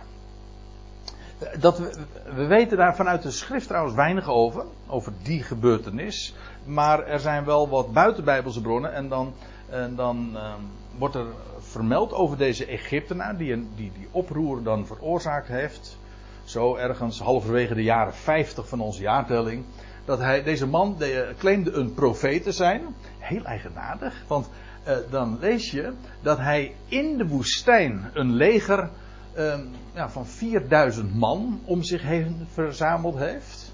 Dat 1.60 1.78
we, 1.78 1.94
we 2.36 2.46
weten 2.46 2.78
daar 2.78 2.96
vanuit 2.96 3.22
de 3.22 3.32
schrift 3.32 3.68
trouwens 3.68 3.96
weinig 3.96 4.28
over, 4.28 4.66
over 4.88 5.14
die 5.24 5.44
gebeurtenis. 5.44 6.36
Maar 6.64 7.04
er 7.04 7.20
zijn 7.20 7.46
wel 7.46 7.70
wat 7.70 7.94
buitenbijbelse 7.94 8.62
bronnen 8.62 8.94
en 8.94 9.08
dan, 9.08 9.34
en 9.70 9.96
dan 9.96 10.30
uh, 10.34 10.54
wordt 10.98 11.16
er 11.16 11.26
vermeld 11.60 12.14
over 12.14 12.38
deze 12.38 12.66
Egyptenaar 12.66 13.38
die, 13.38 13.68
die 13.76 13.92
die 13.98 14.08
oproer 14.12 14.64
dan 14.64 14.88
veroorzaakt 14.88 15.48
heeft. 15.48 15.98
Zo 16.44 16.76
ergens 16.76 17.20
halverwege 17.20 17.74
de 17.74 17.84
jaren 17.84 18.14
50 18.14 18.68
van 18.68 18.80
onze 18.80 19.02
jaartelling. 19.02 19.66
Dat 20.06 20.20
hij, 20.20 20.44
deze 20.44 20.68
man 20.68 20.96
de, 20.98 21.34
claimde 21.38 21.72
een 21.72 21.94
profeet 21.94 22.44
te 22.44 22.52
zijn. 22.52 22.96
Heel 23.20 23.44
eigenaardig, 23.44 24.24
want 24.28 24.50
uh, 24.88 24.96
dan 25.10 25.38
lees 25.40 25.72
je 25.72 25.94
dat 26.22 26.38
hij 26.38 26.76
in 26.88 27.18
de 27.18 27.28
woestijn 27.28 28.10
een 28.14 28.34
leger 28.34 28.90
uh, 29.38 29.60
ja, 29.94 30.10
van 30.10 30.26
4000 30.26 31.16
man 31.16 31.62
om 31.66 31.84
zich 31.84 32.02
heen 32.02 32.48
verzameld 32.52 33.18
heeft. 33.18 33.74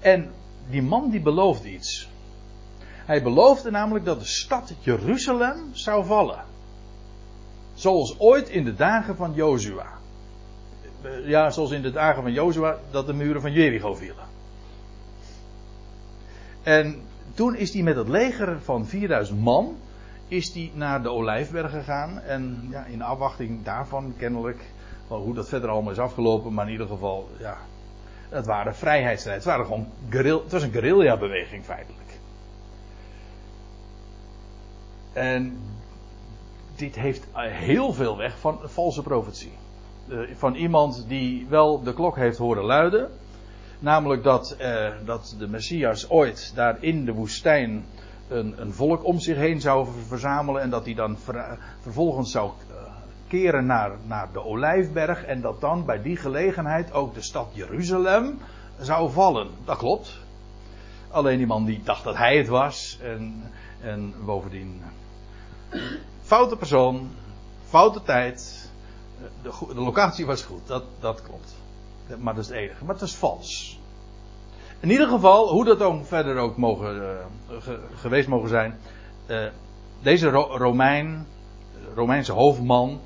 En 0.00 0.30
die 0.70 0.82
man 0.82 1.10
die 1.10 1.20
beloofde 1.20 1.72
iets. 1.72 2.08
Hij 3.04 3.22
beloofde 3.22 3.70
namelijk 3.70 4.04
dat 4.04 4.18
de 4.18 4.26
stad 4.26 4.72
Jeruzalem 4.80 5.70
zou 5.72 6.04
vallen. 6.04 6.44
Zoals 7.74 8.18
ooit 8.18 8.48
in 8.48 8.64
de 8.64 8.74
dagen 8.74 9.16
van 9.16 9.34
Jozua. 9.34 9.86
Ja, 11.24 11.50
zoals 11.50 11.70
in 11.70 11.82
de 11.82 11.90
dagen 11.90 12.22
van 12.22 12.32
Jozua 12.32 12.78
dat 12.90 13.06
de 13.06 13.12
muren 13.12 13.40
van 13.40 13.52
Jericho 13.52 13.94
vielen. 13.94 14.26
En 16.62 17.00
toen 17.34 17.56
is 17.56 17.72
hij 17.72 17.82
met 17.82 17.96
het 17.96 18.08
leger 18.08 18.60
van 18.60 18.86
4000 18.86 19.40
man 19.40 19.76
is 20.28 20.54
hij 20.54 20.70
naar 20.74 21.02
de 21.02 21.10
Olijfberg 21.10 21.70
gegaan. 21.70 22.20
En 22.20 22.66
ja, 22.70 22.84
in 22.84 23.02
afwachting 23.02 23.64
daarvan 23.64 24.14
kennelijk, 24.16 24.64
hoe 25.08 25.34
dat 25.34 25.48
verder 25.48 25.70
allemaal 25.70 25.92
is 25.92 25.98
afgelopen, 25.98 26.54
maar 26.54 26.66
in 26.66 26.72
ieder 26.72 26.86
geval, 26.86 27.28
ja, 27.38 27.56
het 28.28 28.46
waren 28.46 28.74
vrijheidsstrijd. 28.74 29.36
Het, 29.36 29.46
waren 29.46 29.64
gewoon 29.66 29.86
het 30.10 30.52
was 30.52 30.62
een 30.62 30.72
guerrilla-beweging 30.72 31.64
feitelijk. 31.64 32.18
En 35.12 35.58
dit 36.76 36.94
heeft 36.94 37.26
heel 37.34 37.92
veel 37.92 38.16
weg 38.16 38.38
van 38.38 38.58
valse 38.64 39.02
profetie. 39.02 39.52
Van 40.36 40.54
iemand 40.54 41.04
die 41.08 41.46
wel 41.48 41.82
de 41.82 41.94
klok 41.94 42.16
heeft 42.16 42.38
horen 42.38 42.64
luiden. 42.64 43.10
Namelijk 43.78 44.22
dat, 44.22 44.50
eh, 44.50 44.88
dat 45.04 45.36
de 45.38 45.48
Messias 45.48 46.10
ooit 46.10 46.52
daar 46.54 46.76
in 46.80 47.04
de 47.04 47.12
woestijn 47.12 47.84
een, 48.28 48.60
een, 48.60 48.72
volk 48.72 49.04
om 49.04 49.18
zich 49.18 49.36
heen 49.36 49.60
zou 49.60 49.88
verzamelen. 50.06 50.62
En 50.62 50.70
dat 50.70 50.84
hij 50.84 50.94
dan 50.94 51.18
ver, 51.18 51.58
vervolgens 51.80 52.30
zou 52.30 52.50
keren 53.28 53.66
naar, 53.66 53.90
naar 54.06 54.28
de 54.32 54.44
Olijfberg. 54.44 55.24
En 55.24 55.40
dat 55.40 55.60
dan 55.60 55.84
bij 55.84 56.02
die 56.02 56.16
gelegenheid 56.16 56.92
ook 56.92 57.14
de 57.14 57.22
stad 57.22 57.48
Jeruzalem 57.52 58.38
zou 58.80 59.10
vallen. 59.10 59.48
Dat 59.64 59.76
klopt. 59.76 60.18
Alleen 61.10 61.38
die 61.38 61.46
man 61.46 61.64
die 61.64 61.80
dacht 61.84 62.04
dat 62.04 62.16
hij 62.16 62.36
het 62.36 62.48
was. 62.48 62.98
En, 63.02 63.52
en 63.80 64.14
bovendien 64.24 64.82
Foute 66.22 66.56
persoon, 66.56 67.10
foute 67.68 68.02
tijd. 68.02 68.70
De, 69.42 69.50
de, 69.68 69.80
locatie 69.80 70.26
was 70.26 70.42
goed, 70.42 70.66
dat, 70.66 70.84
dat 71.00 71.22
klopt. 71.22 71.54
Maar 72.18 72.34
dat 72.34 72.44
is 72.44 72.50
het 72.50 72.58
enige. 72.58 72.84
Maar 72.84 72.94
het 72.94 73.04
is 73.04 73.14
vals. 73.14 73.78
In 74.80 74.90
ieder 74.90 75.08
geval, 75.08 75.48
hoe 75.48 75.64
dat 75.64 75.82
ook 75.82 76.06
verder 76.06 76.36
ook 76.36 76.56
mogen, 76.56 77.18
ge, 77.60 77.78
geweest 77.94 78.28
mogen 78.28 78.48
zijn. 78.48 78.78
Uh, 79.26 79.46
deze 80.02 80.28
Ro 80.28 80.56
Romein, 80.56 81.26
Romeinse 81.94 82.32
hoofdman, 82.32 83.00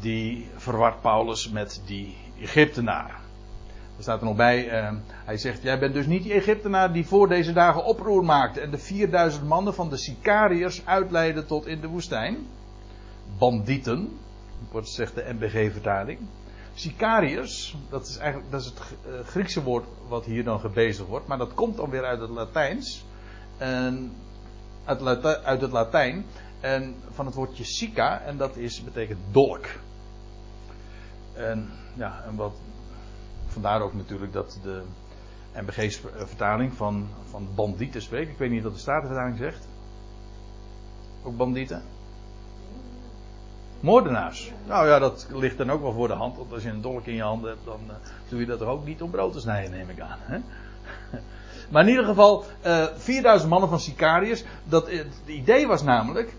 die 0.00 0.48
verwart 0.56 1.00
Paulus 1.00 1.48
met 1.48 1.82
die 1.86 2.16
Egyptenaar. 2.40 3.20
Er 3.96 4.02
staat 4.02 4.20
er 4.20 4.26
nog 4.26 4.36
bij, 4.36 4.82
uh, 4.82 4.92
hij 5.08 5.36
zegt, 5.36 5.62
jij 5.62 5.78
bent 5.78 5.94
dus 5.94 6.06
niet 6.06 6.22
die 6.22 6.32
Egyptenaar 6.32 6.92
die 6.92 7.06
voor 7.06 7.28
deze 7.28 7.52
dagen 7.52 7.84
oproer 7.84 8.24
maakte 8.24 8.60
en 8.60 8.70
de 8.70 8.78
4000 8.78 9.48
mannen 9.48 9.74
van 9.74 9.90
de 9.90 9.96
Sicariërs 9.96 10.86
uitleidde 10.86 11.44
tot 11.44 11.66
in 11.66 11.80
de 11.80 11.86
woestijn. 11.86 12.36
Bandieten, 13.38 14.18
wordt 14.70 14.88
zegt 14.88 15.14
de 15.14 15.34
MBG-vertaling. 15.38 16.18
Sicariërs, 16.74 17.76
dat 17.88 18.06
is 18.06 18.16
eigenlijk 18.16 18.50
dat 18.50 18.60
is 18.60 18.66
het 18.66 18.78
uh, 18.78 19.26
Griekse 19.26 19.62
woord 19.62 19.84
wat 20.08 20.24
hier 20.24 20.44
dan 20.44 20.60
gebezigd 20.60 21.08
wordt, 21.08 21.26
maar 21.26 21.38
dat 21.38 21.54
komt 21.54 21.76
dan 21.76 21.90
weer 21.90 22.04
uit 22.04 22.20
het 22.20 22.30
Latijns. 22.30 23.04
En 23.56 24.12
uit, 24.84 25.24
uit 25.44 25.60
het 25.60 25.72
Latijn. 25.72 26.24
En 26.62 26.94
van 27.10 27.26
het 27.26 27.34
woordje 27.34 27.64
sica, 27.64 28.20
en 28.20 28.36
dat 28.36 28.56
is, 28.56 28.84
betekent 28.84 29.18
dolk. 29.30 29.66
En 31.34 31.70
ja, 31.94 32.22
en 32.26 32.36
wat 32.36 32.52
vandaar 33.46 33.80
ook 33.80 33.94
natuurlijk 33.94 34.32
dat 34.32 34.58
de 34.62 34.82
MBG-vertaling 35.54 36.72
van, 36.72 37.08
van 37.30 37.48
bandieten 37.54 38.02
spreekt. 38.02 38.30
Ik 38.30 38.38
weet 38.38 38.50
niet 38.50 38.62
wat 38.62 38.74
de 38.74 38.78
Statenvertaling 38.78 39.38
zegt. 39.38 39.68
Ook 41.22 41.36
bandieten? 41.36 41.82
Moordenaars. 43.80 44.52
Nou 44.66 44.86
ja, 44.86 44.98
dat 44.98 45.26
ligt 45.30 45.58
dan 45.58 45.70
ook 45.70 45.82
wel 45.82 45.92
voor 45.92 46.08
de 46.08 46.14
hand. 46.14 46.36
Want 46.36 46.52
als 46.52 46.62
je 46.62 46.68
een 46.68 46.80
dolk 46.80 47.06
in 47.06 47.14
je 47.14 47.22
hand 47.22 47.44
hebt, 47.44 47.64
dan 47.64 47.80
uh, 47.86 47.94
doe 48.28 48.40
je 48.40 48.46
dat 48.46 48.58
toch 48.58 48.68
ook 48.68 48.84
niet 48.84 49.02
om 49.02 49.10
brood 49.10 49.32
te 49.32 49.40
snijden, 49.40 49.70
neem 49.70 49.88
ik 49.88 50.00
aan. 50.00 50.18
Hè? 50.20 50.38
maar 51.70 51.82
in 51.82 51.88
ieder 51.88 52.04
geval, 52.04 52.44
uh, 52.64 52.82
eh, 52.82 52.88
4000 52.96 53.50
mannen 53.50 53.68
van 53.68 53.80
Sicariërs. 53.80 54.44
Dat, 54.64 54.90
het 54.90 55.20
idee 55.26 55.66
was 55.66 55.82
namelijk. 55.82 56.34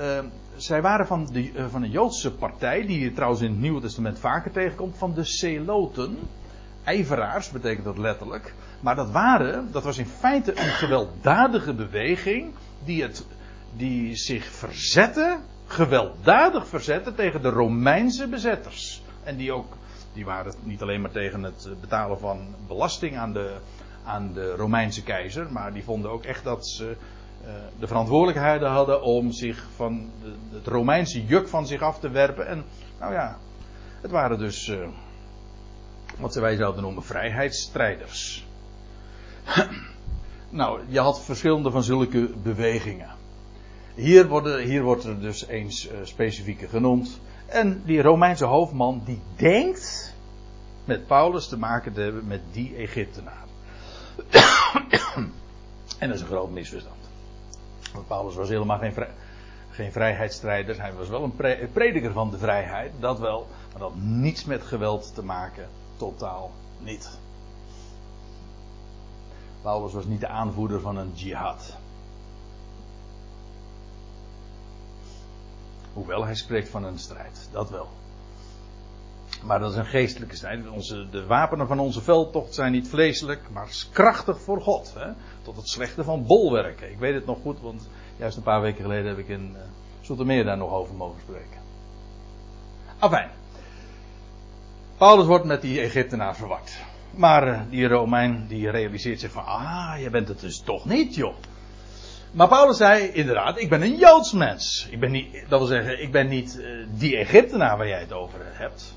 Uh, 0.00 0.18
zij 0.56 0.82
waren 0.82 1.06
van 1.06 1.28
de, 1.32 1.52
van 1.70 1.82
een 1.82 1.90
Joodse 1.90 2.32
partij, 2.32 2.86
die 2.86 3.00
je 3.00 3.12
trouwens 3.12 3.42
in 3.42 3.50
het 3.50 3.60
Nieuwe 3.60 3.80
Testament 3.80 4.18
vaker 4.18 4.50
tegenkomt, 4.50 4.98
van 4.98 5.14
de 5.14 5.24
Celoten 5.24 6.18
ijveraars, 6.84 7.50
betekent 7.50 7.84
dat 7.84 7.98
letterlijk. 7.98 8.54
Maar 8.80 8.96
dat 8.96 9.10
waren, 9.10 9.72
dat 9.72 9.82
was 9.82 9.98
in 9.98 10.06
feite 10.06 10.60
een 10.60 10.70
gewelddadige 10.70 11.74
beweging 11.74 12.52
die, 12.84 13.02
het, 13.02 13.26
die 13.76 14.16
zich 14.16 14.44
verzette, 14.44 15.38
gewelddadig 15.66 16.68
verzette 16.68 17.14
tegen 17.14 17.42
de 17.42 17.48
Romeinse 17.48 18.28
bezetters. 18.28 19.02
En 19.22 19.36
die 19.36 19.52
ook, 19.52 19.76
die 20.12 20.24
waren 20.24 20.54
niet 20.62 20.82
alleen 20.82 21.00
maar 21.00 21.10
tegen 21.10 21.42
het 21.42 21.68
betalen 21.80 22.18
van 22.18 22.54
belasting 22.66 23.16
aan 23.16 23.32
de, 23.32 23.56
aan 24.04 24.32
de 24.32 24.54
Romeinse 24.54 25.02
keizer, 25.02 25.52
maar 25.52 25.72
die 25.72 25.84
vonden 25.84 26.10
ook 26.10 26.24
echt 26.24 26.44
dat 26.44 26.68
ze 26.68 26.96
de 27.78 27.86
verantwoordelijkheid 27.86 28.62
hadden 28.62 29.02
om 29.02 29.32
zich 29.32 29.66
van 29.76 30.10
het 30.52 30.66
Romeinse 30.66 31.24
juk 31.24 31.48
van 31.48 31.66
zich 31.66 31.82
af 31.82 31.98
te 31.98 32.10
werpen. 32.10 32.46
En 32.46 32.64
nou 33.00 33.12
ja, 33.12 33.38
het 34.00 34.10
waren 34.10 34.38
dus. 34.38 34.68
Uh, 34.68 34.88
wat 36.18 36.34
wij 36.34 36.56
zouden 36.56 36.82
noemen 36.82 37.02
vrijheidsstrijders. 37.02 38.46
nou, 40.50 40.80
je 40.88 41.00
had 41.00 41.24
verschillende 41.24 41.70
van 41.70 41.82
zulke 41.82 42.30
bewegingen. 42.42 43.10
Hier, 43.94 44.28
worden, 44.28 44.64
hier 44.64 44.82
wordt 44.82 45.04
er 45.04 45.20
dus 45.20 45.46
eens 45.46 45.88
uh, 45.88 45.92
specifieke 46.02 46.68
genoemd. 46.68 47.20
En 47.46 47.82
die 47.84 48.02
Romeinse 48.02 48.44
hoofdman 48.44 49.02
die 49.04 49.20
denkt 49.36 50.14
met 50.84 51.06
Paulus 51.06 51.48
te 51.48 51.58
maken 51.58 51.92
te 51.92 52.00
hebben 52.00 52.26
met 52.26 52.40
die 52.52 52.74
Egyptenaar. 52.76 53.44
en 55.98 56.08
dat 56.08 56.14
is 56.14 56.20
een 56.20 56.26
groot 56.26 56.50
misverstand. 56.50 57.07
Paulus 58.06 58.34
was 58.34 58.48
helemaal 58.48 58.78
geen, 58.78 58.94
geen 59.70 59.92
vrijheidsstrijder. 59.92 60.80
Hij 60.80 60.92
was 60.92 61.08
wel 61.08 61.22
een 61.22 61.36
prediker 61.72 62.12
van 62.12 62.30
de 62.30 62.38
vrijheid, 62.38 62.92
dat 63.00 63.18
wel. 63.18 63.46
Maar 63.70 63.80
dat 63.80 63.90
had 63.90 64.00
niets 64.00 64.44
met 64.44 64.62
geweld 64.62 65.14
te 65.14 65.24
maken. 65.24 65.68
Totaal 65.96 66.50
niet. 66.78 67.18
Paulus 69.62 69.92
was 69.92 70.04
niet 70.04 70.20
de 70.20 70.28
aanvoerder 70.28 70.80
van 70.80 70.96
een 70.96 71.12
jihad. 71.14 71.76
Hoewel 75.92 76.24
hij 76.24 76.34
spreekt 76.34 76.68
van 76.68 76.84
een 76.84 76.98
strijd, 76.98 77.48
dat 77.52 77.70
wel. 77.70 77.88
Maar 79.42 79.58
dat 79.58 79.70
is 79.70 79.76
een 79.76 79.86
geestelijke 79.86 80.36
strijd. 80.36 80.68
Onze, 80.68 81.06
de 81.10 81.26
wapenen 81.26 81.66
van 81.66 81.78
onze 81.78 82.02
veldtocht 82.02 82.54
zijn 82.54 82.72
niet 82.72 82.88
vleeselijk, 82.88 83.40
maar 83.52 83.68
krachtig 83.92 84.40
voor 84.40 84.60
God. 84.60 84.94
Hè? 84.98 85.10
Tot 85.42 85.56
het 85.56 85.68
slechte 85.68 86.04
van 86.04 86.26
bolwerken. 86.26 86.90
Ik 86.90 86.98
weet 86.98 87.14
het 87.14 87.26
nog 87.26 87.38
goed, 87.42 87.60
want 87.60 87.88
juist 88.16 88.36
een 88.36 88.42
paar 88.42 88.60
weken 88.60 88.82
geleden 88.82 89.06
heb 89.06 89.18
ik 89.18 89.28
in 89.28 89.56
uh, 90.18 90.44
daar 90.44 90.56
nog 90.56 90.72
over 90.72 90.94
mogen 90.94 91.20
spreken. 91.20 91.60
Afijn. 92.98 93.30
Paulus 94.96 95.26
wordt 95.26 95.44
met 95.44 95.62
die 95.62 95.80
Egyptenaar 95.80 96.36
verward. 96.36 96.78
Maar 97.10 97.48
uh, 97.48 97.60
die 97.70 97.88
Romein 97.88 98.46
die 98.46 98.70
realiseert 98.70 99.20
zich 99.20 99.30
van, 99.30 99.44
ah, 99.44 100.00
je 100.00 100.10
bent 100.10 100.28
het 100.28 100.40
dus 100.40 100.60
toch 100.60 100.84
niet, 100.84 101.14
joh. 101.14 101.34
Maar 102.30 102.48
Paulus 102.48 102.76
zei 102.76 103.08
inderdaad, 103.08 103.58
ik 103.58 103.68
ben 103.68 103.82
een 103.82 103.96
Joods 103.96 104.32
mens. 104.32 104.88
Ik 104.90 105.00
ben 105.00 105.10
niet, 105.10 105.44
dat 105.48 105.58
wil 105.58 105.68
zeggen, 105.68 106.02
ik 106.02 106.12
ben 106.12 106.28
niet 106.28 106.58
uh, 106.58 106.86
die 106.90 107.16
Egyptenaar 107.16 107.76
waar 107.76 107.88
jij 107.88 108.00
het 108.00 108.12
over 108.12 108.38
hebt. 108.42 108.94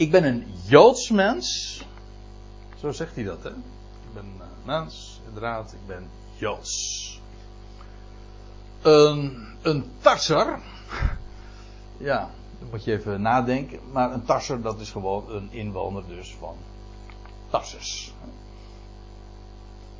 Ik 0.00 0.10
ben 0.10 0.24
een 0.24 0.46
Joods 0.66 1.10
mens. 1.10 1.80
Zo 2.78 2.92
zegt 2.92 3.14
hij 3.14 3.24
dat, 3.24 3.42
hè? 3.42 3.50
Ik 3.50 4.14
ben 4.14 4.24
een 4.24 4.48
mens, 4.64 5.20
inderdaad, 5.26 5.72
ik 5.72 5.86
ben 5.86 6.10
Joods. 6.36 7.20
Een, 8.82 9.46
een 9.62 9.84
tasser. 10.00 10.60
Ja, 11.96 12.30
dan 12.58 12.68
moet 12.70 12.84
je 12.84 12.92
even 12.92 13.22
nadenken. 13.22 13.78
Maar 13.92 14.12
een 14.12 14.24
tasser, 14.24 14.62
dat 14.62 14.80
is 14.80 14.90
gewoon 14.90 15.30
een 15.30 15.48
inwoner 15.52 16.02
dus 16.06 16.36
van 16.38 16.56
Tarsus. 17.50 18.14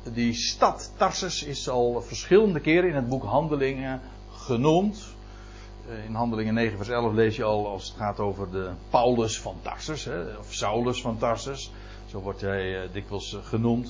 Die 0.03 0.33
stad 0.33 0.91
Tarsus 0.97 1.43
is 1.43 1.69
al 1.69 2.01
verschillende 2.01 2.59
keren 2.59 2.89
in 2.89 2.95
het 2.95 3.09
boek 3.09 3.23
Handelingen 3.23 4.01
genoemd. 4.31 5.10
Eh, 5.91 6.05
in 6.05 6.13
Handelingen 6.13 6.53
9 6.53 6.77
vers 6.77 6.89
11 6.89 7.13
lees 7.13 7.35
je 7.35 7.43
al 7.43 7.67
als 7.67 7.87
het 7.87 7.97
gaat 7.97 8.19
over 8.19 8.51
de 8.51 8.71
Paulus 8.89 9.39
van 9.39 9.57
Tarsus, 9.61 10.05
hè, 10.05 10.35
of 10.37 10.53
Saulus 10.53 11.01
van 11.01 11.17
Tarsus. 11.17 11.71
Zo 12.05 12.19
wordt 12.19 12.41
hij 12.41 12.83
uh, 12.83 12.93
dikwijls 12.93 13.33
uh, 13.33 13.39
genoemd. 13.43 13.89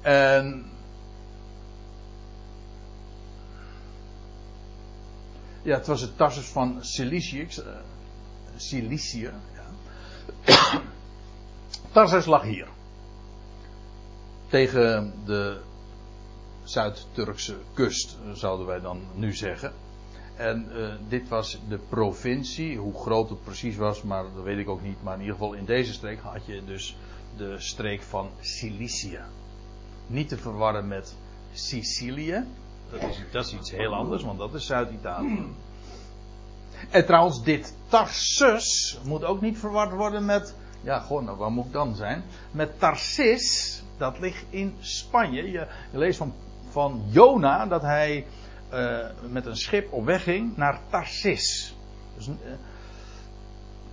En 0.00 0.64
ja, 5.62 5.76
het 5.76 5.86
was 5.86 6.00
het 6.00 6.16
Tarsus 6.16 6.46
van 6.46 6.78
Cilicië. 6.80 7.48
Cilicië, 8.56 9.30
ja. 9.54 9.70
Tarsus 11.92 12.26
lag 12.26 12.42
hier. 12.42 12.68
Tegen 14.48 15.12
de 15.24 15.60
Zuid-Turkse 16.64 17.56
kust, 17.72 18.16
zouden 18.32 18.66
wij 18.66 18.80
dan 18.80 19.00
nu 19.14 19.34
zeggen. 19.34 19.72
En 20.36 20.68
uh, 20.72 20.88
dit 21.08 21.28
was 21.28 21.58
de 21.68 21.78
provincie, 21.88 22.76
hoe 22.76 22.94
groot 22.94 23.28
het 23.28 23.44
precies 23.44 23.76
was, 23.76 24.02
maar 24.02 24.24
dat 24.34 24.44
weet 24.44 24.58
ik 24.58 24.68
ook 24.68 24.82
niet. 24.82 25.02
Maar 25.02 25.14
in 25.14 25.20
ieder 25.20 25.34
geval 25.34 25.52
in 25.52 25.64
deze 25.64 25.92
streek 25.92 26.20
had 26.20 26.46
je 26.46 26.64
dus 26.64 26.96
de 27.36 27.54
streek 27.58 28.02
van 28.02 28.30
Cilicië. 28.40 29.20
Niet 30.06 30.28
te 30.28 30.36
verwarren 30.36 30.88
met 30.88 31.16
Sicilië. 31.52 32.44
Dat 32.90 33.02
is, 33.02 33.22
dat 33.32 33.44
is 33.44 33.54
iets 33.54 33.70
heel 33.70 33.94
anders, 33.94 34.22
want 34.22 34.38
dat 34.38 34.54
is 34.54 34.66
Zuid-Italië. 34.66 35.46
En 36.90 37.06
trouwens, 37.06 37.42
dit 37.42 37.74
Tarsus 37.88 38.98
moet 39.04 39.24
ook 39.24 39.40
niet 39.40 39.58
verward 39.58 39.92
worden 39.92 40.24
met. 40.24 40.54
Ja, 40.80 40.98
gewoon, 40.98 41.24
nou, 41.24 41.38
waar 41.38 41.50
moet 41.50 41.66
ik 41.66 41.72
dan 41.72 41.94
zijn? 41.94 42.24
Met 42.50 42.78
Tarsis, 42.78 43.82
dat 43.96 44.18
ligt 44.18 44.44
in 44.50 44.74
Spanje. 44.80 45.42
Je, 45.42 45.66
je 45.92 45.98
leest 45.98 46.18
van 46.18 46.34
van 46.72 47.02
Jona 47.08 47.66
dat 47.66 47.82
hij 47.82 48.26
uh, 48.72 48.98
met 49.30 49.46
een 49.46 49.56
schip 49.56 49.92
op 49.92 50.04
weg 50.04 50.22
ging 50.22 50.56
naar 50.56 50.80
Tarsis. 50.90 51.76
Dus, 52.16 52.28
uh, 52.28 52.34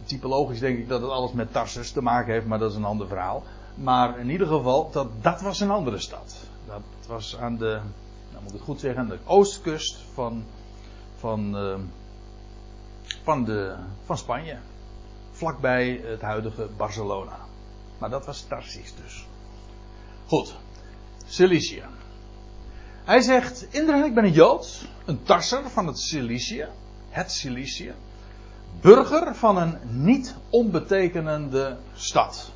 typologisch 0.03 0.59
denk 0.59 0.77
ik 0.77 0.87
dat 0.87 1.01
het 1.01 1.11
alles 1.11 1.31
met 1.31 1.51
Tarsus 1.51 1.91
te 1.91 2.01
maken 2.01 2.33
heeft, 2.33 2.45
maar 2.45 2.59
dat 2.59 2.71
is 2.71 2.77
een 2.77 2.85
ander 2.85 3.07
verhaal. 3.07 3.43
Maar 3.75 4.19
in 4.19 4.29
ieder 4.29 4.47
geval, 4.47 4.91
dat, 4.91 5.07
dat 5.21 5.41
was 5.41 5.59
een 5.59 5.71
andere 5.71 5.99
stad. 5.99 6.35
Dat 6.67 6.81
was 7.07 7.37
aan 7.37 7.57
de, 7.57 7.79
nou 8.31 8.43
moet 8.43 8.53
ik 8.53 8.61
goed 8.61 8.79
zeggen, 8.79 9.01
aan 9.01 9.07
de 9.07 9.19
oostkust 9.25 9.97
van, 10.13 10.43
van, 11.17 11.65
uh, 11.65 11.75
van, 13.23 13.45
de, 13.45 13.75
van 14.05 14.17
Spanje. 14.17 14.57
Vlakbij 15.31 16.01
het 16.03 16.21
huidige 16.21 16.67
Barcelona. 16.77 17.39
Maar 17.97 18.09
dat 18.09 18.25
was 18.25 18.41
Tarsis 18.41 18.93
dus. 18.95 19.27
Goed. 20.27 20.55
Cilicië. 21.25 21.83
Hij 23.09 23.21
zegt, 23.21 23.65
inderdaad, 23.69 24.05
ik 24.05 24.13
ben 24.13 24.23
een 24.23 24.31
Jood, 24.31 24.85
een 25.05 25.23
tasser 25.23 25.69
van 25.69 25.87
het 25.87 25.99
Cilicië, 25.99 26.65
het 27.09 27.31
Cilicië, 27.31 27.93
burger 28.81 29.35
van 29.35 29.57
een 29.57 29.77
niet 30.03 30.35
onbetekenende 30.49 31.77
stad. 31.93 32.51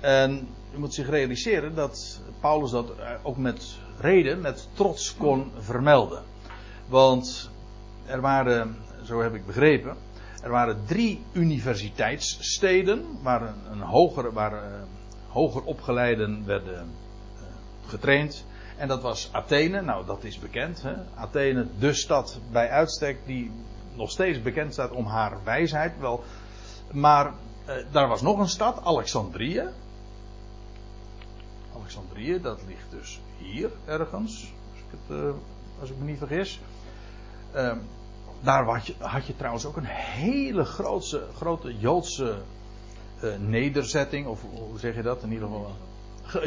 En 0.00 0.48
u 0.74 0.78
moet 0.78 0.94
zich 0.94 1.08
realiseren 1.08 1.74
dat 1.74 2.20
Paulus 2.40 2.70
dat 2.70 2.92
ook 3.22 3.36
met 3.36 3.78
reden, 4.00 4.40
met 4.40 4.68
trots 4.74 5.16
kon 5.16 5.50
vermelden. 5.58 6.22
Want 6.86 7.50
er 8.06 8.20
waren, 8.20 8.76
zo 9.04 9.20
heb 9.20 9.34
ik 9.34 9.46
begrepen, 9.46 9.96
er 10.42 10.50
waren 10.50 10.82
drie 10.86 11.22
universiteitssteden 11.32 13.04
waar 13.22 13.54
een, 13.70 13.80
hoger, 13.80 14.32
waar 14.32 14.52
uh, 14.52 14.60
hoger 15.28 15.62
opgeleiden 15.62 16.46
werden 16.46 16.74
uh, 17.36 17.42
getraind. 17.86 18.44
En 18.82 18.88
dat 18.88 19.02
was 19.02 19.28
Athene, 19.32 19.80
nou 19.80 20.06
dat 20.06 20.24
is 20.24 20.38
bekend. 20.38 20.82
Hè? 20.82 20.94
Athene, 21.14 21.66
de 21.78 21.92
stad 21.92 22.38
bij 22.50 22.68
uitstek 22.68 23.18
die 23.26 23.50
nog 23.94 24.10
steeds 24.10 24.42
bekend 24.42 24.72
staat 24.72 24.90
om 24.90 25.06
haar 25.06 25.44
wijsheid. 25.44 25.92
Wel, 25.98 26.24
maar 26.92 27.32
eh, 27.64 27.74
daar 27.90 28.08
was 28.08 28.22
nog 28.22 28.38
een 28.38 28.48
stad, 28.48 28.84
Alexandrië. 28.84 29.62
Alexandrië, 31.76 32.40
dat 32.40 32.60
ligt 32.66 32.90
dus 32.90 33.20
hier 33.38 33.70
ergens, 33.84 34.52
als 34.70 34.80
ik, 34.80 34.98
het, 34.98 35.16
uh, 35.16 35.32
als 35.80 35.90
ik 35.90 35.98
me 35.98 36.04
niet 36.04 36.18
vergis. 36.18 36.60
Uh, 37.54 37.72
daar 38.40 38.64
had 38.64 38.86
je, 38.86 38.94
had 38.98 39.26
je, 39.26 39.36
trouwens 39.36 39.66
ook 39.66 39.76
een 39.76 39.84
hele 39.86 40.64
grootse, 40.64 41.26
grote 41.36 41.78
Joodse 41.78 42.38
uh, 43.22 43.36
nederzetting, 43.38 44.26
of 44.26 44.40
hoe 44.50 44.78
zeg 44.78 44.94
je 44.94 45.02
dat 45.02 45.22
in 45.22 45.32
ieder 45.32 45.48
geval? 45.48 45.70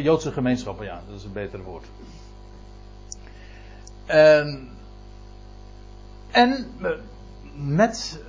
Joodse 0.03 0.31
gemeenschappen, 0.31 0.85
ja, 0.85 1.01
dat 1.07 1.17
is 1.17 1.23
een 1.23 1.33
beter 1.33 1.63
woord. 1.63 1.85
En, 4.05 4.69
en 6.31 6.71
met 7.55 8.19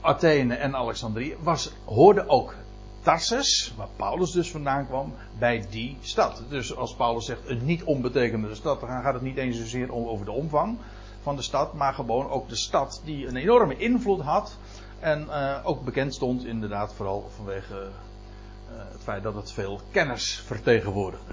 Athene 0.00 0.54
en 0.54 0.76
Alexandrië 0.76 1.36
was, 1.42 1.72
hoorde 1.84 2.28
ook 2.28 2.54
Tarsus, 3.02 3.74
waar 3.76 3.88
Paulus 3.96 4.30
dus 4.30 4.50
vandaan 4.50 4.86
kwam, 4.86 5.14
bij 5.38 5.66
die 5.70 5.98
stad. 6.00 6.42
Dus 6.48 6.76
als 6.76 6.94
Paulus 6.94 7.24
zegt 7.24 7.48
een 7.48 7.64
niet 7.64 7.82
onbetekenende 7.84 8.54
stad, 8.54 8.80
dan 8.80 8.88
gaat 8.88 9.14
het 9.14 9.22
niet 9.22 9.36
eens 9.36 9.56
zozeer 9.56 9.92
over 9.92 10.24
de 10.24 10.32
omvang 10.32 10.78
van 11.22 11.36
de 11.36 11.42
stad, 11.42 11.74
maar 11.74 11.94
gewoon 11.94 12.30
ook 12.30 12.48
de 12.48 12.56
stad 12.56 13.00
die 13.04 13.26
een 13.26 13.36
enorme 13.36 13.76
invloed 13.76 14.20
had. 14.20 14.56
En 15.00 15.26
uh, 15.28 15.58
ook 15.62 15.84
bekend 15.84 16.14
stond 16.14 16.44
inderdaad 16.44 16.94
vooral 16.94 17.30
vanwege 17.36 17.74
uh, 17.74 18.78
het 18.92 19.02
feit 19.02 19.22
dat 19.22 19.34
het 19.34 19.52
veel 19.52 19.80
kennis 19.90 20.42
vertegenwoordigde. 20.46 21.32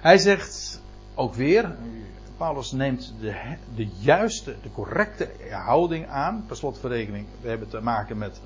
Hij 0.00 0.18
zegt 0.18 0.80
ook 1.16 1.34
weer, 1.34 1.74
Paulus 2.36 2.72
neemt 2.72 3.14
de, 3.20 3.56
de 3.74 3.88
juiste, 3.98 4.54
de 4.62 4.72
correcte 4.72 5.30
houding 5.50 6.08
aan. 6.08 6.44
Per 6.46 6.56
slotverrekening, 6.56 7.26
we 7.40 7.48
hebben 7.48 7.68
te 7.68 7.80
maken 7.80 8.18
met 8.18 8.40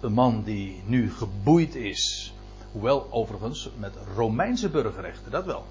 een 0.00 0.12
man 0.12 0.42
die 0.42 0.82
nu 0.86 1.12
geboeid 1.12 1.74
is. 1.74 2.34
Hoewel 2.72 3.06
overigens 3.10 3.70
met 3.78 3.94
Romeinse 4.14 4.68
burgerrechten, 4.68 5.30
dat 5.30 5.44
wel. 5.44 5.64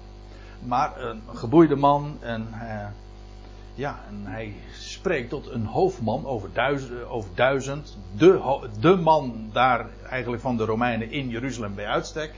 Maar 0.64 1.00
een 1.00 1.22
geboeide 1.34 1.76
man 1.76 2.16
en, 2.20 2.48
uh, 2.52 2.86
ja, 3.74 4.00
en 4.08 4.26
hij 4.26 4.54
spreekt 4.72 5.28
tot 5.28 5.50
een 5.50 5.66
hoofdman 5.66 6.26
over 6.26 6.48
duizend, 6.52 7.08
over. 7.08 7.96
De, 8.16 8.68
de 8.80 8.96
man 8.96 9.50
daar 9.52 9.86
eigenlijk 10.10 10.42
van 10.42 10.56
de 10.56 10.64
Romeinen 10.64 11.10
in 11.10 11.28
Jeruzalem 11.28 11.74
bij 11.74 11.86
uitstek. 11.86 12.34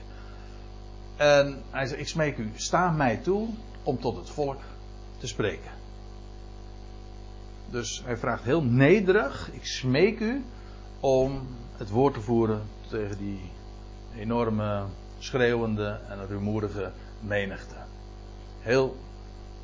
En 1.17 1.61
hij 1.69 1.85
zegt, 1.85 1.99
ik 1.99 2.07
smeek 2.07 2.37
u, 2.37 2.51
sta 2.55 2.91
mij 2.91 3.17
toe 3.17 3.49
om 3.89 3.99
tot 3.99 4.15
het 4.15 4.29
volk 4.29 4.61
te 5.17 5.27
spreken. 5.27 5.71
Dus 7.69 8.01
hij 8.05 8.17
vraagt 8.17 8.43
heel 8.43 8.63
nederig: 8.63 9.49
Ik 9.53 9.65
smeek 9.65 10.19
u 10.19 10.43
om 10.99 11.47
het 11.77 11.89
woord 11.89 12.13
te 12.13 12.21
voeren 12.21 12.61
tegen 12.89 13.17
die 13.17 13.51
enorme 14.17 14.83
schreeuwende 15.19 15.99
en 16.09 16.27
rumoerige 16.27 16.91
menigte. 17.19 17.75
Heel 18.59 18.95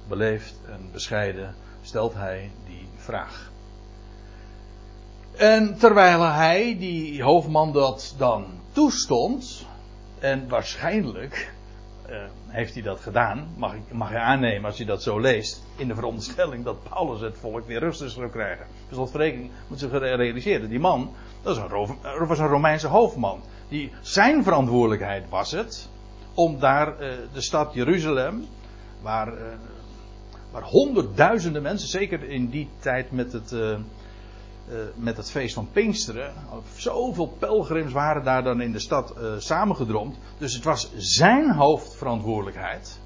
beleefd 0.07 0.55
en 0.67 0.89
bescheiden 0.91 1.55
stelt 1.81 2.13
hij 2.13 2.51
die 2.67 2.87
vraag. 2.95 3.51
En 5.31 5.77
terwijl 5.77 6.21
hij, 6.21 6.77
die 6.79 7.23
hoofdman, 7.23 7.73
dat 7.73 8.15
dan 8.17 8.45
toestond, 8.71 9.65
en 10.19 10.49
waarschijnlijk 10.49 11.53
uh, 12.09 12.23
heeft 12.55 12.73
hij 12.73 12.83
dat 12.83 12.99
gedaan, 12.99 13.47
mag, 13.57 13.73
ik, 13.73 13.91
mag 13.91 14.11
je 14.11 14.19
aannemen 14.19 14.65
als 14.65 14.77
je 14.77 14.85
dat 14.85 15.03
zo 15.03 15.19
leest, 15.19 15.63
in 15.75 15.87
de 15.87 15.95
veronderstelling 15.95 16.63
dat 16.63 16.89
Paulus 16.89 17.21
het 17.21 17.37
volk 17.37 17.67
weer 17.67 17.79
rustig 17.79 18.09
zou 18.09 18.29
krijgen. 18.29 18.65
Dus 18.87 18.97
tot 18.97 19.11
verrekening 19.11 19.51
moet 19.67 19.79
zich 19.79 19.91
realiseren, 19.91 20.69
die 20.69 20.79
man, 20.79 21.13
dat 21.41 21.57
was 22.27 22.39
een 22.39 22.47
Romeinse 22.47 22.87
hoofdman. 22.87 23.41
Die, 23.67 23.91
zijn 24.01 24.43
verantwoordelijkheid 24.43 25.29
was 25.29 25.51
het 25.51 25.89
om 26.33 26.59
daar 26.59 26.87
uh, 26.87 27.11
de 27.33 27.41
stad 27.41 27.73
Jeruzalem, 27.73 28.45
waar, 29.01 29.27
uh, 29.27 29.41
waar 30.51 30.63
honderdduizenden 30.63 31.61
mensen, 31.61 31.87
zeker 31.87 32.23
in 32.23 32.49
die 32.49 32.69
tijd 32.79 33.11
met 33.11 33.33
het, 33.33 33.51
uh, 33.51 33.77
met 34.95 35.17
het 35.17 35.31
feest 35.31 35.53
van 35.53 35.69
Pinksteren, 35.71 36.33
zoveel 36.75 37.27
pelgrims 37.39 37.91
waren 37.91 38.23
daar 38.23 38.43
dan 38.43 38.61
in 38.61 38.71
de 38.71 38.79
stad 38.79 39.13
samengedromd. 39.37 40.17
Dus 40.37 40.53
het 40.53 40.63
was 40.63 40.91
zijn 40.97 41.51
hoofdverantwoordelijkheid 41.51 42.99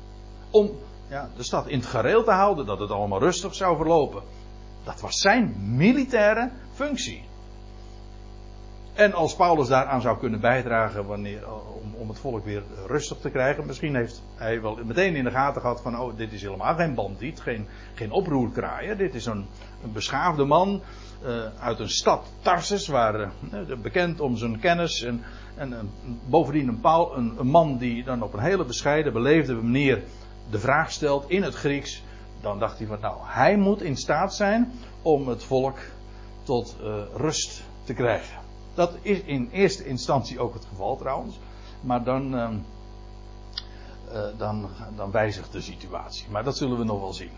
om 0.50 0.72
ja, 1.10 1.30
de 1.36 1.44
stad 1.44 1.68
in 1.68 1.80
het 1.80 1.88
gareel 1.88 2.24
te 2.24 2.32
houden, 2.32 2.66
dat 2.66 2.80
het 2.80 2.92
allemaal 2.92 3.20
rustig 3.20 3.56
zou 3.56 3.78
verlopen. 3.78 4.24
Dat 4.84 5.02
was 5.02 5.20
zijn 5.20 5.56
militaire 5.76 6.52
functie. 6.74 7.29
En 9.00 9.14
als 9.14 9.36
Paulus 9.36 9.68
daaraan 9.68 10.02
zou 10.02 10.18
kunnen 10.18 10.40
bijdragen 10.40 11.06
wanneer, 11.06 11.48
om, 11.82 11.96
om 11.96 12.10
het 12.10 12.20
volk 12.20 12.46
weer 12.46 12.64
rustig 12.88 13.18
te 13.18 13.30
krijgen. 13.30 13.66
Misschien 13.66 13.96
heeft 13.96 14.24
hij 14.36 14.62
wel 14.62 14.80
meteen 14.86 15.16
in 15.16 15.24
de 15.24 15.32
gaten 15.32 15.62
gehad 15.62 15.82
van, 15.82 16.00
oh, 16.00 16.18
dit 16.18 16.32
is 16.32 16.42
helemaal 16.42 16.76
geen 16.76 16.94
bandiet, 16.94 17.40
geen, 17.40 17.68
geen 17.94 18.12
oproerkraaier. 18.12 18.98
Dit 18.98 19.16
is 19.16 19.26
een, 19.26 19.46
een 19.84 19.92
beschaafde 19.94 20.44
man 20.44 20.82
uh, 21.24 21.30
uit 21.60 21.80
een 21.80 21.90
stad 21.90 22.32
Tarsus, 22.42 22.88
waar, 22.88 23.20
uh, 23.20 23.30
bekend 23.82 24.20
om 24.20 24.38
zijn 24.38 24.60
kennis. 24.60 25.04
En, 25.04 25.24
en 25.56 25.92
bovendien 26.30 26.68
een, 26.68 26.80
Paul, 26.80 27.18
een, 27.18 27.36
een, 27.38 27.48
man 27.48 27.78
die 27.78 28.04
dan 28.04 28.24
op 28.24 28.34
een 28.34 28.40
hele 28.40 28.66
bescheiden, 28.66 29.14
beleefde 29.14 29.54
manier 29.54 30.04
de 30.50 30.60
vraag 30.60 30.92
stelt 30.92 31.30
in 31.30 31.44
het 31.44 31.56
Grieks. 31.56 32.04
Dan 32.42 32.60
dacht 32.60 32.78
hij 32.78 32.88
van, 32.88 33.00
nou, 33.00 33.18
hij 33.22 33.58
moet 33.58 33.82
in 33.82 33.98
staat 33.98 34.36
zijn 34.36 34.72
om 35.02 35.28
het 35.28 35.44
volk 35.44 35.78
tot 36.44 36.78
rust 37.16 37.64
te 37.84 37.94
krijgen. 37.94 38.39
Dat 38.80 38.98
is 39.02 39.22
in 39.22 39.50
eerste 39.52 39.86
instantie 39.86 40.40
ook 40.40 40.54
het 40.54 40.66
geval 40.66 40.98
trouwens. 40.98 41.40
Maar 41.82 42.04
dan, 42.04 42.36
uh, 42.36 42.50
uh, 44.14 44.38
dan, 44.38 44.70
dan 44.96 45.12
wijzigt 45.12 45.52
de 45.52 45.62
situatie. 45.62 46.26
Maar 46.30 46.44
dat 46.44 46.58
zullen 46.58 46.78
we 46.78 46.84
nog 46.84 47.00
wel 47.00 47.14
zien. 47.14 47.32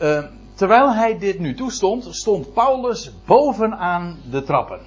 Uh, 0.00 0.24
terwijl 0.54 0.94
hij 0.94 1.18
dit 1.18 1.38
nu 1.38 1.54
toestond, 1.54 2.14
stond 2.14 2.52
Paulus 2.52 3.10
bovenaan 3.24 4.18
de 4.30 4.42
trappen. 4.42 4.80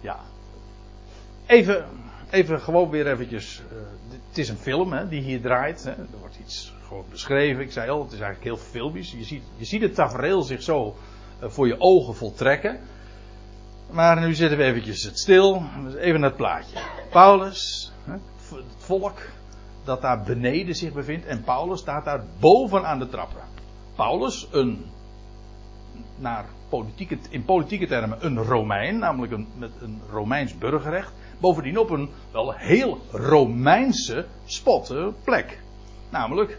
Ja. 0.00 0.20
Even, 1.46 1.86
even 2.30 2.60
gewoon 2.60 2.90
weer 2.90 3.06
eventjes. 3.06 3.62
Uh, 3.72 3.78
het 4.28 4.38
is 4.38 4.48
een 4.48 4.56
film 4.56 4.92
hè, 4.92 5.08
die 5.08 5.22
hier 5.22 5.40
draait. 5.40 5.84
Hè. 5.84 5.90
Er 5.90 6.18
wordt 6.20 6.38
iets 6.40 6.72
gewoon 6.86 7.04
beschreven. 7.10 7.62
Ik 7.62 7.72
zei 7.72 7.90
al, 7.90 8.02
het 8.02 8.12
is 8.12 8.20
eigenlijk 8.20 8.44
heel 8.44 8.66
filmisch. 8.70 9.12
Je 9.12 9.24
ziet, 9.24 9.42
je 9.56 9.64
ziet 9.64 9.82
het 9.82 9.94
tafereel 9.94 10.42
zich 10.42 10.62
zo 10.62 10.96
voor 11.40 11.66
je 11.66 11.80
ogen 11.80 12.14
voltrekken. 12.14 12.80
Maar 13.90 14.20
nu 14.20 14.34
zitten 14.34 14.58
we 14.58 14.64
eventjes 14.64 15.02
het 15.02 15.18
stil. 15.18 15.62
Even 15.98 16.20
naar 16.20 16.28
het 16.28 16.38
plaatje. 16.38 16.78
Paulus, 17.10 17.92
het 18.04 18.62
volk 18.76 19.18
dat 19.84 20.02
daar 20.02 20.22
beneden 20.22 20.74
zich 20.74 20.92
bevindt. 20.92 21.26
En 21.26 21.42
Paulus 21.42 21.80
staat 21.80 22.04
daar 22.04 22.24
boven 22.40 22.86
aan 22.86 22.98
de 22.98 23.08
trappen. 23.08 23.42
Paulus, 23.94 24.48
een, 24.50 24.84
naar 26.16 26.44
politieke, 26.68 27.18
in 27.30 27.44
politieke 27.44 27.86
termen 27.86 28.18
een 28.20 28.42
Romein, 28.44 28.98
namelijk 28.98 29.32
een, 29.32 29.48
met 29.56 29.70
een 29.80 30.00
Romeins 30.10 30.58
burgerrecht. 30.58 31.12
Bovendien 31.38 31.78
op 31.78 31.90
een 31.90 32.10
wel 32.32 32.52
heel 32.52 33.00
Romeinse 33.10 34.26
spot, 34.44 34.94
plek. 35.24 35.58
Namelijk 36.10 36.58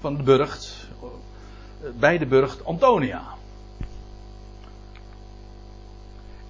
van 0.00 0.16
de 0.16 0.22
burcht, 0.22 0.88
bij 1.98 2.18
de 2.18 2.26
burcht 2.26 2.64
Antonia. 2.64 3.22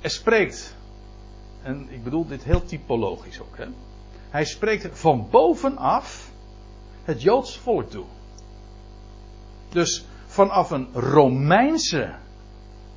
Er 0.03 0.11
spreekt, 0.11 0.75
en 1.63 1.87
ik 1.91 2.05
bedoel 2.05 2.27
dit 2.27 2.45
heel 2.45 2.65
typologisch 2.65 3.41
ook, 3.41 3.57
hè? 3.57 3.67
hij 4.31 4.45
spreekt 4.45 4.99
van 4.99 5.27
bovenaf 5.31 6.31
het 7.05 7.23
Joods 7.23 7.59
volk 7.59 7.91
toe. 7.91 8.05
Dus 9.69 10.05
vanaf 10.27 10.71
een 10.71 10.89
Romeinse 10.93 12.15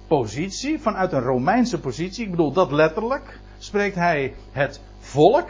positie, 0.07 0.79
vanuit 0.79 1.11
een 1.11 1.21
Romeinse 1.21 1.79
positie, 1.79 2.23
ik 2.23 2.31
bedoel 2.31 2.51
dat 2.51 2.71
letterlijk, 2.71 3.39
spreekt 3.57 3.95
hij 3.95 4.33
het 4.51 4.81
volk, 4.99 5.49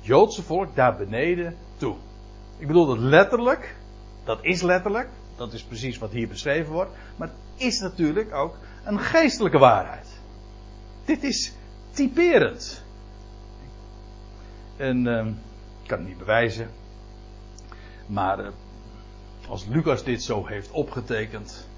Joodse 0.00 0.42
volk, 0.42 0.74
daar 0.74 0.96
beneden 0.96 1.56
toe. 1.76 1.94
Ik 2.58 2.66
bedoel 2.66 2.86
dat 2.86 2.98
letterlijk, 2.98 3.76
dat 4.24 4.38
is 4.42 4.62
letterlijk, 4.62 5.08
dat 5.36 5.52
is 5.52 5.62
precies 5.62 5.98
wat 5.98 6.10
hier 6.10 6.28
beschreven 6.28 6.72
wordt, 6.72 6.90
maar 7.16 7.28
het 7.28 7.62
is 7.66 7.80
natuurlijk 7.80 8.34
ook 8.34 8.56
een 8.84 9.00
geestelijke 9.00 9.58
waarheid. 9.58 10.15
Dit 11.06 11.22
is 11.22 11.52
typerend. 11.90 12.82
En 14.76 15.06
uh, 15.06 15.26
ik 15.82 15.88
kan 15.88 15.98
het 15.98 16.06
niet 16.06 16.18
bewijzen, 16.18 16.70
maar 18.06 18.40
uh, 18.40 18.48
als 19.48 19.66
Lucas 19.66 20.04
dit 20.04 20.22
zo 20.22 20.46
heeft 20.46 20.70
opgetekend, 20.70 21.68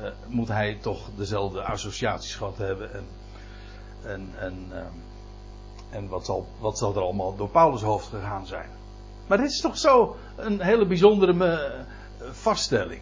uh, 0.00 0.06
moet 0.26 0.48
hij 0.48 0.78
toch 0.80 1.10
dezelfde 1.16 1.62
associaties 1.62 2.34
gehad 2.34 2.58
hebben. 2.58 2.92
En, 2.92 3.04
en, 4.04 4.28
en, 4.38 4.66
uh, 4.70 4.78
en 5.90 6.08
wat, 6.08 6.24
zal, 6.24 6.46
wat 6.58 6.78
zal 6.78 6.94
er 6.94 7.02
allemaal 7.02 7.36
door 7.36 7.48
Paulus 7.48 7.82
hoofd 7.82 8.06
gegaan 8.06 8.46
zijn. 8.46 8.68
Maar 9.26 9.38
dit 9.38 9.50
is 9.50 9.60
toch 9.60 9.78
zo 9.78 10.16
een 10.36 10.60
hele 10.60 10.86
bijzondere 10.86 11.32
uh, 11.32 12.30
vaststelling. 12.30 13.00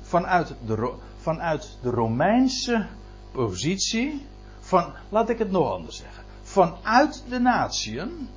Vanuit 0.00 0.54
de, 0.66 0.92
vanuit 1.16 1.78
de 1.82 1.90
Romeinse 1.90 2.86
positie, 3.32 4.26
van, 4.60 4.92
laat 5.08 5.28
ik 5.28 5.38
het 5.38 5.50
nog 5.50 5.72
anders 5.72 5.96
zeggen, 5.96 6.24
vanuit 6.42 7.24
de 7.28 7.38
natieën, 7.38 8.28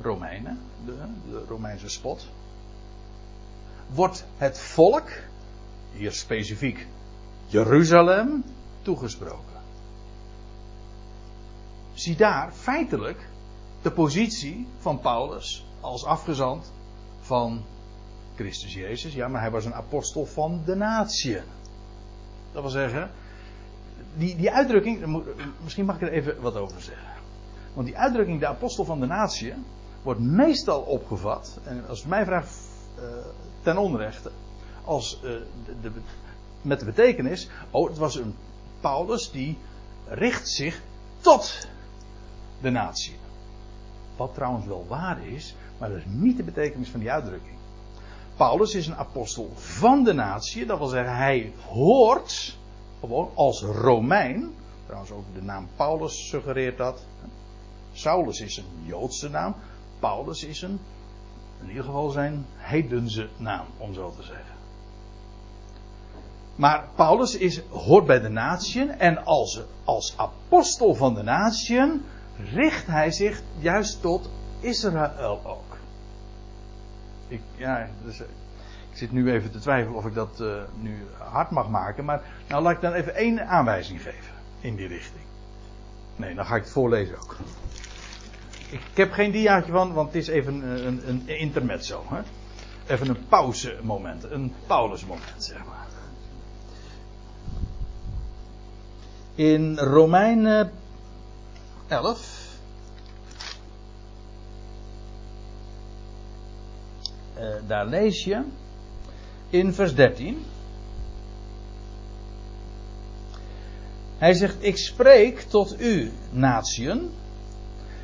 Romeinen, 0.00 0.58
de, 0.84 0.94
de 1.30 1.44
Romeinse 1.48 1.88
spot, 1.88 2.28
wordt 3.86 4.24
het 4.36 4.58
volk, 4.58 5.08
hier 5.92 6.12
specifiek 6.12 6.86
Jeruzalem, 7.46 8.44
toegesproken. 8.82 9.62
Zie 11.94 12.16
daar 12.16 12.52
feitelijk 12.52 13.28
de 13.82 13.90
positie 13.90 14.66
van 14.78 15.00
Paulus 15.00 15.66
als 15.80 16.04
afgezant 16.04 16.72
van 17.20 17.64
Christus 18.34 18.74
Jezus. 18.74 19.14
Ja, 19.14 19.28
maar 19.28 19.40
hij 19.40 19.50
was 19.50 19.64
een 19.64 19.74
apostel 19.74 20.26
van 20.26 20.62
de 20.64 20.74
natie. 20.74 21.40
Dat 22.52 22.62
wil 22.62 22.70
zeggen, 22.70 23.10
die, 24.16 24.36
die 24.36 24.50
uitdrukking, 24.50 25.24
misschien 25.62 25.84
mag 25.84 25.94
ik 25.96 26.02
er 26.02 26.12
even 26.12 26.40
wat 26.40 26.56
over 26.56 26.80
zeggen. 26.80 27.08
Want 27.74 27.86
die 27.86 27.98
uitdrukking, 27.98 28.40
de 28.40 28.46
apostel 28.46 28.84
van 28.84 29.00
de 29.00 29.06
natie, 29.06 29.54
wordt 30.02 30.20
meestal 30.20 30.80
opgevat, 30.80 31.58
en 31.64 31.88
als 31.88 32.04
mij 32.04 32.24
vraagt 32.24 32.58
uh, 32.98 33.04
ten 33.62 33.76
onrechte, 33.76 34.30
als 34.84 35.20
de, 35.20 35.46
de, 35.80 35.90
met 36.62 36.78
de 36.78 36.84
betekenis, 36.84 37.48
oh, 37.70 37.88
het 37.88 37.98
was 37.98 38.16
een 38.16 38.34
Paulus 38.80 39.30
die 39.30 39.58
richt 40.08 40.48
zich 40.48 40.82
tot 41.20 41.68
de 42.60 42.70
natie. 42.70 43.16
Wat 44.16 44.34
trouwens 44.34 44.66
wel 44.66 44.86
waar 44.88 45.26
is, 45.26 45.54
maar 45.78 45.88
dat 45.88 45.98
is 45.98 46.04
niet 46.06 46.36
de 46.36 46.42
betekenis 46.42 46.88
van 46.88 47.00
die 47.00 47.10
uitdrukking. 47.10 47.56
Paulus 48.36 48.74
is 48.74 48.86
een 48.86 48.96
apostel 48.96 49.50
van 49.54 50.04
de 50.04 50.12
natie, 50.12 50.66
dat 50.66 50.78
wil 50.78 50.86
zeggen, 50.86 51.16
hij 51.16 51.52
hoort 51.66 52.58
gewoon 53.06 53.30
als 53.34 53.62
Romein. 53.62 54.54
Trouwens 54.86 55.10
ook 55.10 55.24
de 55.34 55.42
naam 55.42 55.68
Paulus 55.76 56.28
suggereert 56.28 56.78
dat. 56.78 57.06
Saulus 57.92 58.40
is 58.40 58.56
een 58.56 58.86
Joodse 58.86 59.28
naam. 59.28 59.54
Paulus 59.98 60.44
is 60.44 60.62
een, 60.62 60.78
in 61.60 61.68
ieder 61.68 61.84
geval 61.84 62.10
zijn 62.10 62.46
heidense 62.56 63.28
naam, 63.36 63.66
om 63.78 63.94
zo 63.94 64.12
te 64.16 64.22
zeggen. 64.22 64.54
Maar 66.54 66.88
Paulus 66.94 67.36
is, 67.36 67.60
hoort 67.70 68.06
bij 68.06 68.20
de 68.20 68.28
natieën 68.28 68.90
en 68.90 69.24
als, 69.24 69.60
als 69.84 70.14
apostel 70.16 70.94
van 70.94 71.14
de 71.14 71.22
natieën 71.22 72.04
richt 72.52 72.86
hij 72.86 73.10
zich 73.10 73.42
juist 73.58 74.00
tot 74.00 74.30
Israël 74.60 75.40
ook. 75.44 75.76
Ik, 77.28 77.40
ja, 77.56 77.88
dus, 78.04 78.22
ik 78.94 79.00
zit 79.00 79.12
nu 79.12 79.32
even 79.32 79.50
te 79.50 79.58
twijfelen 79.58 79.96
of 79.96 80.06
ik 80.06 80.14
dat 80.14 80.38
uh, 80.40 80.62
nu 80.80 81.06
hard 81.18 81.50
mag 81.50 81.68
maken. 81.68 82.04
Maar 82.04 82.22
nou 82.48 82.62
laat 82.62 82.72
ik 82.72 82.80
dan 82.80 82.92
even 82.92 83.14
één 83.14 83.46
aanwijzing 83.46 84.02
geven. 84.02 84.34
in 84.60 84.76
die 84.76 84.86
richting. 84.86 85.22
Nee, 86.16 86.34
dan 86.34 86.46
ga 86.46 86.56
ik 86.56 86.62
het 86.62 86.70
voorlezen 86.70 87.16
ook. 87.16 87.36
Ik, 88.70 88.80
heb 88.94 89.12
geen 89.12 89.30
diaatje 89.30 89.72
van, 89.72 89.92
want 89.92 90.12
het 90.12 90.22
is 90.22 90.28
even 90.28 90.54
een, 90.54 90.86
een, 90.86 91.02
een 91.06 91.38
intermezzo. 91.38 92.04
Hè? 92.08 92.20
Even 92.94 93.08
een 93.08 93.26
pauzemoment, 93.28 94.24
een 94.24 94.54
Paulusmoment, 94.66 95.44
zeg 95.44 95.64
maar. 95.64 95.86
In 99.34 99.78
Romeinen 99.78 100.72
11. 101.88 102.42
Uh, 107.38 107.54
daar 107.66 107.86
lees 107.86 108.24
je 108.24 108.42
in 109.54 109.74
vers 109.74 109.94
13. 109.94 110.44
Hij 114.18 114.32
zegt: 114.32 114.56
Ik 114.58 114.76
spreek 114.76 115.40
tot 115.40 115.80
u, 115.80 116.12
natieën, 116.30 117.10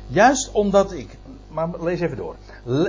juist 0.07 0.51
omdat 0.51 0.91
ik. 0.91 1.17
Maar 1.47 1.69
lees 1.83 1.99
even 1.99 2.17
door. 2.17 2.35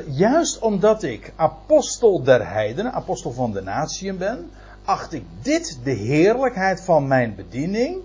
Juist 0.07 0.59
omdat 0.59 1.03
ik 1.03 1.33
apostel 1.37 2.23
der 2.23 2.49
heidenen, 2.49 2.93
apostel 2.93 3.33
van 3.33 3.53
de 3.53 3.63
natieën 3.63 4.19
ben, 4.19 4.51
acht 4.85 5.13
ik 5.13 5.25
dit 5.43 5.79
de 5.85 5.91
heerlijkheid 5.91 6.81
van 6.81 7.07
mijn 7.07 7.35
bediening. 7.35 8.01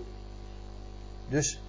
Dus 1.28 1.60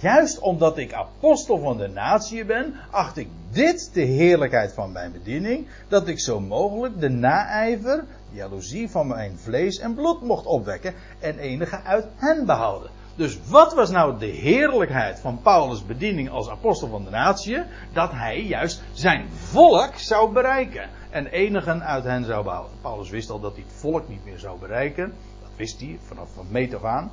juist 0.00 0.38
omdat 0.38 0.78
ik 0.78 0.92
apostel 0.92 1.58
van 1.58 1.76
de 1.76 1.88
natie 1.88 2.44
ben, 2.44 2.74
acht 2.90 3.16
ik 3.16 3.28
dit 3.50 3.90
de 3.92 4.00
heerlijkheid 4.00 4.72
van 4.72 4.92
mijn 4.92 5.12
bediening, 5.12 5.66
dat 5.88 6.08
ik 6.08 6.20
zo 6.20 6.40
mogelijk 6.40 7.00
de 7.00 7.08
naijver, 7.08 8.04
jaloezie 8.30 8.90
van 8.90 9.06
mijn 9.06 9.38
vlees 9.38 9.78
en 9.78 9.94
bloed 9.94 10.22
mocht 10.22 10.46
opwekken 10.46 10.94
en 11.18 11.38
enige 11.38 11.82
uit 11.82 12.06
hen 12.16 12.46
behouden. 12.46 12.90
Dus 13.18 13.38
wat 13.48 13.74
was 13.74 13.90
nou 13.90 14.18
de 14.18 14.26
heerlijkheid 14.26 15.20
van 15.20 15.42
Paulus' 15.42 15.86
bediening 15.86 16.30
als 16.30 16.48
apostel 16.48 16.88
van 16.88 17.04
de 17.04 17.10
natie? 17.10 17.62
Dat 17.92 18.10
hij 18.12 18.42
juist 18.42 18.82
zijn 18.92 19.28
volk 19.30 19.94
zou 19.94 20.32
bereiken 20.32 20.88
en 21.10 21.26
enigen 21.26 21.82
uit 21.82 22.04
hen 22.04 22.24
zou 22.24 22.44
behouden. 22.44 22.76
Paulus 22.80 23.10
wist 23.10 23.30
al 23.30 23.40
dat 23.40 23.54
hij 23.54 23.64
het 23.66 23.80
volk 23.80 24.08
niet 24.08 24.24
meer 24.24 24.38
zou 24.38 24.58
bereiken. 24.58 25.12
Dat 25.40 25.50
wist 25.56 25.80
hij 25.80 25.98
vanaf 26.02 26.28
van 26.34 26.46
meet 26.50 26.74
af 26.74 26.84
aan. 26.84 27.10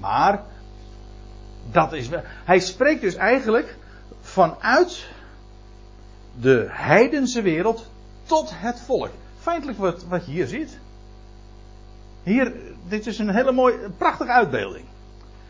Maar 0.00 0.44
dat 1.70 1.92
is 1.92 2.08
wel. 2.08 2.22
Hij 2.44 2.60
spreekt 2.60 3.00
dus 3.00 3.14
eigenlijk 3.14 3.76
vanuit 4.20 5.06
de 6.40 6.66
heidense 6.68 7.42
wereld 7.42 7.90
tot 8.22 8.50
het 8.54 8.80
volk. 8.80 9.10
Feitelijk 9.38 9.78
wat, 9.78 10.04
wat 10.04 10.26
je 10.26 10.32
hier 10.32 10.46
ziet. 10.46 10.78
Hier, 12.22 12.52
dit 12.88 13.06
is 13.06 13.18
een 13.18 13.34
hele 13.34 13.52
mooie, 13.52 13.90
prachtige 13.96 14.30
uitbeelding. 14.30 14.84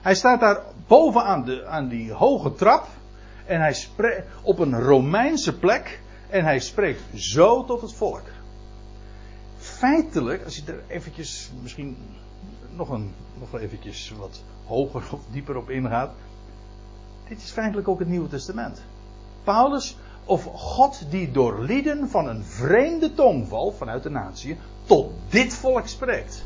Hij 0.01 0.15
staat 0.15 0.41
daar 0.41 0.63
bovenaan 0.87 1.45
de, 1.45 1.67
aan 1.67 1.89
die 1.89 2.13
hoge 2.13 2.55
trap. 2.55 2.87
En 3.47 3.61
hij 3.61 3.75
spreekt 3.75 4.27
op 4.43 4.59
een 4.59 4.81
Romeinse 4.81 5.59
plek. 5.59 6.01
En 6.29 6.45
hij 6.45 6.59
spreekt 6.61 7.03
zo 7.15 7.65
tot 7.65 7.81
het 7.81 7.93
volk. 7.93 8.23
Feitelijk, 9.59 10.45
als 10.45 10.57
je 10.57 10.63
er 10.67 10.83
eventjes 10.87 11.51
misschien 11.63 11.97
nog, 12.77 12.89
een, 12.89 13.15
nog 13.39 13.61
eventjes 13.61 14.13
wat 14.19 14.43
hoger 14.71 15.03
of 15.13 15.21
dieper 15.31 15.57
op 15.57 15.71
ingaat. 15.71 16.11
Dit 17.29 17.39
is 17.39 17.51
feitelijk 17.51 17.89
ook 17.89 17.99
het 17.99 18.09
Nieuwe 18.09 18.29
Testament. 18.29 18.83
Paulus, 19.45 19.97
of 20.25 20.45
God 20.45 21.07
die 21.11 21.31
door 21.31 21.63
lieden 21.63 22.09
van 22.09 22.29
een 22.29 22.45
vreemde 22.45 23.15
tongval 23.15 23.73
vanuit 23.73 24.03
de 24.03 24.11
natie 24.11 24.57
tot 24.85 25.13
dit 25.29 25.55
volk 25.55 25.87
spreekt. 25.87 26.45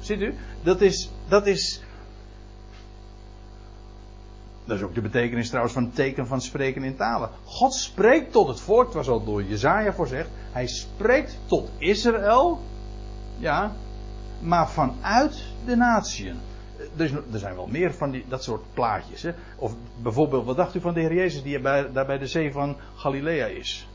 Ziet 0.00 0.20
u? 0.20 0.34
Dat 0.62 0.80
is, 0.80 1.10
dat 1.28 1.46
is. 1.46 1.82
Dat 4.64 4.76
is 4.76 4.82
ook 4.82 4.94
de 4.94 5.00
betekenis 5.00 5.48
trouwens 5.48 5.74
van 5.74 5.84
het 5.84 5.94
teken 5.94 6.26
van 6.26 6.40
spreken 6.40 6.84
in 6.84 6.96
talen. 6.96 7.30
God 7.44 7.74
spreekt 7.74 8.32
tot 8.32 8.48
het 8.48 8.60
volk, 8.60 8.84
het 8.84 8.94
was 8.94 9.08
al 9.08 9.24
door 9.24 9.42
Jezaja 9.42 9.92
voorzegd. 9.92 10.28
Hij 10.52 10.66
spreekt 10.66 11.38
tot 11.46 11.70
Israël. 11.78 12.60
Ja, 13.38 13.76
maar 14.40 14.70
vanuit 14.70 15.44
de 15.66 15.76
natieën. 15.76 16.36
Er, 16.96 17.22
er 17.32 17.38
zijn 17.38 17.54
wel 17.54 17.66
meer 17.66 17.94
van 17.94 18.10
die, 18.10 18.24
dat 18.28 18.42
soort 18.42 18.62
plaatjes. 18.74 19.22
Hè? 19.22 19.32
Of 19.56 19.74
bijvoorbeeld, 20.02 20.44
wat 20.44 20.56
dacht 20.56 20.74
u 20.74 20.80
van 20.80 20.94
de 20.94 21.00
Heer 21.00 21.14
Jezus 21.14 21.42
die 21.42 21.60
bij, 21.60 21.92
daar 21.92 22.06
bij 22.06 22.18
de 22.18 22.26
zee 22.26 22.52
van 22.52 22.76
Galilea 22.94 23.46
is? 23.46 23.88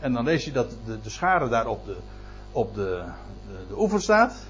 En 0.00 0.12
dan 0.12 0.24
lees 0.24 0.44
je 0.44 0.52
dat 0.52 0.70
de, 0.84 1.00
de 1.00 1.10
schare 1.10 1.48
daar 1.48 1.66
op 1.66 1.84
de, 1.84 1.96
op 2.52 2.74
de, 2.74 3.04
de, 3.68 3.78
oever 3.78 4.00
staat. 4.00 4.46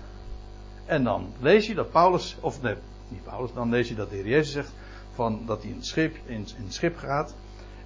En 0.85 1.05
dan 1.05 1.33
lees 1.41 1.67
je 1.67 1.75
dat 1.75 1.91
Paulus, 1.91 2.37
of 2.41 2.63
nee, 2.63 2.75
niet 3.09 3.23
Paulus, 3.23 3.53
dan 3.53 3.71
lees 3.71 3.89
je 3.89 3.95
dat 3.95 4.11
de 4.11 4.17
Heer 4.17 4.27
Jezus 4.27 4.53
zegt 4.53 4.73
van, 5.15 5.43
dat 5.47 5.63
hij 5.63 5.71
in 5.71 5.77
het 5.77 5.87
schip, 5.87 6.17
in, 6.25 6.47
in 6.57 6.73
schip 6.73 6.97
gaat. 6.97 7.35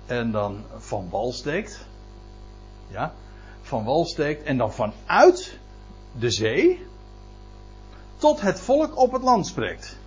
En 0.06 0.30
dan 0.30 0.64
van 0.76 1.08
wal 1.10 1.32
steekt. 1.32 1.86
Ja, 2.88 3.12
van 3.60 3.84
wal 3.84 4.04
steekt. 4.04 4.42
En 4.42 4.56
dan 4.56 4.72
vanuit 4.72 5.58
de 6.18 6.30
zee 6.30 6.86
tot 8.16 8.40
het 8.40 8.60
volk 8.60 8.98
op 8.98 9.12
het 9.12 9.22
land 9.22 9.46
spreekt. 9.46 9.98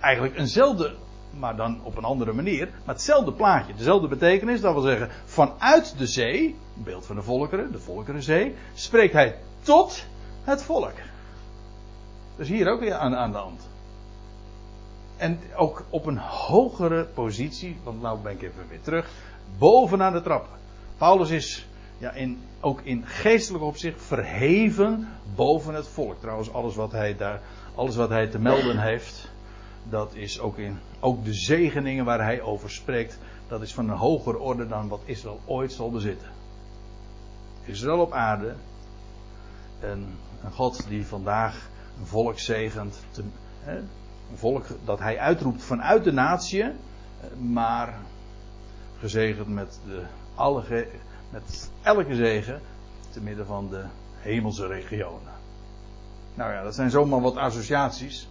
Eigenlijk 0.00 0.38
eenzelfde, 0.38 0.94
maar 1.38 1.56
dan 1.56 1.80
op 1.82 1.96
een 1.96 2.04
andere 2.04 2.32
manier, 2.32 2.68
maar 2.84 2.94
hetzelfde 2.94 3.32
plaatje, 3.32 3.74
dezelfde 3.74 4.08
betekenis. 4.08 4.60
Dat 4.60 4.72
wil 4.72 4.82
zeggen, 4.82 5.10
vanuit 5.24 5.98
de 5.98 6.06
zee, 6.06 6.56
beeld 6.74 7.06
van 7.06 7.16
de 7.16 7.22
volkeren, 7.22 7.72
de 7.72 7.78
volkerenzee, 7.78 8.54
spreekt 8.74 9.12
hij 9.12 9.38
tot 9.62 10.04
het 10.44 10.62
volk. 10.62 10.94
Dus 12.36 12.48
hier 12.48 12.68
ook 12.68 12.80
weer 12.80 12.94
aan, 12.94 13.14
aan 13.14 13.32
de 13.32 13.38
hand. 13.38 13.68
En 15.16 15.40
ook 15.56 15.84
op 15.90 16.06
een 16.06 16.18
hogere 16.18 17.04
positie, 17.04 17.78
want 17.82 18.02
nou 18.02 18.18
ben 18.18 18.32
ik 18.32 18.42
even 18.42 18.68
weer 18.68 18.80
terug, 18.80 19.08
bovenaan 19.58 20.12
de 20.12 20.22
trappen. 20.22 20.58
Paulus 20.98 21.30
is 21.30 21.66
ja, 21.98 22.12
in, 22.12 22.42
ook 22.60 22.80
in 22.80 23.06
geestelijk 23.06 23.64
opzicht 23.64 24.02
verheven 24.02 25.08
boven 25.34 25.74
het 25.74 25.88
volk. 25.88 26.20
Trouwens, 26.20 26.52
alles 26.52 26.74
wat 26.74 26.92
hij 26.92 27.16
daar, 27.16 27.40
alles 27.74 27.96
wat 27.96 28.08
hij 28.08 28.26
te 28.26 28.38
melden 28.38 28.78
heeft, 28.78 29.30
dat 29.88 30.14
is 30.14 30.40
ook 30.40 30.58
in, 30.58 30.78
ook 31.00 31.24
de 31.24 31.34
zegeningen 31.34 32.04
waar 32.04 32.22
hij 32.22 32.40
over 32.40 32.70
spreekt, 32.70 33.18
dat 33.48 33.62
is 33.62 33.74
van 33.74 33.88
een 33.88 33.96
hogere 33.96 34.38
orde 34.38 34.68
dan 34.68 34.88
wat 34.88 35.00
Israël 35.04 35.40
ooit 35.44 35.72
zal 35.72 35.90
bezitten. 35.90 36.28
Israël 37.64 38.00
op 38.00 38.12
aarde, 38.12 38.54
en 39.80 40.18
een 40.44 40.52
God 40.52 40.88
die 40.88 41.06
vandaag 41.06 41.68
een 41.98 42.06
volk 42.06 42.38
zegent, 42.38 43.04
hè, 43.60 43.76
een 44.30 44.38
volk 44.38 44.66
dat 44.84 44.98
hij 44.98 45.18
uitroept 45.18 45.62
vanuit 45.62 46.04
de 46.04 46.12
natie, 46.12 46.64
maar 47.38 47.98
gezegend 48.98 49.48
met 49.48 49.80
de 49.86 50.02
alle 50.34 50.62
met 51.36 51.70
elke 51.82 52.14
zegen 52.14 52.60
te 53.10 53.20
midden 53.20 53.46
van 53.46 53.68
de 53.68 53.84
hemelse 54.18 54.66
regionen. 54.66 55.32
Nou 56.34 56.52
ja, 56.52 56.62
dat 56.62 56.74
zijn 56.74 56.90
zomaar 56.90 57.20
wat 57.20 57.36
associaties. 57.36 58.28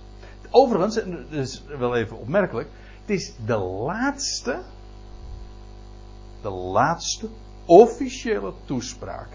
Overigens, 0.49 0.95
dat 0.95 1.31
is 1.31 1.63
wel 1.79 1.95
even 1.95 2.17
opmerkelijk, 2.17 2.69
het 3.01 3.09
is 3.09 3.33
de 3.45 3.57
laatste, 3.57 4.61
de 6.41 6.49
laatste 6.49 7.27
officiële 7.65 8.53
toespraak 8.65 9.29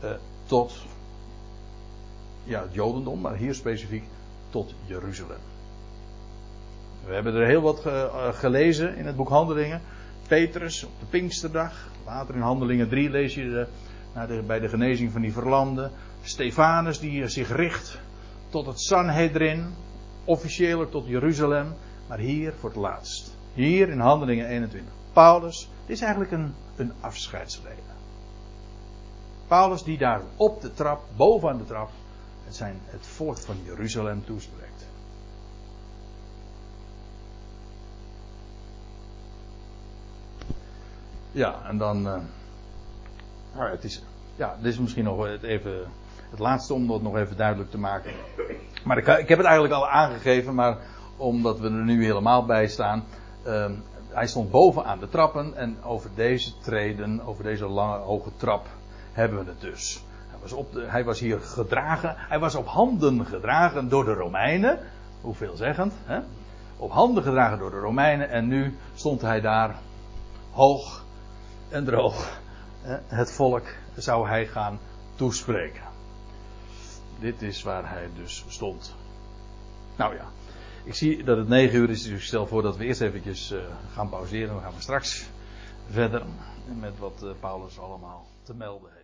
eh, 0.00 0.10
tot 0.46 0.74
ja, 2.44 2.62
het 2.62 2.74
Jodendom, 2.74 3.20
maar 3.20 3.36
hier 3.36 3.54
specifiek 3.54 4.04
tot 4.50 4.74
Jeruzalem. 4.84 5.40
We 7.06 7.14
hebben 7.14 7.34
er 7.34 7.46
heel 7.46 7.60
wat 7.60 7.86
eh, 7.86 8.28
gelezen 8.32 8.96
in 8.96 9.06
het 9.06 9.16
boek 9.16 9.28
Handelingen. 9.28 9.80
Petrus 10.26 10.84
op 10.84 10.90
de 11.00 11.06
Pinksterdag. 11.06 11.88
Later 12.04 12.34
in 12.34 12.40
Handelingen 12.40 12.88
3 12.88 13.10
lees 13.10 13.34
je 13.34 13.66
de, 14.12 14.42
bij 14.46 14.60
de 14.60 14.68
genezing 14.68 15.12
van 15.12 15.20
die 15.20 15.32
verlamden. 15.32 15.90
Stefanus 16.22 16.98
die 16.98 17.28
zich 17.28 17.56
richt 17.56 17.98
tot 18.48 18.66
het 18.66 18.80
Sanhedrin. 18.80 19.74
Officiëler 20.24 20.88
tot 20.88 21.06
Jeruzalem. 21.06 21.74
Maar 22.08 22.18
hier 22.18 22.52
voor 22.60 22.68
het 22.68 22.78
laatst. 22.78 23.36
Hier 23.54 23.88
in 23.88 24.00
Handelingen 24.00 24.46
21. 24.46 24.92
Paulus. 25.12 25.68
Dit 25.86 25.96
is 25.96 26.02
eigenlijk 26.02 26.32
een, 26.32 26.54
een 26.76 26.92
afscheidsreden. 27.00 27.84
Paulus 29.46 29.82
die 29.82 29.98
daar 29.98 30.20
op 30.36 30.60
de 30.60 30.74
trap, 30.74 31.02
bovenaan 31.16 31.58
de 31.58 31.64
trap. 31.64 31.90
Het, 32.44 32.56
zijn, 32.56 32.80
het 32.84 33.06
volk 33.06 33.38
van 33.38 33.56
Jeruzalem 33.64 34.24
toespreekt. 34.24 34.65
Ja, 41.36 41.54
en 41.68 41.78
dan. 41.78 41.96
Uh, 42.06 42.14
nou, 43.54 43.70
het 43.70 43.84
is, 43.84 44.02
ja, 44.36 44.56
dit 44.60 44.72
is 44.72 44.78
misschien 44.78 45.04
nog 45.04 45.26
even 45.26 45.78
het 46.30 46.38
laatste 46.38 46.74
om 46.74 46.86
dat 46.86 47.02
nog 47.02 47.16
even 47.16 47.36
duidelijk 47.36 47.70
te 47.70 47.78
maken. 47.78 48.12
Maar 48.84 48.98
ik, 48.98 49.06
ik 49.06 49.28
heb 49.28 49.38
het 49.38 49.46
eigenlijk 49.46 49.74
al 49.74 49.88
aangegeven, 49.88 50.54
maar 50.54 50.76
omdat 51.16 51.58
we 51.58 51.66
er 51.66 51.84
nu 51.84 52.04
helemaal 52.04 52.44
bij 52.44 52.68
staan. 52.68 53.04
Uh, 53.46 53.70
hij 54.08 54.26
stond 54.26 54.50
boven 54.50 54.84
aan 54.84 54.98
de 54.98 55.08
trappen 55.08 55.56
en 55.56 55.76
over 55.82 56.10
deze 56.14 56.58
treden, 56.58 57.26
over 57.26 57.44
deze 57.44 57.66
lange 57.66 57.98
hoge 57.98 58.30
trap, 58.36 58.66
hebben 59.12 59.44
we 59.44 59.50
het 59.50 59.60
dus. 59.60 60.04
Was 60.42 60.52
op 60.52 60.72
de, 60.72 60.84
hij 60.86 61.04
was 61.04 61.20
hier 61.20 61.40
gedragen. 61.40 62.14
Hij 62.16 62.38
was 62.38 62.54
op 62.54 62.66
handen 62.66 63.26
gedragen 63.26 63.88
door 63.88 64.04
de 64.04 64.14
Romeinen. 64.14 64.78
Hoeveelzeggend. 65.20 65.92
Hè? 66.04 66.18
Op 66.76 66.90
handen 66.90 67.22
gedragen 67.22 67.58
door 67.58 67.70
de 67.70 67.78
Romeinen. 67.78 68.30
En 68.30 68.48
nu 68.48 68.76
stond 68.94 69.20
hij 69.20 69.40
daar 69.40 69.76
hoog 70.50 71.04
en 71.68 71.84
droog. 71.84 72.40
Het 73.06 73.32
volk 73.32 73.64
zou 73.96 74.28
hij 74.28 74.46
gaan 74.46 74.78
toespreken. 75.14 75.82
Dit 77.18 77.42
is 77.42 77.62
waar 77.62 77.90
hij 77.90 78.08
dus 78.16 78.44
stond. 78.48 78.94
Nou 79.96 80.14
ja, 80.14 80.24
ik 80.84 80.94
zie 80.94 81.24
dat 81.24 81.36
het 81.36 81.48
9 81.48 81.78
uur 81.78 81.90
is, 81.90 82.02
dus 82.02 82.12
ik 82.12 82.20
stel 82.20 82.46
voor 82.46 82.62
dat 82.62 82.76
we 82.76 82.84
eerst 82.84 83.00
eventjes 83.00 83.52
uh, 83.52 83.58
gaan 83.92 84.08
pauzeren. 84.08 84.48
Dan 84.48 84.62
gaan 84.62 84.74
we 84.74 84.80
straks 84.80 85.26
verder 85.90 86.22
met 86.80 86.98
wat 86.98 87.20
uh, 87.24 87.30
Paulus 87.40 87.78
allemaal 87.78 88.26
te 88.42 88.54
melden. 88.54 88.95